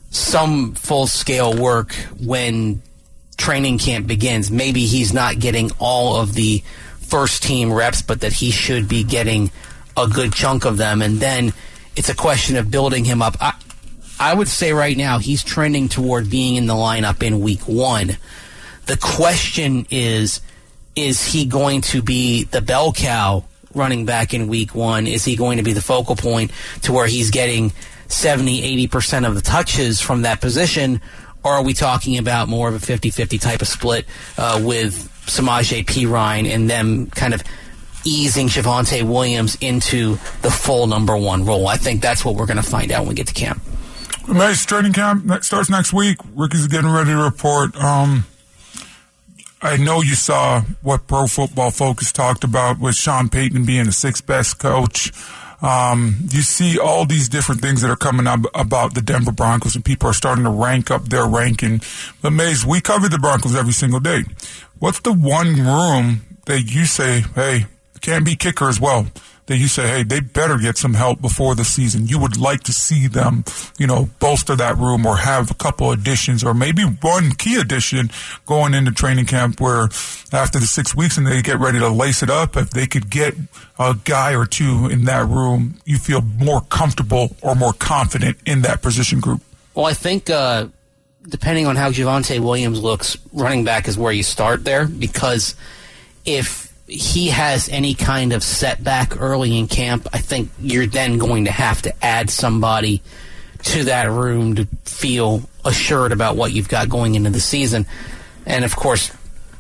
some 0.10 0.74
full 0.76 1.08
scale 1.08 1.54
work 1.54 1.94
when 2.24 2.82
training 3.38 3.78
camp 3.78 4.08
begins. 4.08 4.52
Maybe 4.52 4.86
he's 4.86 5.14
not 5.14 5.40
getting 5.40 5.72
all 5.80 6.18
of 6.18 6.34
the 6.34 6.64
first 7.00 7.44
team 7.44 7.72
reps, 7.72 8.02
but 8.02 8.22
that 8.22 8.34
he 8.34 8.52
should 8.52 8.88
be 8.88 9.04
getting 9.04 9.52
a 9.96 10.08
good 10.08 10.34
chunk 10.34 10.66
of 10.66 10.78
them. 10.78 11.02
And 11.02 11.20
then 11.20 11.54
it's 11.96 12.10
a 12.10 12.16
question 12.16 12.56
of 12.56 12.72
building 12.72 13.06
him 13.06 13.22
up. 13.22 13.38
I, 13.40 13.54
I 14.20 14.34
would 14.34 14.48
say 14.48 14.74
right 14.74 14.98
now 14.98 15.20
he's 15.20 15.44
trending 15.44 15.90
toward 15.90 16.30
being 16.30 16.56
in 16.56 16.66
the 16.66 16.74
lineup 16.74 17.22
in 17.24 17.40
week 17.40 17.68
one. 17.68 18.18
The 18.86 18.98
question 18.98 19.86
is, 19.90 20.42
is 20.96 21.24
he 21.26 21.46
going 21.46 21.82
to 21.82 22.02
be 22.02 22.44
the 22.44 22.62
bell 22.62 22.94
cow 22.94 23.46
running 23.74 24.06
back 24.06 24.34
in 24.34 24.48
week 24.48 24.76
one? 24.76 25.08
Is 25.08 25.26
he 25.26 25.36
going 25.36 25.58
to 25.58 25.64
be 25.64 25.74
the 25.74 25.82
focal 25.82 26.16
point 26.16 26.52
to 26.84 26.94
where 26.94 27.08
he's 27.08 27.32
getting 27.32 27.72
70, 28.08 28.88
80% 28.88 29.28
of 29.28 29.36
the 29.36 29.42
touches 29.42 30.00
from 30.00 30.24
that 30.24 30.42
position? 30.42 31.02
Or 31.44 31.54
are 31.54 31.64
we 31.64 31.74
talking 31.74 32.18
about 32.18 32.48
more 32.48 32.70
of 32.70 32.76
a 32.76 32.86
50-50 32.86 33.40
type 33.40 33.62
of 33.62 33.68
split 33.68 34.06
uh, 34.38 34.62
with 34.64 35.10
Samaje 35.26 35.86
Perine 35.86 36.48
and 36.48 36.70
them 36.70 37.08
kind 37.08 37.34
of 37.34 37.44
easing 38.06 38.48
Javonte 38.48 39.04
Williams 39.04 39.58
into 39.62 40.12
the 40.42 40.52
full 40.52 40.88
number 40.88 41.18
one 41.18 41.46
role? 41.46 41.68
I 41.68 41.78
think 41.78 42.02
that's 42.02 42.24
what 42.26 42.36
we're 42.36 42.46
going 42.46 42.58
to 42.58 42.64
find 42.64 42.92
out 42.92 43.02
when 43.02 43.10
we 43.10 43.16
get 43.16 43.28
to 43.28 43.34
camp. 43.34 43.62
Nice 44.28 44.66
training 44.66 44.94
camp 44.94 45.44
starts 45.44 45.70
next 45.70 45.92
week. 45.92 46.18
Ricky's 46.34 46.68
getting 46.68 46.90
ready 46.90 47.12
to 47.12 47.18
report. 47.18 47.76
Um, 47.76 48.26
I 49.62 49.78
know 49.78 50.02
you 50.02 50.16
saw 50.16 50.62
what 50.82 51.08
Pro 51.08 51.28
Football 51.28 51.72
Focus 51.72 52.12
talked 52.12 52.44
about 52.44 52.80
with 52.80 52.96
Sean 52.96 53.30
Payton 53.30 53.66
being 53.66 53.86
the 53.86 53.92
sixth 53.92 54.26
best 54.26 54.60
coach. 54.60 55.12
Um, 55.64 56.18
you 56.30 56.42
see 56.42 56.78
all 56.78 57.06
these 57.06 57.30
different 57.30 57.62
things 57.62 57.82
that 57.82 57.90
are 57.90 57.96
coming 57.96 58.28
up 58.28 58.42
about 58.54 58.94
the 58.94 59.02
Denver 59.02 59.32
Broncos, 59.32 59.76
and 59.76 59.84
people 59.84 60.10
are 60.10 60.14
starting 60.14 60.44
to 60.44 60.50
rank 60.50 60.92
up 60.92 61.06
their 61.06 61.26
ranking. 61.26 61.82
But 62.22 62.32
Mace, 62.32 62.66
we 62.66 62.82
cover 62.82 63.08
the 63.08 63.18
Broncos 63.18 63.56
every 63.56 63.72
single 63.72 64.02
day. 64.02 64.26
What's 64.80 65.00
the 65.00 65.14
one 65.14 65.56
room 65.56 66.26
that 66.48 66.64
you 66.64 66.86
say, 66.86 67.22
hey, 67.34 67.68
can't 68.02 68.26
be 68.26 68.36
kicker 68.36 68.68
as 68.68 68.82
well? 68.82 69.08
That 69.48 69.58
you 69.58 69.68
say, 69.68 69.88
hey, 69.88 70.04
they 70.04 70.20
better 70.20 70.58
get 70.58 70.78
some 70.78 70.94
help 70.94 71.22
before 71.22 71.56
the 71.56 71.66
season. 71.66 72.08
You 72.08 72.20
would 72.20 72.38
like 72.38 72.64
to 72.64 72.74
see 72.74 73.08
them, 73.08 73.44
you 73.78 73.88
know, 73.88 74.10
bolster 74.20 74.56
that 74.56 74.78
room 74.78 75.06
or 75.06 75.18
have 75.18 75.52
a 75.52 75.54
couple 75.54 75.92
additions 75.92 76.44
or 76.44 76.54
maybe 76.54 76.84
one 76.84 77.32
key 77.32 77.60
addition 77.60 78.10
going 78.46 78.74
into 78.74 78.92
training 78.92 79.26
camp 79.26 79.60
where 79.60 79.84
after 80.32 80.60
the 80.60 80.66
six 80.68 80.96
weeks 80.96 81.18
and 81.18 81.28
they 81.28 81.42
get 81.42 81.60
ready 81.60 81.80
to 81.80 81.90
lace 81.90 82.24
it 82.24 82.30
up, 82.30 82.56
if 82.56 82.70
they 82.70 82.88
could 82.88 83.10
get 83.10 83.36
a 83.78 83.96
guy 84.06 84.34
or 84.34 84.46
two 84.46 84.88
in 84.88 85.06
that 85.06 85.28
room, 85.28 85.76
you 85.86 85.98
feel 85.98 86.22
more 86.22 86.62
comfortable 86.62 87.36
or 87.42 87.56
more 87.56 87.74
confident 87.74 88.38
in 88.46 88.62
that 88.62 88.82
position 88.82 89.20
group. 89.20 89.42
Well, 89.76 89.86
I 89.86 89.94
think, 89.94 90.30
uh, 90.30 90.68
depending 91.28 91.68
on 91.68 91.76
how 91.76 91.90
Javonte 91.90 92.40
Williams 92.40 92.82
looks, 92.82 93.18
running 93.34 93.64
back 93.64 93.88
is 93.88 93.98
where 93.98 94.12
you 94.12 94.24
start 94.24 94.64
there 94.64 94.88
because 94.88 95.56
if 96.26 96.73
he 96.94 97.30
has 97.30 97.70
any 97.70 97.96
kind 97.96 98.34
of 98.34 98.44
setback 98.44 99.20
early 99.20 99.58
in 99.58 99.68
camp, 99.68 100.08
I 100.14 100.20
think 100.20 100.50
you're 100.60 100.86
then 100.86 101.18
going 101.18 101.46
to 101.46 101.52
have 101.52 101.82
to 101.84 102.06
add 102.06 102.30
somebody 102.30 103.02
to 103.64 103.86
that 103.86 104.10
room 104.12 104.56
to 104.56 104.68
feel 104.86 105.42
assured 105.66 106.12
about 106.12 106.36
what 106.36 106.52
you've 106.52 106.70
got 106.70 106.90
going 106.90 107.16
into 107.16 107.30
the 107.30 107.40
season. 107.40 107.86
And 108.46 108.64
of 108.64 108.76
course, 108.76 109.12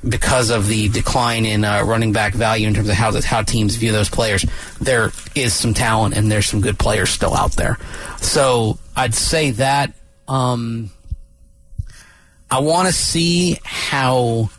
because 0.07 0.49
of 0.49 0.67
the 0.67 0.89
decline 0.89 1.45
in 1.45 1.63
uh, 1.63 1.83
running 1.83 2.11
back 2.11 2.33
value 2.33 2.67
in 2.67 2.73
terms 2.73 2.89
of 2.89 2.95
how 2.95 3.11
the, 3.11 3.25
how 3.25 3.41
teams 3.41 3.75
view 3.75 3.91
those 3.91 4.09
players, 4.09 4.45
there 4.79 5.11
is 5.33 5.53
some 5.53 5.73
talent 5.73 6.15
and 6.15 6.31
there's 6.31 6.45
some 6.45 6.61
good 6.61 6.77
players 6.77 7.09
still 7.09 7.33
out 7.33 7.53
there. 7.53 7.77
So 8.17 8.77
I'd 8.95 9.15
say 9.15 9.51
that 9.51 9.93
um, 10.27 10.91
I 12.51 12.59
want 12.59 12.87
to 12.87 12.93
see 12.93 13.57
how 13.63 14.49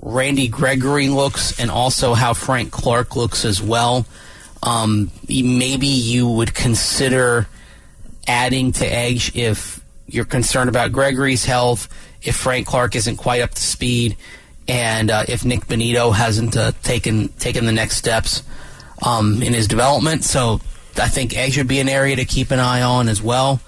Randy 0.00 0.48
Gregory 0.48 1.08
looks 1.08 1.58
and 1.58 1.70
also 1.70 2.14
how 2.14 2.34
Frank 2.34 2.70
Clark 2.70 3.16
looks 3.16 3.44
as 3.44 3.60
well. 3.60 4.06
Um, 4.62 5.10
maybe 5.28 5.86
you 5.86 6.28
would 6.28 6.54
consider 6.54 7.48
adding 8.26 8.72
to 8.72 8.86
Edge 8.86 9.36
if 9.36 9.80
you're 10.06 10.24
concerned 10.24 10.68
about 10.68 10.92
Gregory's 10.92 11.44
health, 11.44 11.88
if 12.22 12.36
Frank 12.36 12.66
Clark 12.66 12.96
isn't 12.96 13.16
quite 13.16 13.40
up 13.40 13.50
to 13.50 13.62
speed, 13.62 14.16
and 14.66 15.10
uh, 15.10 15.24
if 15.28 15.44
Nik 15.44 15.66
Bonitto 15.66 16.14
hasn't 16.14 16.56
uh, 16.56 16.72
taken 16.82 17.28
taken 17.28 17.64
the 17.66 17.72
next 17.72 17.96
steps 17.96 18.42
um, 19.02 19.42
in 19.42 19.52
his 19.52 19.66
development. 19.66 20.24
So 20.24 20.60
I 20.96 21.08
think 21.08 21.36
edge 21.36 21.56
would 21.58 21.68
be 21.68 21.80
an 21.80 21.88
area 21.88 22.16
to 22.16 22.24
keep 22.24 22.50
an 22.50 22.58
eye 22.58 22.82
on 22.82 23.08
as 23.08 23.22
well. 23.22 23.60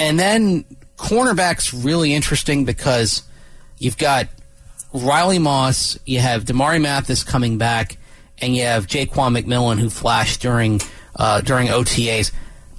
And 0.00 0.18
then 0.18 0.64
cornerback's 0.96 1.72
really 1.72 2.12
interesting 2.12 2.64
because 2.64 3.22
you've 3.78 3.98
got 3.98 4.28
Riley 4.92 5.38
Moss, 5.38 5.98
you 6.04 6.20
have 6.20 6.44
Damarri 6.44 6.80
Mathis 6.80 7.24
coming 7.24 7.58
back, 7.58 7.96
and 8.38 8.54
you 8.54 8.64
have 8.64 8.86
Ja'Quan 8.86 9.38
McMillian 9.38 9.78
who 9.78 9.88
flashed 9.88 10.42
during 10.42 10.80
uh, 11.16 11.40
during 11.40 11.68
OTAs. 11.68 12.32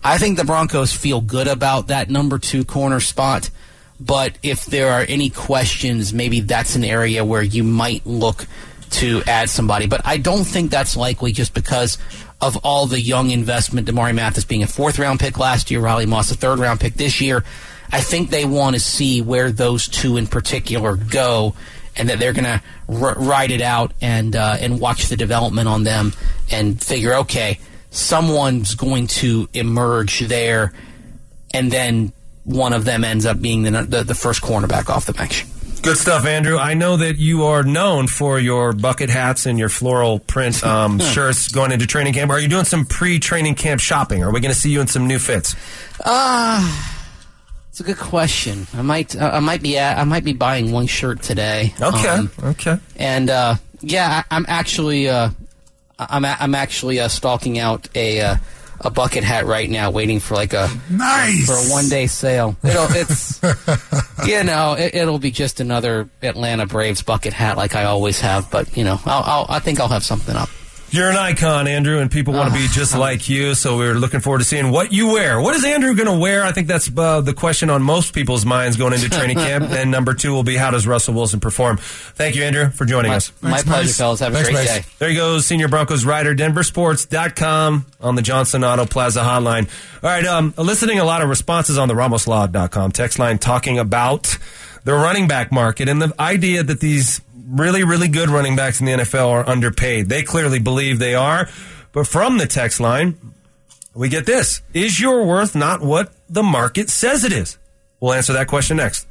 I 0.03 0.17
think 0.17 0.37
the 0.37 0.43
Broncos 0.43 0.91
feel 0.93 1.21
good 1.21 1.47
about 1.47 1.87
that 1.87 2.09
number 2.09 2.37
two 2.37 2.65
corner 2.65 2.99
spot. 2.99 3.49
But 3.99 4.37
if 4.43 4.65
there 4.65 4.91
are 4.91 5.05
any 5.07 5.29
questions, 5.29 6.13
maybe 6.13 6.41
that's 6.41 6.75
an 6.75 6.83
area 6.83 7.23
where 7.23 7.41
you 7.41 7.63
might 7.63 8.05
look 8.05 8.45
to 8.91 9.23
add 9.25 9.49
somebody. 9.49 9.87
But 9.87 10.01
I 10.05 10.17
don't 10.17 10.43
think 10.43 10.71
that's 10.71 10.97
likely 10.97 11.31
just 11.31 11.53
because 11.53 11.97
of 12.41 12.57
all 12.57 12.85
the 12.85 12.99
young 12.99 13.31
investment. 13.31 13.87
Damarri 13.87 14.13
Mathis 14.13 14.43
being 14.43 14.63
a 14.63 14.67
fourth 14.67 14.99
round 14.99 15.19
pick 15.19 15.39
last 15.39 15.71
year, 15.71 15.79
Riley 15.79 16.05
Moss 16.05 16.31
a 16.31 16.35
third 16.35 16.59
round 16.59 16.79
pick 16.79 16.95
this 16.95 17.21
year. 17.21 17.43
I 17.91 18.01
think 18.01 18.29
they 18.29 18.45
want 18.45 18.75
to 18.75 18.79
see 18.79 19.21
where 19.21 19.51
those 19.51 19.87
two 19.87 20.17
in 20.17 20.27
particular 20.27 20.95
go, 20.95 21.53
and 21.95 22.09
that 22.09 22.19
they're 22.19 22.33
going 22.33 22.45
to 22.45 22.61
r- 22.89 23.15
ride 23.15 23.51
it 23.51 23.61
out 23.61 23.91
and 24.01 24.35
uh, 24.35 24.57
and 24.59 24.79
watch 24.79 25.07
the 25.07 25.17
development 25.17 25.67
on 25.67 25.83
them 25.83 26.13
and 26.51 26.81
figure, 26.81 27.15
okay, 27.15 27.59
someone's 27.91 28.75
going 28.75 29.07
to 29.07 29.47
emerge 29.53 30.19
there, 30.21 30.73
and 31.53 31.71
then 31.71 32.11
one 32.43 32.73
of 32.73 32.85
them 32.85 33.03
ends 33.03 33.25
up 33.25 33.41
being 33.41 33.63
the 33.63 33.71
the, 33.83 34.03
the 34.03 34.15
first 34.15 34.41
cornerback 34.41 34.89
off 34.89 35.05
the 35.05 35.13
bench. 35.13 35.45
Good 35.83 35.97
stuff, 35.97 36.25
Andrew. 36.25 36.57
I 36.57 36.75
know 36.75 36.95
that 36.95 37.17
you 37.17 37.43
are 37.43 37.61
known 37.61 38.07
for 38.07 38.39
your 38.39 38.71
bucket 38.71 39.09
hats 39.09 39.45
and 39.45 39.59
your 39.59 39.67
floral 39.67 40.19
print 40.19 40.63
um, 40.63 40.97
shirts 41.13 41.49
going 41.49 41.73
into 41.73 41.85
training 41.85 42.13
camp. 42.13 42.31
Are 42.31 42.39
you 42.39 42.47
doing 42.47 42.63
some 42.63 42.85
pre-training 42.85 43.55
camp 43.55 43.81
shopping? 43.81 44.23
Are 44.23 44.31
we 44.31 44.39
going 44.39 44.53
to 44.53 44.57
see 44.57 44.69
you 44.71 44.79
in 44.79 44.87
some 44.87 45.07
new 45.07 45.19
fits? 45.19 45.57
Ah. 46.05 46.92
It's 47.73 47.79
a 47.79 47.83
good 47.83 47.97
question. 47.97 48.67
I 48.75 48.83
might, 48.83 49.15
uh, 49.15 49.31
I 49.33 49.39
might 49.39 49.63
be, 49.63 49.79
at, 49.79 49.97
I 49.97 50.03
might 50.03 50.23
be 50.23 50.33
buying 50.33 50.71
one 50.71 50.85
shirt 50.85 51.23
today. 51.23 51.73
Okay, 51.81 52.07
Um, 52.07 52.29
okay. 52.43 52.77
and 52.97 53.31
uh, 53.31 53.55
yeah, 53.81 54.21
I, 54.29 54.35
I'm 54.35 54.45
actually, 54.47 55.09
uh, 55.09 55.31
I'm, 55.97 56.23
a- 56.23 56.37
I'm 56.39 56.53
actually 56.53 56.99
uh, 56.99 57.07
stalking 57.07 57.57
out 57.57 57.87
a 57.95 58.21
uh, 58.21 58.35
a 58.81 58.91
bucket 58.91 59.23
hat 59.23 59.45
right 59.47 59.67
now, 59.67 59.89
waiting 59.89 60.19
for 60.19 60.35
like 60.35 60.53
a 60.53 60.69
Nice. 60.91 61.47
for 61.47 61.53
a 61.53 61.71
one 61.73 61.89
day 61.89 62.05
sale. 62.05 62.55
It'll, 62.63 62.85
it's, 62.91 63.41
you 64.27 64.43
know, 64.43 64.73
it, 64.73 64.93
it'll 64.93 65.17
be 65.19 65.31
just 65.31 65.59
another 65.59 66.07
Atlanta 66.21 66.67
Braves 66.67 67.01
bucket 67.01 67.33
hat 67.33 67.57
like 67.57 67.75
I 67.75 67.85
always 67.85 68.19
have. 68.19 68.51
But 68.51 68.75
you 68.77 68.83
know, 68.83 68.99
I'll, 69.05 69.23
I'll 69.25 69.45
I 69.49 69.59
think 69.59 69.79
I'll 69.79 69.87
have 69.87 70.03
something 70.03 70.35
up. 70.35 70.49
You're 70.93 71.09
an 71.09 71.15
icon, 71.15 71.67
Andrew, 71.67 71.97
and 71.97 72.11
people 72.11 72.35
want 72.35 72.53
to 72.53 72.59
be 72.59 72.67
just 72.67 72.95
like 72.95 73.27
you. 73.27 73.55
So 73.55 73.77
we're 73.77 73.95
looking 73.95 74.19
forward 74.19 74.37
to 74.39 74.43
seeing 74.43 74.69
what 74.69 74.93
you 74.93 75.07
wear. 75.07 75.41
What 75.41 75.55
is 75.55 75.65
Andrew 75.65 75.95
going 75.95 76.07
to 76.07 76.19
wear? 76.19 76.43
I 76.43 76.51
think 76.51 76.67
that's 76.67 76.87
uh, 76.95 77.21
the 77.21 77.33
question 77.33 77.71
on 77.71 77.81
most 77.81 78.13
people's 78.13 78.45
minds 78.45 78.77
going 78.77 78.93
into 78.93 79.09
training 79.09 79.37
camp. 79.37 79.63
And 79.73 79.89
number 79.89 80.13
two 80.13 80.31
will 80.33 80.43
be 80.43 80.55
how 80.55 80.69
does 80.69 80.85
Russell 80.85 81.15
Wilson 81.15 81.39
perform? 81.39 81.77
Thank 81.77 82.35
you, 82.35 82.43
Andrew, 82.43 82.69
for 82.69 82.85
joining 82.85 83.09
My, 83.09 83.15
us. 83.17 83.31
my 83.41 83.49
Thanks, 83.53 83.63
pleasure, 83.63 83.85
Mace. 83.87 83.97
fellas. 83.97 84.19
Have 84.19 84.33
a 84.33 84.35
Thanks, 84.35 84.49
great 84.49 84.59
Mace. 84.59 84.67
day. 84.85 84.85
There 84.99 85.09
you 85.09 85.17
go, 85.17 85.39
Senior 85.39 85.67
Broncos 85.67 86.05
writer, 86.05 86.35
DenverSports.com 86.35 87.85
on 88.01 88.15
the 88.15 88.21
Johnson 88.21 88.63
Auto 88.63 88.85
Plaza 88.85 89.21
hotline. 89.21 89.67
All 90.03 90.09
right, 90.11 90.25
um, 90.25 90.53
eliciting 90.59 90.99
a 90.99 91.05
lot 91.05 91.23
of 91.23 91.29
responses 91.29 91.79
on 91.79 91.87
the 91.87 91.95
RamosLaw.com 91.95 92.91
text 92.91 93.17
line 93.17 93.39
talking 93.39 93.79
about 93.79 94.37
the 94.83 94.93
running 94.93 95.27
back 95.27 95.51
market 95.51 95.87
and 95.89 96.01
the 96.01 96.13
idea 96.19 96.63
that 96.63 96.79
these 96.79 97.21
really, 97.47 97.83
really 97.83 98.07
good 98.07 98.29
running 98.29 98.55
backs 98.55 98.79
in 98.79 98.85
the 98.85 98.91
NFL 98.93 99.29
are 99.29 99.47
underpaid. 99.49 100.09
They 100.09 100.23
clearly 100.23 100.59
believe 100.59 100.99
they 100.99 101.15
are. 101.15 101.49
But 101.91 102.07
from 102.07 102.37
the 102.37 102.47
text 102.47 102.79
line, 102.79 103.17
we 103.93 104.09
get 104.09 104.25
this. 104.25 104.61
Is 104.73 104.99
your 104.99 105.25
worth 105.25 105.55
not 105.55 105.81
what 105.81 106.11
the 106.29 106.43
market 106.43 106.89
says 106.89 107.23
it 107.23 107.31
is? 107.31 107.57
We'll 107.99 108.13
answer 108.13 108.33
that 108.33 108.47
question 108.47 108.77
next. 108.77 109.07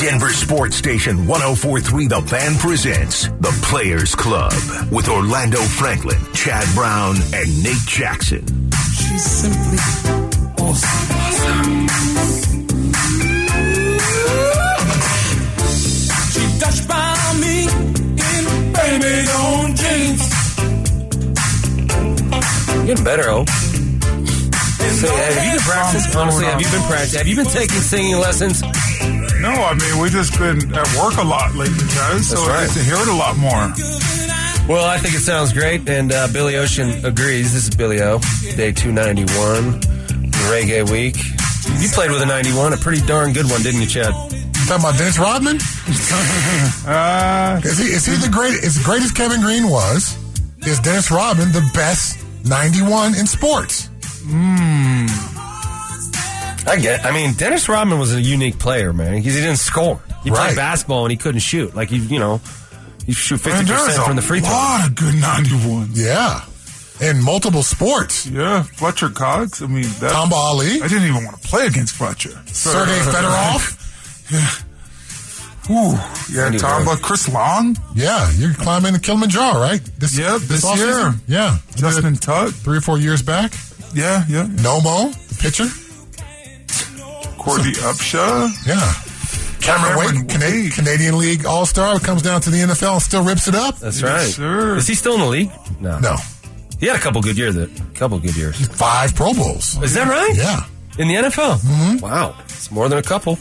Denver 0.00 0.30
Sports 0.30 0.76
Station 0.76 1.26
1043 1.26 2.06
The 2.06 2.22
Fan 2.22 2.54
presents 2.54 3.28
The 3.28 3.56
Players 3.62 4.14
Club 4.14 4.52
with 4.90 5.10
Orlando 5.10 5.58
Franklin, 5.60 6.18
Chad 6.32 6.66
Brown, 6.74 7.16
and 7.34 7.62
Nate 7.62 7.76
Jackson. 7.86 8.70
She's 8.96 9.24
simply 9.26 9.78
awesome. 10.58 11.19
Getting 22.86 23.04
better, 23.04 23.28
Hope. 23.28 23.48
So, 23.48 25.06
have 25.06 25.44
you 25.44 25.52
been 25.52 25.60
practicing? 25.60 26.16
Honestly, 26.18 26.44
have 26.44 26.60
you 26.60 26.70
been 26.70 26.82
practicing? 26.82 27.18
Have 27.18 27.28
you 27.28 27.36
been 27.36 27.46
taking 27.46 27.80
singing 27.80 28.18
lessons? 28.18 28.62
No, 29.40 29.48
I 29.48 29.74
mean 29.74 30.02
we've 30.02 30.12
just 30.12 30.38
been 30.38 30.58
at 30.74 30.96
work 30.96 31.16
a 31.16 31.24
lot 31.24 31.54
lately, 31.54 31.86
guys. 31.94 32.28
So 32.28 32.36
That's 32.44 32.50
I 32.50 32.66
get 32.66 32.72
to 32.74 32.84
hear 32.84 32.96
it 32.96 33.08
a 33.08 33.14
lot 33.14 33.36
more. 33.36 33.72
Well, 34.68 34.84
I 34.84 34.98
think 34.98 35.14
it 35.14 35.20
sounds 35.20 35.52
great, 35.52 35.88
and 35.88 36.12
uh, 36.12 36.28
Billy 36.32 36.56
Ocean 36.56 37.04
agrees. 37.04 37.52
This 37.52 37.64
is 37.68 37.74
Billy 37.74 38.00
O, 38.02 38.18
day 38.56 38.72
291, 38.72 39.80
Reggae 40.50 40.90
Week. 40.90 41.16
You 41.80 41.88
played 41.88 42.10
with 42.10 42.22
a 42.22 42.26
91, 42.26 42.72
a 42.74 42.76
pretty 42.76 43.04
darn 43.06 43.32
good 43.32 43.48
one, 43.50 43.62
didn't 43.62 43.80
you, 43.80 43.86
Chad? 43.86 44.12
You 44.32 44.66
Talking 44.66 44.84
about 44.84 44.98
Dennis 44.98 45.18
Rodman? 45.18 45.58
Uh, 46.86 47.60
Is 47.64 47.78
he, 47.78 47.84
is 47.86 48.06
he 48.06 48.14
the 48.16 48.28
great? 48.30 48.62
As 48.62 48.78
great 48.84 49.02
as 49.02 49.10
Kevin 49.10 49.40
Greene 49.40 49.68
was, 49.68 50.16
is 50.66 50.78
Dennis 50.80 51.10
Rodman 51.10 51.50
the 51.52 51.68
best 51.74 52.19
91 52.44 53.14
in 53.16 53.26
sports? 53.26 53.88
Hmm. 54.24 55.06
I 56.68 56.76
get. 56.80 57.04
I 57.04 57.10
mean, 57.12 57.32
Dennis 57.34 57.68
Rodman 57.68 57.98
was 57.98 58.14
a 58.14 58.20
unique 58.20 58.58
player, 58.58 58.92
man, 58.92 59.16
because 59.16 59.34
he 59.34 59.40
didn't 59.40 59.58
score. 59.58 60.00
He 60.22 60.30
Right. 60.30 60.46
played 60.46 60.56
basketball 60.56 61.04
and 61.04 61.10
he 61.10 61.16
couldn't 61.16 61.40
shoot. 61.40 61.74
Like 61.74 61.90
you, 61.90 62.02
you 62.02 62.18
know, 62.18 62.40
he 63.06 63.12
shoot 63.12 63.38
50 63.40 63.64
percent 63.66 64.04
from 64.04 64.16
the 64.16 64.22
free 64.22 64.40
throw. 64.40 64.50
lot 64.50 64.86
of 64.86 64.94
good 64.94 65.14
91s. 65.14 65.88
Yeah, 65.96 66.42
in 67.00 67.22
multiple 67.22 67.62
sports. 67.62 68.26
Yeah, 68.26 68.62
Fletcher 68.62 69.08
Cox. 69.08 69.62
I 69.62 69.66
mean, 69.66 69.84
that, 70.00 70.12
Tamba 70.12 70.34
Hali, 70.36 70.82
I 70.82 70.88
didn't 70.88 71.04
even 71.08 71.24
want 71.24 71.40
to 71.40 71.48
play 71.48 71.66
against 71.66 71.94
Fletcher. 71.96 72.38
Sergei 72.46 72.92
Fedorov. 73.10 74.64
Ooh, 75.68 75.92
yeah, 76.32 76.46
Anyway. 76.46 76.58
about 76.82 77.02
Chris 77.02 77.28
Long, 77.28 77.76
Yeah, 77.94 78.30
you're 78.32 78.54
climbing 78.54 78.92
the 78.94 78.98
Kilimanjaro, 78.98 79.60
right? 79.60 79.80
This, 79.98 80.16
Yep, 80.18 80.40
this 80.42 80.64
offseason? 80.64 80.76
year. 80.76 81.14
Yeah, 81.28 81.58
Justin 81.76 82.16
Tuck. 82.16 82.52
three 82.54 82.78
or 82.78 82.80
four 82.80 82.98
years 82.98 83.22
back. 83.22 83.52
Yeah, 83.94 84.24
yeah. 84.28 84.44
Nomo, 84.46 85.12
the 85.28 85.34
pitcher. 85.36 85.68
Cordy 87.38 87.72
Upshaw. 87.72 88.50
Yeah. 88.66 88.92
Cameron 89.60 89.92
Cameron 89.94 90.26
Wake, 90.26 90.28
Cana- 90.28 90.70
Canadian 90.70 91.18
League 91.18 91.46
All 91.46 91.66
Star, 91.66 91.98
comes 92.00 92.22
down 92.22 92.40
to 92.42 92.50
the 92.50 92.58
NFL 92.58 92.94
and 92.94 93.02
still 93.02 93.22
rips 93.22 93.46
it 93.46 93.54
up. 93.54 93.78
That's 93.78 94.00
Yes, 94.00 94.02
right. 94.10 94.28
sir. 94.32 94.76
Is 94.76 94.86
he 94.86 94.94
still 94.94 95.14
in 95.14 95.20
the 95.20 95.26
league? 95.26 95.50
No. 95.80 95.98
No, 95.98 96.16
He 96.78 96.86
had 96.86 96.96
a 96.96 96.98
couple 96.98 97.20
good 97.20 97.36
years. 97.36 97.56
A 97.56 97.68
couple 97.94 98.18
good 98.18 98.34
years. 98.36 98.56
five 98.68 99.14
Pro 99.14 99.34
Bowls. 99.34 99.78
Is 99.82 99.92
that 99.94 100.08
right? 100.08 100.34
Yeah, 100.34 100.64
In 100.98 101.08
the 101.08 101.14
NFL? 101.16 101.58
Mm-hmm. 101.58 101.98
Wow, 101.98 102.34
it's 102.48 102.70
more 102.70 102.88
than 102.88 102.98
a 102.98 103.02
couple. 103.02 103.38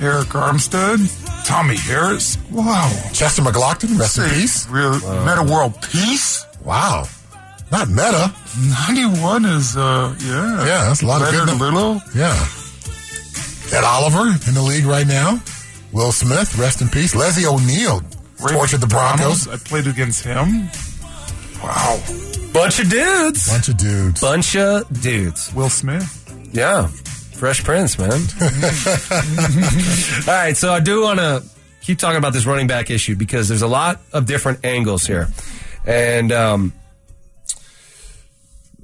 Arik 0.00 0.32
Armstead. 0.34 0.98
Tommie 1.46 1.76
Harris. 1.76 2.38
Wow. 2.50 2.88
Chester 3.12 3.42
McGlockton, 3.42 3.98
rest 3.98 4.18
in 4.18 4.28
peace. 4.30 4.68
Real 4.68 4.92
Metta 5.24 5.42
World 5.42 5.74
Peace. 5.82 6.46
Wow, 6.64 7.06
not 7.72 7.88
meta. 7.88 8.32
91 8.88 9.44
is, 9.44 9.76
uh, 9.76 10.14
yeah. 10.20 10.64
Yeah, 10.64 10.84
that's 10.86 11.02
a 11.02 11.06
lot 11.06 11.22
of 11.22 11.32
Leonard 11.32 11.48
good- 11.48 11.58
Little. 11.60 12.00
Yeah. 12.14 12.46
Ed 13.72 13.84
Oliver 13.84 14.28
in 14.46 14.54
the 14.54 14.62
league 14.62 14.84
right 14.84 15.06
now. 15.06 15.40
Will 15.92 16.12
Smith, 16.12 16.56
rest 16.58 16.80
in 16.80 16.88
peace. 16.88 17.14
Leslie 17.14 17.46
O'Neal 17.46 18.00
Ray 18.40 18.52
tortured 18.52 18.80
the 18.80 18.86
Broncos. 18.86 19.48
I 19.48 19.56
played 19.56 19.86
against 19.86 20.24
him. 20.24 20.68
Wow. 21.62 22.00
Bunch 22.52 22.78
of 22.80 22.88
dudes. 22.90 23.48
Bunch 23.50 23.68
of 23.68 23.76
dudes. 23.76 24.20
Bunch 24.20 24.56
of 24.56 25.00
dudes. 25.02 25.52
Will 25.54 25.70
Smith. 25.70 26.06
Yeah. 26.52 26.88
Fresh 27.42 27.64
Prince, 27.64 27.98
man. 27.98 28.12
All 30.28 30.32
right, 30.32 30.56
so 30.56 30.72
I 30.72 30.78
do 30.78 31.02
want 31.02 31.18
to 31.18 31.42
keep 31.80 31.98
talking 31.98 32.16
about 32.16 32.32
this 32.32 32.46
running 32.46 32.68
back 32.68 32.88
issue 32.88 33.16
because 33.16 33.48
there's 33.48 33.62
a 33.62 33.66
lot 33.66 34.00
of 34.12 34.26
different 34.26 34.64
angles 34.64 35.04
here. 35.04 35.26
And 35.84 36.30
um, 36.30 36.72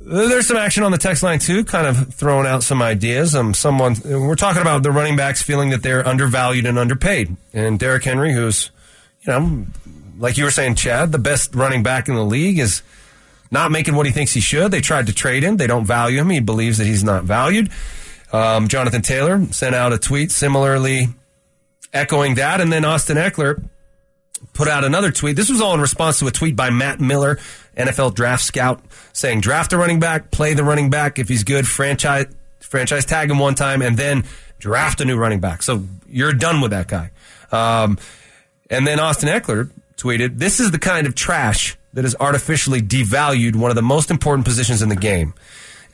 there's 0.00 0.48
some 0.48 0.56
action 0.56 0.82
on 0.82 0.90
the 0.90 0.98
text 0.98 1.22
line 1.22 1.38
too, 1.38 1.62
kind 1.62 1.86
of 1.86 2.12
throwing 2.12 2.48
out 2.48 2.64
some 2.64 2.82
ideas. 2.82 3.36
Um, 3.36 3.54
someone 3.54 3.94
we're 4.04 4.34
talking 4.34 4.60
about 4.60 4.82
the 4.82 4.90
running 4.90 5.14
backs 5.14 5.40
feeling 5.40 5.70
that 5.70 5.84
they're 5.84 6.04
undervalued 6.04 6.66
and 6.66 6.80
underpaid. 6.80 7.36
And 7.52 7.78
Derrick 7.78 8.02
Henry, 8.02 8.32
who's 8.32 8.72
you 9.20 9.32
know, 9.32 9.66
like 10.18 10.36
you 10.36 10.42
were 10.42 10.50
saying, 10.50 10.74
Chad, 10.74 11.12
the 11.12 11.20
best 11.20 11.54
running 11.54 11.84
back 11.84 12.08
in 12.08 12.16
the 12.16 12.24
league 12.24 12.58
is 12.58 12.82
not 13.52 13.70
making 13.70 13.94
what 13.94 14.06
he 14.06 14.10
thinks 14.10 14.34
he 14.34 14.40
should. 14.40 14.72
They 14.72 14.80
tried 14.80 15.06
to 15.06 15.12
trade 15.12 15.44
him. 15.44 15.58
They 15.58 15.68
don't 15.68 15.84
value 15.84 16.18
him. 16.18 16.28
He 16.28 16.40
believes 16.40 16.78
that 16.78 16.86
he's 16.86 17.04
not 17.04 17.22
valued. 17.22 17.70
Um, 18.32 18.68
Jonathan 18.68 19.02
Taylor 19.02 19.44
sent 19.52 19.74
out 19.74 19.92
a 19.92 19.98
tweet 19.98 20.30
similarly 20.30 21.08
echoing 21.92 22.34
that. 22.36 22.60
And 22.60 22.72
then 22.72 22.84
Austin 22.84 23.16
Ekeler 23.16 23.62
put 24.52 24.68
out 24.68 24.84
another 24.84 25.10
tweet. 25.10 25.36
This 25.36 25.50
was 25.50 25.60
all 25.60 25.74
in 25.74 25.80
response 25.80 26.18
to 26.20 26.26
a 26.26 26.30
tweet 26.30 26.56
by 26.56 26.70
Matt 26.70 27.00
Miller, 27.00 27.38
NFL 27.76 28.14
draft 28.14 28.44
scout, 28.44 28.82
saying 29.12 29.40
draft 29.40 29.72
a 29.72 29.78
running 29.78 30.00
back, 30.00 30.30
play 30.30 30.54
the 30.54 30.64
running 30.64 30.90
back 30.90 31.18
if 31.18 31.28
he's 31.28 31.44
good, 31.44 31.66
franchise 31.66 32.26
franchise 32.60 33.04
tag 33.06 33.30
him 33.30 33.38
one 33.38 33.54
time, 33.54 33.80
and 33.80 33.96
then 33.96 34.24
draft 34.58 35.00
a 35.00 35.04
new 35.04 35.16
running 35.16 35.40
back. 35.40 35.62
So 35.62 35.84
you're 36.06 36.34
done 36.34 36.60
with 36.60 36.72
that 36.72 36.86
guy. 36.86 37.10
Um, 37.50 37.98
and 38.68 38.86
then 38.86 39.00
Austin 39.00 39.28
Ekeler 39.28 39.70
tweeted, 39.96 40.38
"This 40.38 40.60
is 40.60 40.70
the 40.70 40.78
kind 40.78 41.06
of 41.06 41.14
trash 41.14 41.76
that 41.94 42.04
has 42.04 42.14
artificially 42.20 42.82
devalued 42.82 43.56
one 43.56 43.70
of 43.70 43.74
the 43.74 43.82
most 43.82 44.10
important 44.10 44.44
positions 44.44 44.82
in 44.82 44.90
the 44.90 44.96
game." 44.96 45.32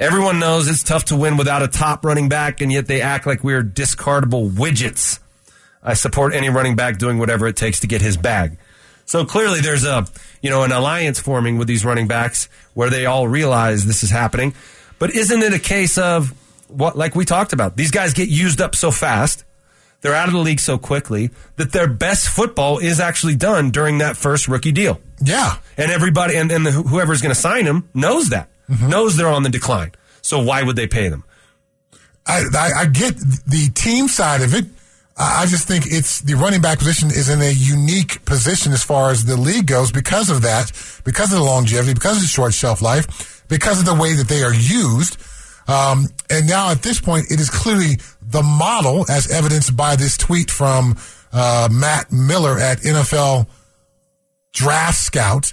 Everyone 0.01 0.41
knows 0.41 0.69
it's 0.69 0.83
tough 0.83 1.05
to 1.07 1.17
win 1.17 1.37
without 1.37 1.63
a 1.63 1.69
top 1.69 2.05
running 2.05 2.29
back, 2.29 2.61
and 2.61 2.73
yet 2.73 2.87
they 2.87 3.01
act 3.01 3.27
like 3.27 3.45
we're 3.45 3.63
discardable 3.63 4.51
widgets. 4.51 5.21
I 5.83 5.95
support 5.95 6.35
any 6.35 6.49
running 6.49 6.77
back 6.77 6.99
doing 6.99 7.19
whatever 7.19 7.47
it 7.47 7.57
takes 7.57 7.81
to 7.81 7.87
get 7.87 8.03
his 8.03 8.17
bag. 8.17 8.59
So 9.07 9.25
clearly 9.25 9.61
there's 9.61 9.85
a, 9.85 10.07
you 10.41 10.51
know, 10.51 10.63
an 10.63 10.73
alliance 10.73 11.21
forming 11.21 11.59
with 11.59 11.69
these 11.69 11.85
running 11.85 12.09
backs 12.09 12.49
where 12.73 12.91
they 12.91 13.07
all 13.07 13.29
realize 13.29 13.85
this 13.85 14.03
is 14.03 14.11
happening. 14.11 14.55
But 14.99 15.15
isn't 15.15 15.43
it 15.43 15.53
a 15.53 15.59
case 15.59 15.99
of 15.99 16.33
what, 16.69 16.97
like 16.97 17.15
we 17.15 17.25
talked 17.25 17.53
about, 17.53 17.77
these 17.77 17.91
guys 17.91 18.15
get 18.15 18.29
used 18.29 18.61
up 18.61 18.75
so 18.75 18.91
fast, 18.91 19.45
they're 20.01 20.15
out 20.15 20.29
of 20.29 20.35
the 20.35 20.41
league 20.41 20.61
so 20.61 20.79
quickly 20.79 21.31
that 21.57 21.73
their 21.73 21.87
best 21.87 22.29
football 22.29 22.79
is 22.79 22.99
actually 22.99 23.37
done 23.37 23.71
during 23.71 23.99
that 23.99 24.17
first 24.17 24.49
rookie 24.49 24.73
deal. 24.73 25.01
Yeah. 25.23 25.57
And 25.77 25.93
everybody, 25.93 26.37
and, 26.37 26.51
and 26.51 26.67
the, 26.67 26.73
whoever's 26.73 27.23
going 27.23 27.35
to 27.35 27.41
sign 27.41 27.67
him 27.67 27.89
knows 27.95 28.31
that, 28.31 28.49
knows 28.69 29.17
they're 29.17 29.29
on 29.29 29.43
the 29.43 29.51
decline. 29.51 29.93
So 30.23 30.43
why 30.43 30.63
would 30.63 30.77
they 30.77 30.87
pay 30.87 31.09
them? 31.09 31.25
I, 32.27 32.45
I, 32.55 32.71
I 32.79 32.87
get 32.87 33.17
the 33.19 33.71
team 33.75 34.09
side 34.09 34.41
of 34.41 34.55
it. 34.55 34.65
I 35.17 35.43
I 35.43 35.47
just 35.47 35.69
think 35.69 35.85
it's 35.87 36.21
the 36.23 36.35
running 36.35 36.61
back 36.61 36.79
position 36.79 37.09
is 37.09 37.29
in 37.29 37.41
a 37.41 37.51
unique 37.51 38.25
position 38.25 38.73
as 38.73 38.83
far 38.83 39.11
as 39.11 39.25
the 39.25 39.37
league 39.37 39.67
goes 39.67 39.93
because 39.93 40.31
of 40.31 40.43
that, 40.43 40.73
because 41.05 41.33
of 41.33 41.39
the 41.39 41.45
longevity, 41.45 41.95
because 41.95 42.17
of 42.17 42.23
the 42.23 42.29
short 42.29 42.55
shelf 42.55 42.83
life, 42.83 43.45
because 43.49 43.79
of 43.79 43.87
the 43.87 43.95
way 43.95 44.15
that 44.15 44.29
they 44.29 44.43
are 44.43 44.55
used. 44.55 45.19
Um, 45.69 46.09
and 46.29 46.47
now 46.47 46.71
at 46.71 46.83
this 46.83 47.01
point, 47.01 47.31
it 47.31 47.41
is 47.41 47.49
clearly 47.49 47.99
the 48.23 48.43
model, 48.43 49.07
as 49.11 49.31
evidenced 49.31 49.77
by 49.77 49.97
this 49.97 50.17
tweet 50.17 50.51
from 50.51 50.97
uh, 51.33 51.69
Matt 51.71 52.11
Miller 52.13 52.59
at 52.59 52.79
NFL 52.79 53.47
Draft 54.53 54.99
Scout, 54.99 55.53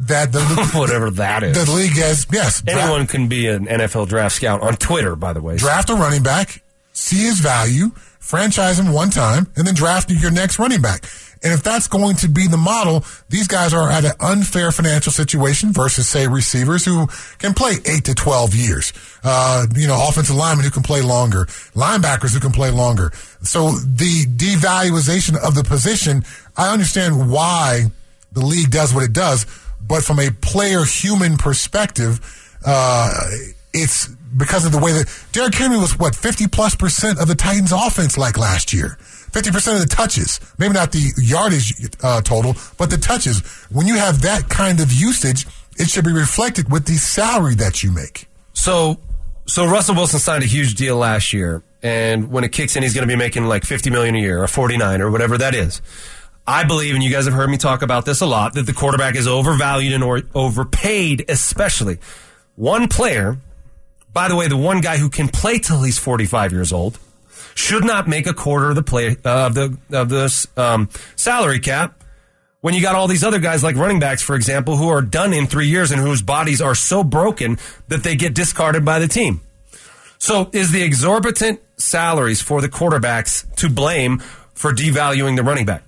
that 0.00 0.32
the 0.32 0.40
Whatever 0.74 1.10
that 1.12 1.42
is. 1.42 1.64
the 1.64 1.70
league 1.70 1.96
has 1.96 2.26
yes 2.32 2.62
Anyone 2.66 3.06
can 3.06 3.28
be 3.28 3.46
an 3.48 3.66
NFL 3.66 4.08
draft 4.08 4.36
scout 4.36 4.62
on 4.62 4.76
Twitter, 4.76 5.16
by 5.16 5.32
the 5.32 5.40
way. 5.40 5.56
draft 5.56 5.90
a 5.90 5.94
running 5.94 6.22
back, 6.22 6.62
see 6.92 7.24
his 7.24 7.38
value, 7.40 7.90
franchise 8.18 8.78
him 8.78 8.92
one 8.92 9.10
time, 9.10 9.46
and 9.56 9.66
then 9.66 9.74
draft 9.74 10.10
your 10.10 10.30
next 10.30 10.58
running 10.58 10.82
back. 10.82 11.04
And 11.42 11.52
if 11.52 11.62
that's 11.62 11.86
going 11.86 12.16
to 12.16 12.28
be 12.28 12.48
the 12.48 12.56
model, 12.56 13.04
these 13.28 13.46
guys 13.46 13.74
are 13.74 13.90
at 13.90 14.04
an 14.04 14.12
unfair 14.20 14.72
financial 14.72 15.12
situation 15.12 15.72
versus, 15.72 16.08
say, 16.08 16.26
receivers 16.26 16.84
who 16.84 17.06
can 17.38 17.52
play 17.52 17.74
8 17.84 18.04
to 18.06 18.14
12 18.14 18.54
years. 18.54 18.92
Uh, 19.22 19.66
you 19.76 19.86
know, 19.86 20.08
offensive 20.08 20.34
linemen 20.34 20.64
who 20.64 20.70
can 20.70 20.82
play 20.82 21.02
longer, 21.02 21.44
linebackers 21.74 22.32
who 22.32 22.40
can 22.40 22.52
play 22.52 22.70
longer. 22.70 23.12
So 23.42 23.70
the 23.72 24.24
devaluation 24.24 25.36
of 25.36 25.54
the 25.54 25.62
position, 25.62 26.24
I 26.56 26.72
understand 26.72 27.30
why 27.30 27.84
the 28.32 28.44
league 28.44 28.70
does 28.70 28.94
what 28.94 29.04
it 29.04 29.12
does, 29.12 29.46
but 29.86 30.02
from 30.02 30.18
a 30.18 30.30
player 30.30 30.84
human 30.84 31.36
perspective, 31.36 32.20
uh, 32.64 33.10
it's 33.72 34.08
because 34.36 34.64
of 34.64 34.72
the 34.72 34.78
way 34.78 34.92
that 34.92 35.12
Derrick 35.32 35.54
Henry 35.54 35.78
was 35.78 35.98
what 35.98 36.14
50 36.14 36.48
plus 36.48 36.74
percent 36.74 37.20
of 37.20 37.28
the 37.28 37.34
Titans 37.34 37.72
offense 37.72 38.18
like 38.18 38.38
last 38.38 38.72
year. 38.72 38.98
50% 39.00 39.74
of 39.74 39.80
the 39.80 39.86
touches, 39.86 40.40
maybe 40.58 40.72
not 40.72 40.92
the 40.92 41.12
yardage 41.18 41.74
uh, 42.02 42.22
total, 42.22 42.56
but 42.78 42.88
the 42.88 42.96
touches. 42.96 43.40
When 43.70 43.86
you 43.86 43.96
have 43.96 44.22
that 44.22 44.48
kind 44.48 44.80
of 44.80 44.90
usage, 44.90 45.46
it 45.76 45.90
should 45.90 46.04
be 46.04 46.12
reflected 46.12 46.70
with 46.72 46.86
the 46.86 46.94
salary 46.94 47.54
that 47.56 47.82
you 47.82 47.92
make. 47.92 48.28
So, 48.54 48.98
so 49.46 49.66
Russell 49.66 49.94
Wilson 49.94 50.20
signed 50.20 50.42
a 50.42 50.46
huge 50.46 50.74
deal 50.74 50.96
last 50.96 51.34
year, 51.34 51.62
and 51.82 52.30
when 52.30 52.44
it 52.44 52.52
kicks 52.52 52.76
in, 52.76 52.82
he's 52.82 52.94
going 52.94 53.06
to 53.06 53.12
be 53.12 53.18
making 53.18 53.44
like 53.44 53.64
fifty 53.64 53.90
million 53.90 54.14
a 54.14 54.18
year, 54.18 54.42
or 54.42 54.48
forty 54.48 54.78
nine, 54.78 55.02
or 55.02 55.10
whatever 55.10 55.36
that 55.36 55.54
is. 55.54 55.82
I 56.46 56.64
believe, 56.64 56.94
and 56.94 57.02
you 57.02 57.10
guys 57.10 57.24
have 57.24 57.34
heard 57.34 57.50
me 57.50 57.56
talk 57.56 57.82
about 57.82 58.04
this 58.04 58.20
a 58.20 58.26
lot, 58.26 58.54
that 58.54 58.66
the 58.66 58.72
quarterback 58.72 59.16
is 59.16 59.26
overvalued 59.26 59.92
and 59.92 60.04
or, 60.04 60.22
overpaid, 60.34 61.24
especially 61.28 61.98
one 62.54 62.88
player. 62.88 63.38
By 64.12 64.28
the 64.28 64.36
way, 64.36 64.48
the 64.48 64.56
one 64.56 64.80
guy 64.80 64.96
who 64.96 65.08
can 65.08 65.28
play 65.28 65.58
till 65.58 65.82
he's 65.82 65.98
forty 65.98 66.24
five 66.24 66.52
years 66.52 66.72
old 66.72 66.98
should 67.54 67.84
not 67.84 68.06
make 68.06 68.26
a 68.26 68.34
quarter 68.34 68.70
of 68.70 68.76
the 68.76 68.82
play 68.82 69.16
uh, 69.24 69.46
of 69.46 69.54
the 69.54 69.76
of 69.92 70.58
um, 70.58 70.88
salary 71.16 71.58
cap 71.58 72.02
when 72.60 72.74
you 72.74 72.82
got 72.82 72.94
all 72.94 73.06
these 73.06 73.22
other 73.22 73.38
guys 73.38 73.62
like 73.62 73.76
running 73.76 74.00
backs, 74.00 74.22
for 74.22 74.34
example, 74.34 74.76
who 74.76 74.88
are 74.88 75.02
done 75.02 75.32
in 75.32 75.46
three 75.46 75.68
years 75.68 75.90
and 75.90 76.00
whose 76.00 76.22
bodies 76.22 76.60
are 76.60 76.74
so 76.74 77.04
broken 77.04 77.58
that 77.88 78.02
they 78.02 78.16
get 78.16 78.34
discarded 78.34 78.84
by 78.84 78.98
the 78.98 79.06
team. 79.06 79.40
So 80.18 80.50
is 80.52 80.72
the 80.72 80.82
exorbitant 80.82 81.60
salaries 81.76 82.40
for 82.40 82.60
the 82.60 82.68
quarterbacks 82.68 83.54
to 83.56 83.68
blame 83.68 84.18
for 84.54 84.72
devaluing 84.72 85.36
the 85.36 85.42
running 85.42 85.66
back? 85.66 85.82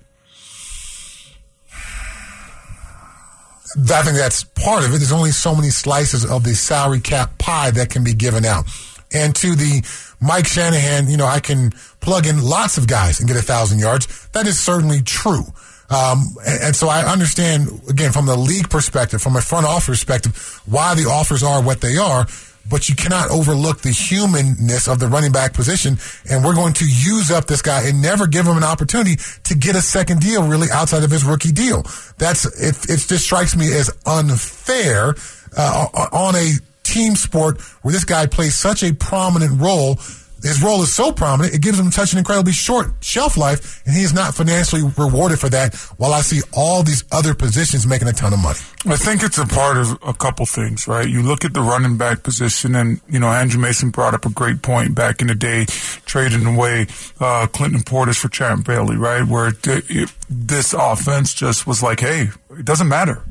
I 3.75 4.01
think 4.01 4.17
that's 4.17 4.43
part 4.43 4.83
of 4.83 4.93
it. 4.93 4.97
There's 4.97 5.11
only 5.11 5.31
so 5.31 5.55
many 5.55 5.69
slices 5.69 6.25
of 6.25 6.43
the 6.43 6.55
salary 6.55 6.99
cap 6.99 7.37
pie 7.37 7.71
that 7.71 7.89
can 7.89 8.03
be 8.03 8.13
given 8.13 8.45
out. 8.45 8.65
And 9.11 9.35
to 9.37 9.55
the 9.55 9.83
Mike 10.21 10.47
Shanahan, 10.47 11.09
you 11.09 11.17
know, 11.17 11.25
I 11.25 11.39
can 11.39 11.71
plug 11.99 12.27
in 12.27 12.41
lots 12.43 12.77
of 12.77 12.87
guys 12.87 13.19
and 13.19 13.27
get 13.27 13.37
a 13.37 13.41
thousand 13.41 13.79
yards. 13.79 14.27
That 14.33 14.47
is 14.47 14.59
certainly 14.59 15.01
true. 15.01 15.43
Um, 15.89 16.25
and, 16.45 16.63
and 16.65 16.75
so 16.75 16.87
I 16.87 17.11
understand, 17.11 17.81
again, 17.89 18.11
from 18.11 18.27
the 18.27 18.37
league 18.37 18.69
perspective, 18.69 19.21
from 19.21 19.35
a 19.35 19.41
front 19.41 19.65
office 19.65 19.87
perspective, 19.87 20.61
why 20.65 20.93
the 20.93 21.09
offers 21.09 21.41
are 21.41 21.63
what 21.63 21.81
they 21.81 21.97
are. 21.97 22.27
But 22.69 22.87
you 22.87 22.95
cannot 22.95 23.31
overlook 23.31 23.81
the 23.81 23.91
humanness 23.91 24.87
of 24.87 24.99
the 24.99 25.07
running 25.07 25.31
back 25.31 25.53
position. 25.53 25.97
And 26.29 26.43
we're 26.43 26.55
going 26.55 26.73
to 26.73 26.85
use 26.85 27.31
up 27.31 27.45
this 27.45 27.61
guy 27.61 27.87
and 27.87 28.01
never 28.01 28.27
give 28.27 28.45
him 28.45 28.57
an 28.57 28.63
opportunity 28.63 29.17
to 29.45 29.55
get 29.55 29.75
a 29.75 29.81
second 29.81 30.21
deal 30.21 30.47
really 30.47 30.67
outside 30.71 31.03
of 31.03 31.11
his 31.11 31.23
rookie 31.23 31.51
deal. 31.51 31.83
That's, 32.17 32.45
it, 32.45 32.89
it 32.89 32.99
just 33.07 33.25
strikes 33.25 33.55
me 33.55 33.73
as 33.73 33.89
unfair, 34.05 35.15
uh, 35.57 35.87
on 36.11 36.35
a 36.35 36.53
team 36.83 37.15
sport 37.15 37.61
where 37.81 37.91
this 37.91 38.05
guy 38.05 38.25
plays 38.25 38.55
such 38.55 38.83
a 38.83 38.93
prominent 38.93 39.59
role. 39.61 39.99
His 40.41 40.61
role 40.61 40.81
is 40.81 40.93
so 40.93 41.11
prominent, 41.11 41.53
it 41.53 41.61
gives 41.61 41.79
him 41.79 41.91
such 41.91 42.13
an 42.13 42.19
incredibly 42.19 42.53
short 42.53 42.87
shelf 43.01 43.37
life, 43.37 43.81
and 43.85 43.95
he 43.95 44.03
is 44.03 44.13
not 44.13 44.33
financially 44.33 44.83
rewarded 44.97 45.39
for 45.39 45.49
that. 45.49 45.75
While 45.97 46.13
I 46.13 46.21
see 46.21 46.41
all 46.53 46.83
these 46.83 47.03
other 47.11 47.33
positions 47.33 47.85
making 47.85 48.07
a 48.07 48.13
ton 48.13 48.33
of 48.33 48.39
money. 48.39 48.59
I 48.85 48.95
think 48.95 49.23
it's 49.23 49.37
a 49.37 49.45
part 49.45 49.77
of 49.77 49.97
a 50.01 50.13
couple 50.13 50.45
things, 50.45 50.87
right? 50.87 51.07
You 51.07 51.21
look 51.21 51.43
at 51.43 51.53
the 51.53 51.61
running 51.61 51.97
back 51.97 52.23
position, 52.23 52.75
and 52.75 53.01
you 53.09 53.19
know 53.19 53.27
Andrew 53.27 53.59
Mason 53.59 53.89
brought 53.89 54.13
up 54.13 54.25
a 54.25 54.29
great 54.29 54.61
point 54.61 54.95
back 54.95 55.21
in 55.21 55.27
the 55.27 55.35
day, 55.35 55.65
trading 56.05 56.45
away 56.45 56.87
uh, 57.19 57.47
Clinton 57.47 57.81
Portis 57.81 58.19
for 58.19 58.29
Champ 58.29 58.65
Bailey, 58.65 58.95
right? 58.95 59.27
Where 59.27 59.49
it, 59.49 59.67
it, 59.67 60.13
this 60.29 60.73
offense 60.73 61.33
just 61.33 61.67
was 61.67 61.83
like, 61.83 61.99
hey, 61.99 62.29
it 62.51 62.65
doesn't 62.65 62.87
matter. 62.87 63.23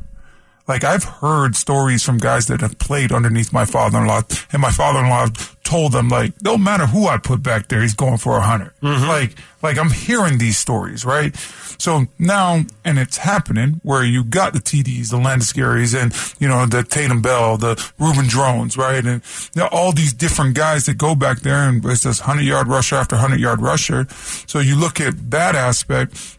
Like 0.69 0.85
I've 0.85 1.05
heard 1.05 1.57
stories 1.57 2.05
from 2.05 2.19
guys 2.19 2.47
that 2.47 2.61
have 2.61 2.79
played 2.79 3.11
underneath 3.11 3.53
my 3.53 3.65
father-in-law, 3.65 4.23
and 4.53 4.61
my 4.61 4.71
father-in-law 4.71 5.29
told 5.65 5.93
them 5.93 6.09
like, 6.09 6.33
no 6.43 6.59
matter 6.59 6.87
who 6.87 7.07
I 7.07 7.17
put 7.17 7.43
back 7.43 7.69
there, 7.69 7.81
he's 7.81 7.95
going 7.95 8.19
for 8.19 8.33
a 8.33 8.41
100 8.41 8.73
mm-hmm. 8.83 9.09
Like, 9.09 9.35
like 9.63 9.79
I'm 9.79 9.91
hearing 9.91 10.39
these 10.39 10.59
stories, 10.59 11.05
right? 11.05 11.35
So 11.79 12.07
now, 12.19 12.65
and 12.85 12.99
it's 12.99 13.19
happening 13.19 13.81
where 13.83 14.05
you 14.05 14.25
got 14.25 14.53
the 14.53 14.59
TDs, 14.59 15.11
the 15.11 15.17
Olandis 15.17 15.55
Garys, 15.55 15.95
and 15.95 16.13
you 16.41 16.49
know 16.49 16.67
the 16.67 16.83
Tatum 16.83 17.23
Bell, 17.23 17.57
the 17.57 17.77
Reuben 17.99 18.27
Droughns, 18.27 18.77
right, 18.77 19.05
and 19.05 19.23
you 19.55 19.63
know, 19.63 19.69
all 19.71 19.93
these 19.93 20.13
different 20.13 20.55
guys 20.55 20.87
that 20.87 20.99
go 20.99 21.15
back 21.15 21.41
there 21.41 21.69
and 21.69 21.85
it's 21.87 22.03
this 22.03 22.21
hundred 22.21 22.45
yard 22.45 22.67
rusher 22.67 22.97
after 22.97 23.17
hundred 23.17 23.41
yard 23.41 23.63
rusher. 23.63 24.07
So 24.47 24.59
you 24.59 24.77
look 24.77 25.01
at 25.01 25.31
that 25.31 25.55
aspect 25.55 26.39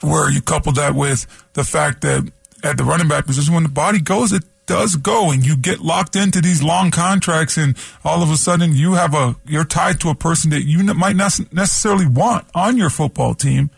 where 0.00 0.30
you 0.30 0.42
couple 0.42 0.72
that 0.72 0.94
with 0.94 1.26
the 1.52 1.64
fact 1.64 2.00
that 2.02 2.30
at 2.62 2.76
the 2.76 2.84
running 2.84 3.08
back 3.08 3.26
position, 3.26 3.54
when 3.54 3.62
the 3.62 3.68
body 3.68 4.00
goes, 4.00 4.32
it 4.32 4.44
does 4.66 4.96
go, 4.96 5.30
and 5.30 5.44
you 5.44 5.56
get 5.56 5.80
locked 5.80 6.14
into 6.14 6.40
these 6.40 6.62
long 6.62 6.90
contracts, 6.90 7.56
and 7.56 7.76
all 8.04 8.22
of 8.22 8.30
a 8.30 8.36
sudden 8.36 8.74
you 8.74 8.94
have 8.94 9.14
a 9.14 9.34
you're 9.46 9.64
tied 9.64 10.00
to 10.00 10.08
a 10.10 10.14
person 10.14 10.50
that 10.50 10.62
you 10.62 10.82
might 10.94 11.16
not 11.16 11.38
necessarily 11.52 12.06
want 12.06 12.46
on 12.54 12.76
your 12.76 12.90
football 12.90 13.34
team, 13.34 13.70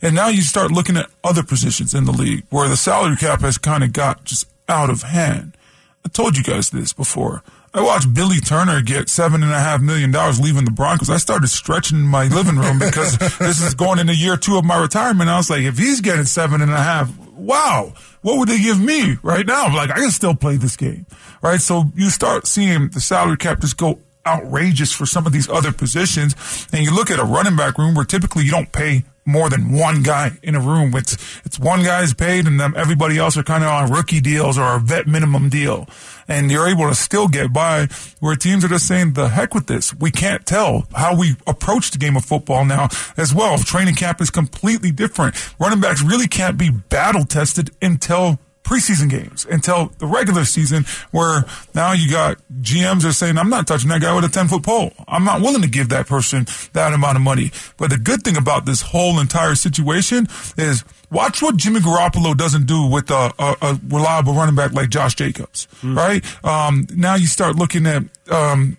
and 0.00 0.14
now 0.14 0.28
you 0.28 0.42
start 0.42 0.72
looking 0.72 0.96
at 0.96 1.08
other 1.22 1.42
positions 1.44 1.94
in 1.94 2.04
the 2.04 2.12
league 2.12 2.44
where 2.50 2.68
the 2.68 2.76
salary 2.76 3.16
cap 3.16 3.40
has 3.40 3.56
kind 3.56 3.84
of 3.84 3.92
got 3.92 4.24
just 4.24 4.48
out 4.68 4.90
of 4.90 5.02
hand. 5.02 5.56
I 6.04 6.08
told 6.08 6.36
you 6.36 6.42
guys 6.42 6.70
this 6.70 6.92
before. 6.92 7.44
I 7.74 7.80
watched 7.80 8.12
Billy 8.12 8.38
Turner 8.38 8.82
get 8.82 9.08
seven 9.08 9.42
and 9.42 9.52
a 9.52 9.58
half 9.58 9.80
million 9.80 10.10
dollars 10.10 10.38
leaving 10.38 10.66
the 10.66 10.70
Broncos. 10.70 11.08
I 11.08 11.16
started 11.16 11.46
stretching 11.48 11.98
in 11.98 12.04
my 12.04 12.24
living 12.26 12.56
room 12.56 12.78
because 12.78 13.16
this 13.38 13.62
is 13.62 13.74
going 13.74 13.98
into 13.98 14.14
year 14.14 14.36
two 14.36 14.58
of 14.58 14.64
my 14.64 14.78
retirement. 14.78 15.30
I 15.30 15.38
was 15.38 15.48
like, 15.48 15.62
if 15.62 15.78
he's 15.78 16.02
getting 16.02 16.26
seven 16.26 16.60
and 16.60 16.70
a 16.70 16.82
half, 16.82 17.10
wow, 17.36 17.92
what 18.22 18.38
would 18.38 18.48
they 18.48 18.60
give 18.60 18.80
me 18.80 19.16
right 19.22 19.46
now? 19.46 19.74
Like, 19.74 19.90
I 19.90 19.94
can 19.94 20.10
still 20.10 20.34
play 20.34 20.56
this 20.56 20.76
game, 20.76 21.06
right? 21.42 21.60
So 21.60 21.84
you 21.94 22.10
start 22.10 22.46
seeing 22.46 22.88
the 22.88 23.00
salary 23.00 23.36
cap 23.36 23.60
just 23.60 23.76
go 23.76 23.98
outrageous 24.26 24.92
for 24.92 25.06
some 25.06 25.26
of 25.26 25.32
these 25.32 25.48
other 25.48 25.72
positions. 25.72 26.68
And 26.72 26.84
you 26.84 26.94
look 26.94 27.10
at 27.10 27.18
a 27.18 27.24
running 27.24 27.56
back 27.56 27.78
room 27.78 27.94
where 27.94 28.04
typically 28.04 28.44
you 28.44 28.50
don't 28.50 28.72
pay 28.72 29.04
more 29.24 29.48
than 29.48 29.72
one 29.72 30.02
guy 30.02 30.32
in 30.42 30.54
a 30.54 30.60
room. 30.60 30.92
It's 30.94 31.16
it's 31.44 31.58
one 31.58 31.84
guy's 31.84 32.12
paid, 32.14 32.46
and 32.46 32.58
then 32.58 32.74
everybody 32.76 33.18
else 33.18 33.36
are 33.36 33.42
kind 33.42 33.62
of 33.62 33.70
on 33.70 33.90
rookie 33.90 34.20
deals 34.20 34.58
or 34.58 34.74
a 34.74 34.80
vet 34.80 35.06
minimum 35.06 35.48
deal, 35.48 35.88
and 36.28 36.50
you're 36.50 36.68
able 36.68 36.88
to 36.88 36.94
still 36.94 37.28
get 37.28 37.52
by. 37.52 37.86
Where 38.20 38.36
teams 38.36 38.64
are 38.64 38.68
just 38.68 38.86
saying, 38.86 39.12
"The 39.12 39.28
heck 39.28 39.54
with 39.54 39.66
this." 39.66 39.94
We 39.94 40.10
can't 40.10 40.44
tell 40.44 40.86
how 40.94 41.16
we 41.16 41.36
approach 41.46 41.90
the 41.90 41.98
game 41.98 42.16
of 42.16 42.24
football 42.24 42.64
now 42.64 42.88
as 43.16 43.32
well. 43.32 43.58
Training 43.58 43.94
camp 43.94 44.20
is 44.20 44.30
completely 44.30 44.90
different. 44.90 45.34
Running 45.58 45.80
backs 45.80 46.02
really 46.02 46.28
can't 46.28 46.58
be 46.58 46.70
battle 46.70 47.24
tested 47.24 47.70
until 47.80 48.38
preseason 48.64 49.10
games 49.10 49.44
until 49.50 49.92
the 49.98 50.06
regular 50.06 50.44
season 50.44 50.84
where 51.10 51.44
now 51.74 51.92
you 51.92 52.10
got 52.10 52.38
GMs 52.60 53.04
are 53.04 53.12
saying, 53.12 53.38
I'm 53.38 53.50
not 53.50 53.66
touching 53.66 53.88
that 53.90 54.00
guy 54.00 54.14
with 54.14 54.24
a 54.24 54.28
10 54.28 54.48
foot 54.48 54.62
pole. 54.62 54.92
I'm 55.08 55.24
not 55.24 55.40
willing 55.40 55.62
to 55.62 55.68
give 55.68 55.88
that 55.90 56.06
person 56.06 56.46
that 56.72 56.92
amount 56.92 57.16
of 57.16 57.22
money. 57.22 57.50
But 57.76 57.90
the 57.90 57.98
good 57.98 58.22
thing 58.22 58.36
about 58.36 58.66
this 58.66 58.80
whole 58.82 59.18
entire 59.20 59.54
situation 59.54 60.28
is 60.56 60.84
watch 61.10 61.42
what 61.42 61.56
Jimmy 61.56 61.80
Garoppolo 61.80 62.36
doesn't 62.36 62.66
do 62.66 62.86
with 62.86 63.10
a, 63.10 63.32
a, 63.38 63.56
a 63.62 63.80
reliable 63.88 64.34
running 64.34 64.54
back 64.54 64.72
like 64.72 64.88
Josh 64.90 65.14
Jacobs, 65.14 65.68
right? 65.82 66.24
Um, 66.44 66.86
now 66.94 67.14
you 67.16 67.26
start 67.26 67.56
looking 67.56 67.86
at, 67.86 68.02
um, 68.30 68.76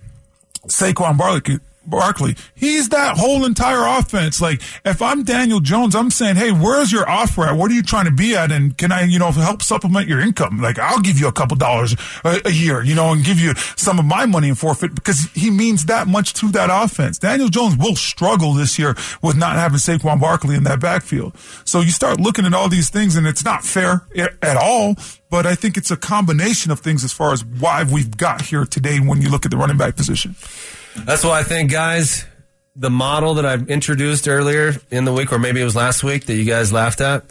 Saquon 0.68 1.18
Barkley, 1.18 1.60
Barkley, 1.86 2.36
he's 2.56 2.90
that 2.90 3.18
whole 3.18 3.46
entire 3.46 3.86
offense. 4.00 4.42
Like, 4.42 4.62
if 4.86 5.02
I'm 5.02 5.24
Daniel 5.24 5.60
Jones, 5.60 5.96
I'm 5.96 6.10
saying, 6.10 6.36
hey, 6.36 6.52
where's 6.52 6.92
your 6.92 7.10
offer 7.10 7.46
at? 7.46 7.56
What 7.56 7.72
are 7.72 7.74
you 7.74 7.84
trying 7.84 8.06
to 8.06 8.12
be 8.12 8.36
at? 8.36 8.52
And 8.52 8.78
can 8.78 8.92
I, 8.92 9.04
you 9.04 9.20
know, 9.20 9.32
help 9.32 9.62
supplement 9.62 10.08
your 10.08 10.20
income? 10.20 10.62
Like, 10.62 10.80
I'll 10.80 11.02
give 11.02 11.20
you 11.20 11.28
a 11.28 11.32
couple 11.32 11.58
dollars 11.58 11.96
a, 12.24 12.42
a 12.46 12.52
year, 12.52 12.84
you 12.84 12.96
know, 12.96 13.12
and 13.12 13.24
give 13.24 13.40
you 13.40 13.54
some 13.76 14.00
of 14.00 14.06
my 14.06 14.26
money 14.26 14.50
in 14.50 14.56
forfeit 14.56 14.96
because 14.96 15.30
he 15.34 15.50
means 15.52 15.86
that 15.86 16.08
much 16.08 16.34
to 16.36 16.52
that 16.52 16.70
offense. 16.72 17.20
Daniel 17.20 17.50
Jones 17.50 17.78
will 17.78 17.96
struggle 17.96 18.54
this 18.54 18.80
year 18.80 18.96
with 19.22 19.36
not 19.36 19.56
having 19.56 19.78
Saquon 19.78 20.20
Barkley 20.20 20.56
in 20.56 20.64
that 20.64 20.80
backfield. 20.80 21.38
So 21.66 21.82
you 21.82 21.92
start 21.92 22.20
looking 22.20 22.46
at 22.46 22.54
all 22.54 22.70
these 22.70 22.90
things, 22.90 23.16
and 23.16 23.28
it's 23.28 23.44
not 23.44 23.64
fair 23.64 24.04
at 24.42 24.58
all. 24.58 24.96
But 25.30 25.48
I 25.48 25.56
think 25.56 25.78
it's 25.78 25.90
a 25.90 25.98
combination 25.98 26.72
of 26.72 26.80
things 26.80 27.04
as 27.04 27.12
far 27.12 27.34
as 27.34 27.44
why 27.44 27.84
we've 27.84 28.16
got 28.18 28.44
here 28.44 28.66
today 28.66 29.00
when 29.00 29.20
you 29.20 29.30
look 29.30 29.46
at 29.46 29.52
the 29.52 29.58
running 29.58 29.78
back 29.78 29.96
position. 29.96 30.36
That's 30.96 31.24
why 31.24 31.40
I 31.40 31.44
think, 31.44 31.72
guys, 31.72 32.26
the 32.76 32.90
model 32.90 33.36
that 33.36 33.46
I 33.46 33.56
introduced 33.56 34.28
earlier 34.28 34.74
in 34.92 35.06
the 35.06 35.14
week, 35.14 35.32
or 35.32 35.40
maybe 35.40 35.62
it 35.62 35.64
was 35.66 35.76
last 35.76 36.04
week 36.04 36.26
that 36.26 36.36
you 36.36 36.46
guys 36.46 36.72
laughed 36.74 37.02
at, 37.02 37.24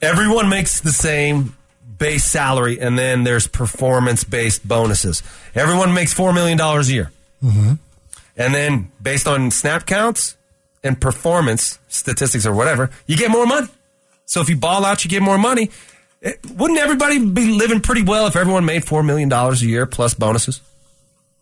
everyone 0.00 0.48
makes 0.48 0.80
the 0.80 0.92
same 0.92 1.54
base 1.98 2.24
salary, 2.24 2.78
and 2.80 2.98
then 2.98 3.24
there's 3.24 3.46
performance 3.46 4.24
based 4.24 4.66
bonuses. 4.66 5.22
Everyone 5.54 5.94
makes 5.94 6.12
$4 6.14 6.34
million 6.34 6.60
a 6.60 6.82
year. 6.82 7.10
And 8.38 8.54
then 8.54 8.90
based 9.00 9.26
on 9.26 9.50
snap 9.50 9.86
counts 9.86 10.36
and 10.84 11.00
performance 11.00 11.78
statistics 11.88 12.44
or 12.46 12.52
whatever, 12.52 12.90
you 13.06 13.16
get 13.16 13.30
more 13.30 13.46
money. 13.46 13.68
So 14.26 14.40
if 14.40 14.48
you 14.50 14.56
ball 14.56 14.84
out, 14.84 15.04
you 15.04 15.10
get 15.10 15.22
more 15.22 15.38
money. 15.38 15.70
Eh, 16.22 16.32
Wouldn't 16.56 16.78
everybody 16.78 17.18
be 17.24 17.52
living 17.52 17.80
pretty 17.80 18.02
well 18.02 18.26
if 18.26 18.36
everyone 18.36 18.64
made 18.64 18.82
$4 18.84 19.04
million 19.06 19.32
a 19.32 19.54
year 19.56 19.86
plus 19.86 20.12
bonuses? 20.14 20.60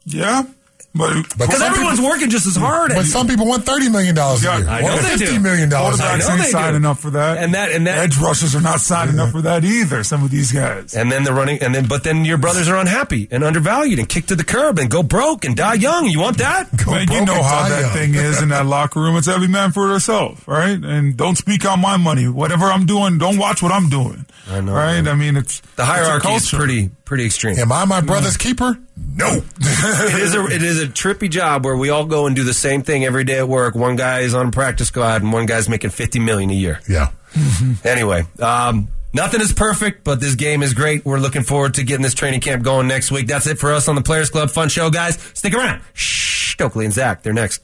Yeah, 0.04 0.42
but 0.44 0.52
But 0.96 1.24
because 1.36 1.60
everyone's 1.60 1.98
people- 1.98 2.10
working 2.10 2.30
just 2.30 2.46
as 2.46 2.54
hard. 2.54 2.90
But 2.90 2.98
and- 2.98 3.06
some 3.08 3.26
people 3.26 3.46
want 3.46 3.66
thirty 3.66 3.88
million 3.88 4.14
dollars 4.14 4.44
a 4.44 4.58
year. 4.58 4.68
I 4.68 4.80
know 4.80 4.96
they 4.98 5.16
do. 5.16 5.40
Million 5.40 5.68
dollars. 5.68 5.98
a 5.98 6.04
I 6.04 6.14
year. 6.16 6.22
quarterbacks 6.22 6.28
know 6.28 6.32
ain't 6.34 6.38
they 6.38 6.44
do. 6.46 6.50
signing 6.52 6.84
up 6.86 6.98
for 6.98 7.10
that. 7.10 7.38
And 7.38 7.52
that- 7.54 7.72
and 7.72 7.86
that- 7.88 7.98
edge 7.98 8.16
rushers 8.18 8.54
are 8.54 8.60
not 8.60 8.80
signing 8.80 9.18
up 9.18 9.30
for 9.32 9.42
that 9.42 9.64
either. 9.64 10.04
Some 10.04 10.22
of 10.22 10.30
these 10.30 10.52
guys. 10.52 10.94
and 10.94 11.10
then 11.10 11.24
the 11.24 11.32
running, 11.34 11.60
and 11.62 11.74
then 11.74 11.86
but 11.86 12.04
then 12.04 12.24
your 12.24 12.38
brothers 12.38 12.68
are 12.68 12.76
unhappy 12.76 13.26
and 13.32 13.42
undervalued 13.42 13.98
and 13.98 14.08
kicked 14.08 14.28
to 14.28 14.36
the 14.36 14.44
curb 14.44 14.78
and 14.78 14.88
go 14.88 15.02
broke 15.02 15.44
and 15.44 15.56
die 15.56 15.74
young. 15.74 16.06
You 16.06 16.20
want 16.20 16.38
that? 16.38 16.68
Man, 16.86 17.10
you 17.10 17.24
know 17.24 17.34
and 17.34 17.42
how 17.44 17.62
die 17.62 17.68
that 17.70 17.80
young. 17.80 17.90
thing 17.90 18.14
is 18.14 18.40
in 18.40 18.50
that 18.50 18.66
locker 18.66 19.00
room. 19.00 19.16
It's 19.16 19.26
every 19.28 19.48
man 19.48 19.72
for 19.72 19.90
himself, 19.90 20.46
right? 20.46 20.78
And 20.80 21.16
don't 21.16 21.36
speak 21.36 21.66
on 21.66 21.80
my 21.80 21.96
money. 21.96 22.28
Whatever 22.28 22.66
I'm 22.66 22.86
doing, 22.86 23.18
don't 23.18 23.38
watch 23.38 23.62
what 23.62 23.72
I'm 23.72 23.88
doing. 23.88 24.26
I 24.48 24.60
know, 24.60 24.74
right? 24.74 25.00
man. 25.02 25.08
I 25.08 25.14
mean, 25.14 25.36
it's 25.36 25.58
The 25.60 25.66
it's 25.66 25.78
a 25.78 25.84
hierarchy 25.86 26.28
is 26.34 26.50
pretty 26.50 26.90
pretty 27.04 27.26
extreme. 27.26 27.58
Am 27.58 27.70
I 27.72 27.84
my 27.84 28.00
brother's 28.00 28.36
keeper? 28.36 28.78
No. 29.16 29.26
it 29.60 30.20
is 30.22 30.34
a 30.34 30.44
it 30.46 30.62
is 30.62 30.82
a 30.82 30.86
trippy 30.86 31.30
job 31.30 31.64
where 31.64 31.76
we 31.76 31.90
all 31.90 32.04
go 32.04 32.26
and 32.26 32.34
do 32.34 32.44
the 32.44 32.54
same 32.54 32.82
thing 32.82 33.04
every 33.04 33.24
day 33.24 33.38
at 33.38 33.48
work. 33.48 33.74
One 33.74 33.96
guy 33.96 34.20
is 34.20 34.34
on 34.34 34.48
a 34.48 34.50
practice 34.50 34.88
squad 34.88 35.22
and 35.22 35.32
one 35.32 35.46
guy's 35.46 35.68
making 35.68 35.90
fifty 35.90 36.18
million 36.18 36.50
a 36.50 36.54
year. 36.54 36.80
yeah. 36.88 37.10
Anyway, 37.84 38.24
um, 38.40 38.88
nothing 39.12 39.40
is 39.40 39.52
perfect, 39.52 40.04
but 40.04 40.20
this 40.20 40.34
game 40.36 40.62
is 40.62 40.72
great. 40.72 41.04
We're 41.04 41.18
looking 41.18 41.42
forward 41.42 41.74
to 41.74 41.82
getting 41.84 42.02
this 42.02 42.14
training 42.14 42.40
camp 42.40 42.62
going 42.62 42.86
next 42.86 43.10
week. 43.10 43.26
That's 43.26 43.46
it 43.46 43.58
for 43.58 43.72
us 43.72 43.88
on 43.88 43.94
the 43.96 44.02
Players 44.02 44.30
Club 44.30 44.50
Fun 44.50 44.68
Show, 44.68 44.88
guys. 44.90 45.16
Stick 45.34 45.52
around. 45.54 45.82
Shh, 45.94 46.54
Stokley 46.56 46.84
and 46.84 46.94
Zach, 46.94 47.22
they're 47.22 47.32
next. 47.32 47.62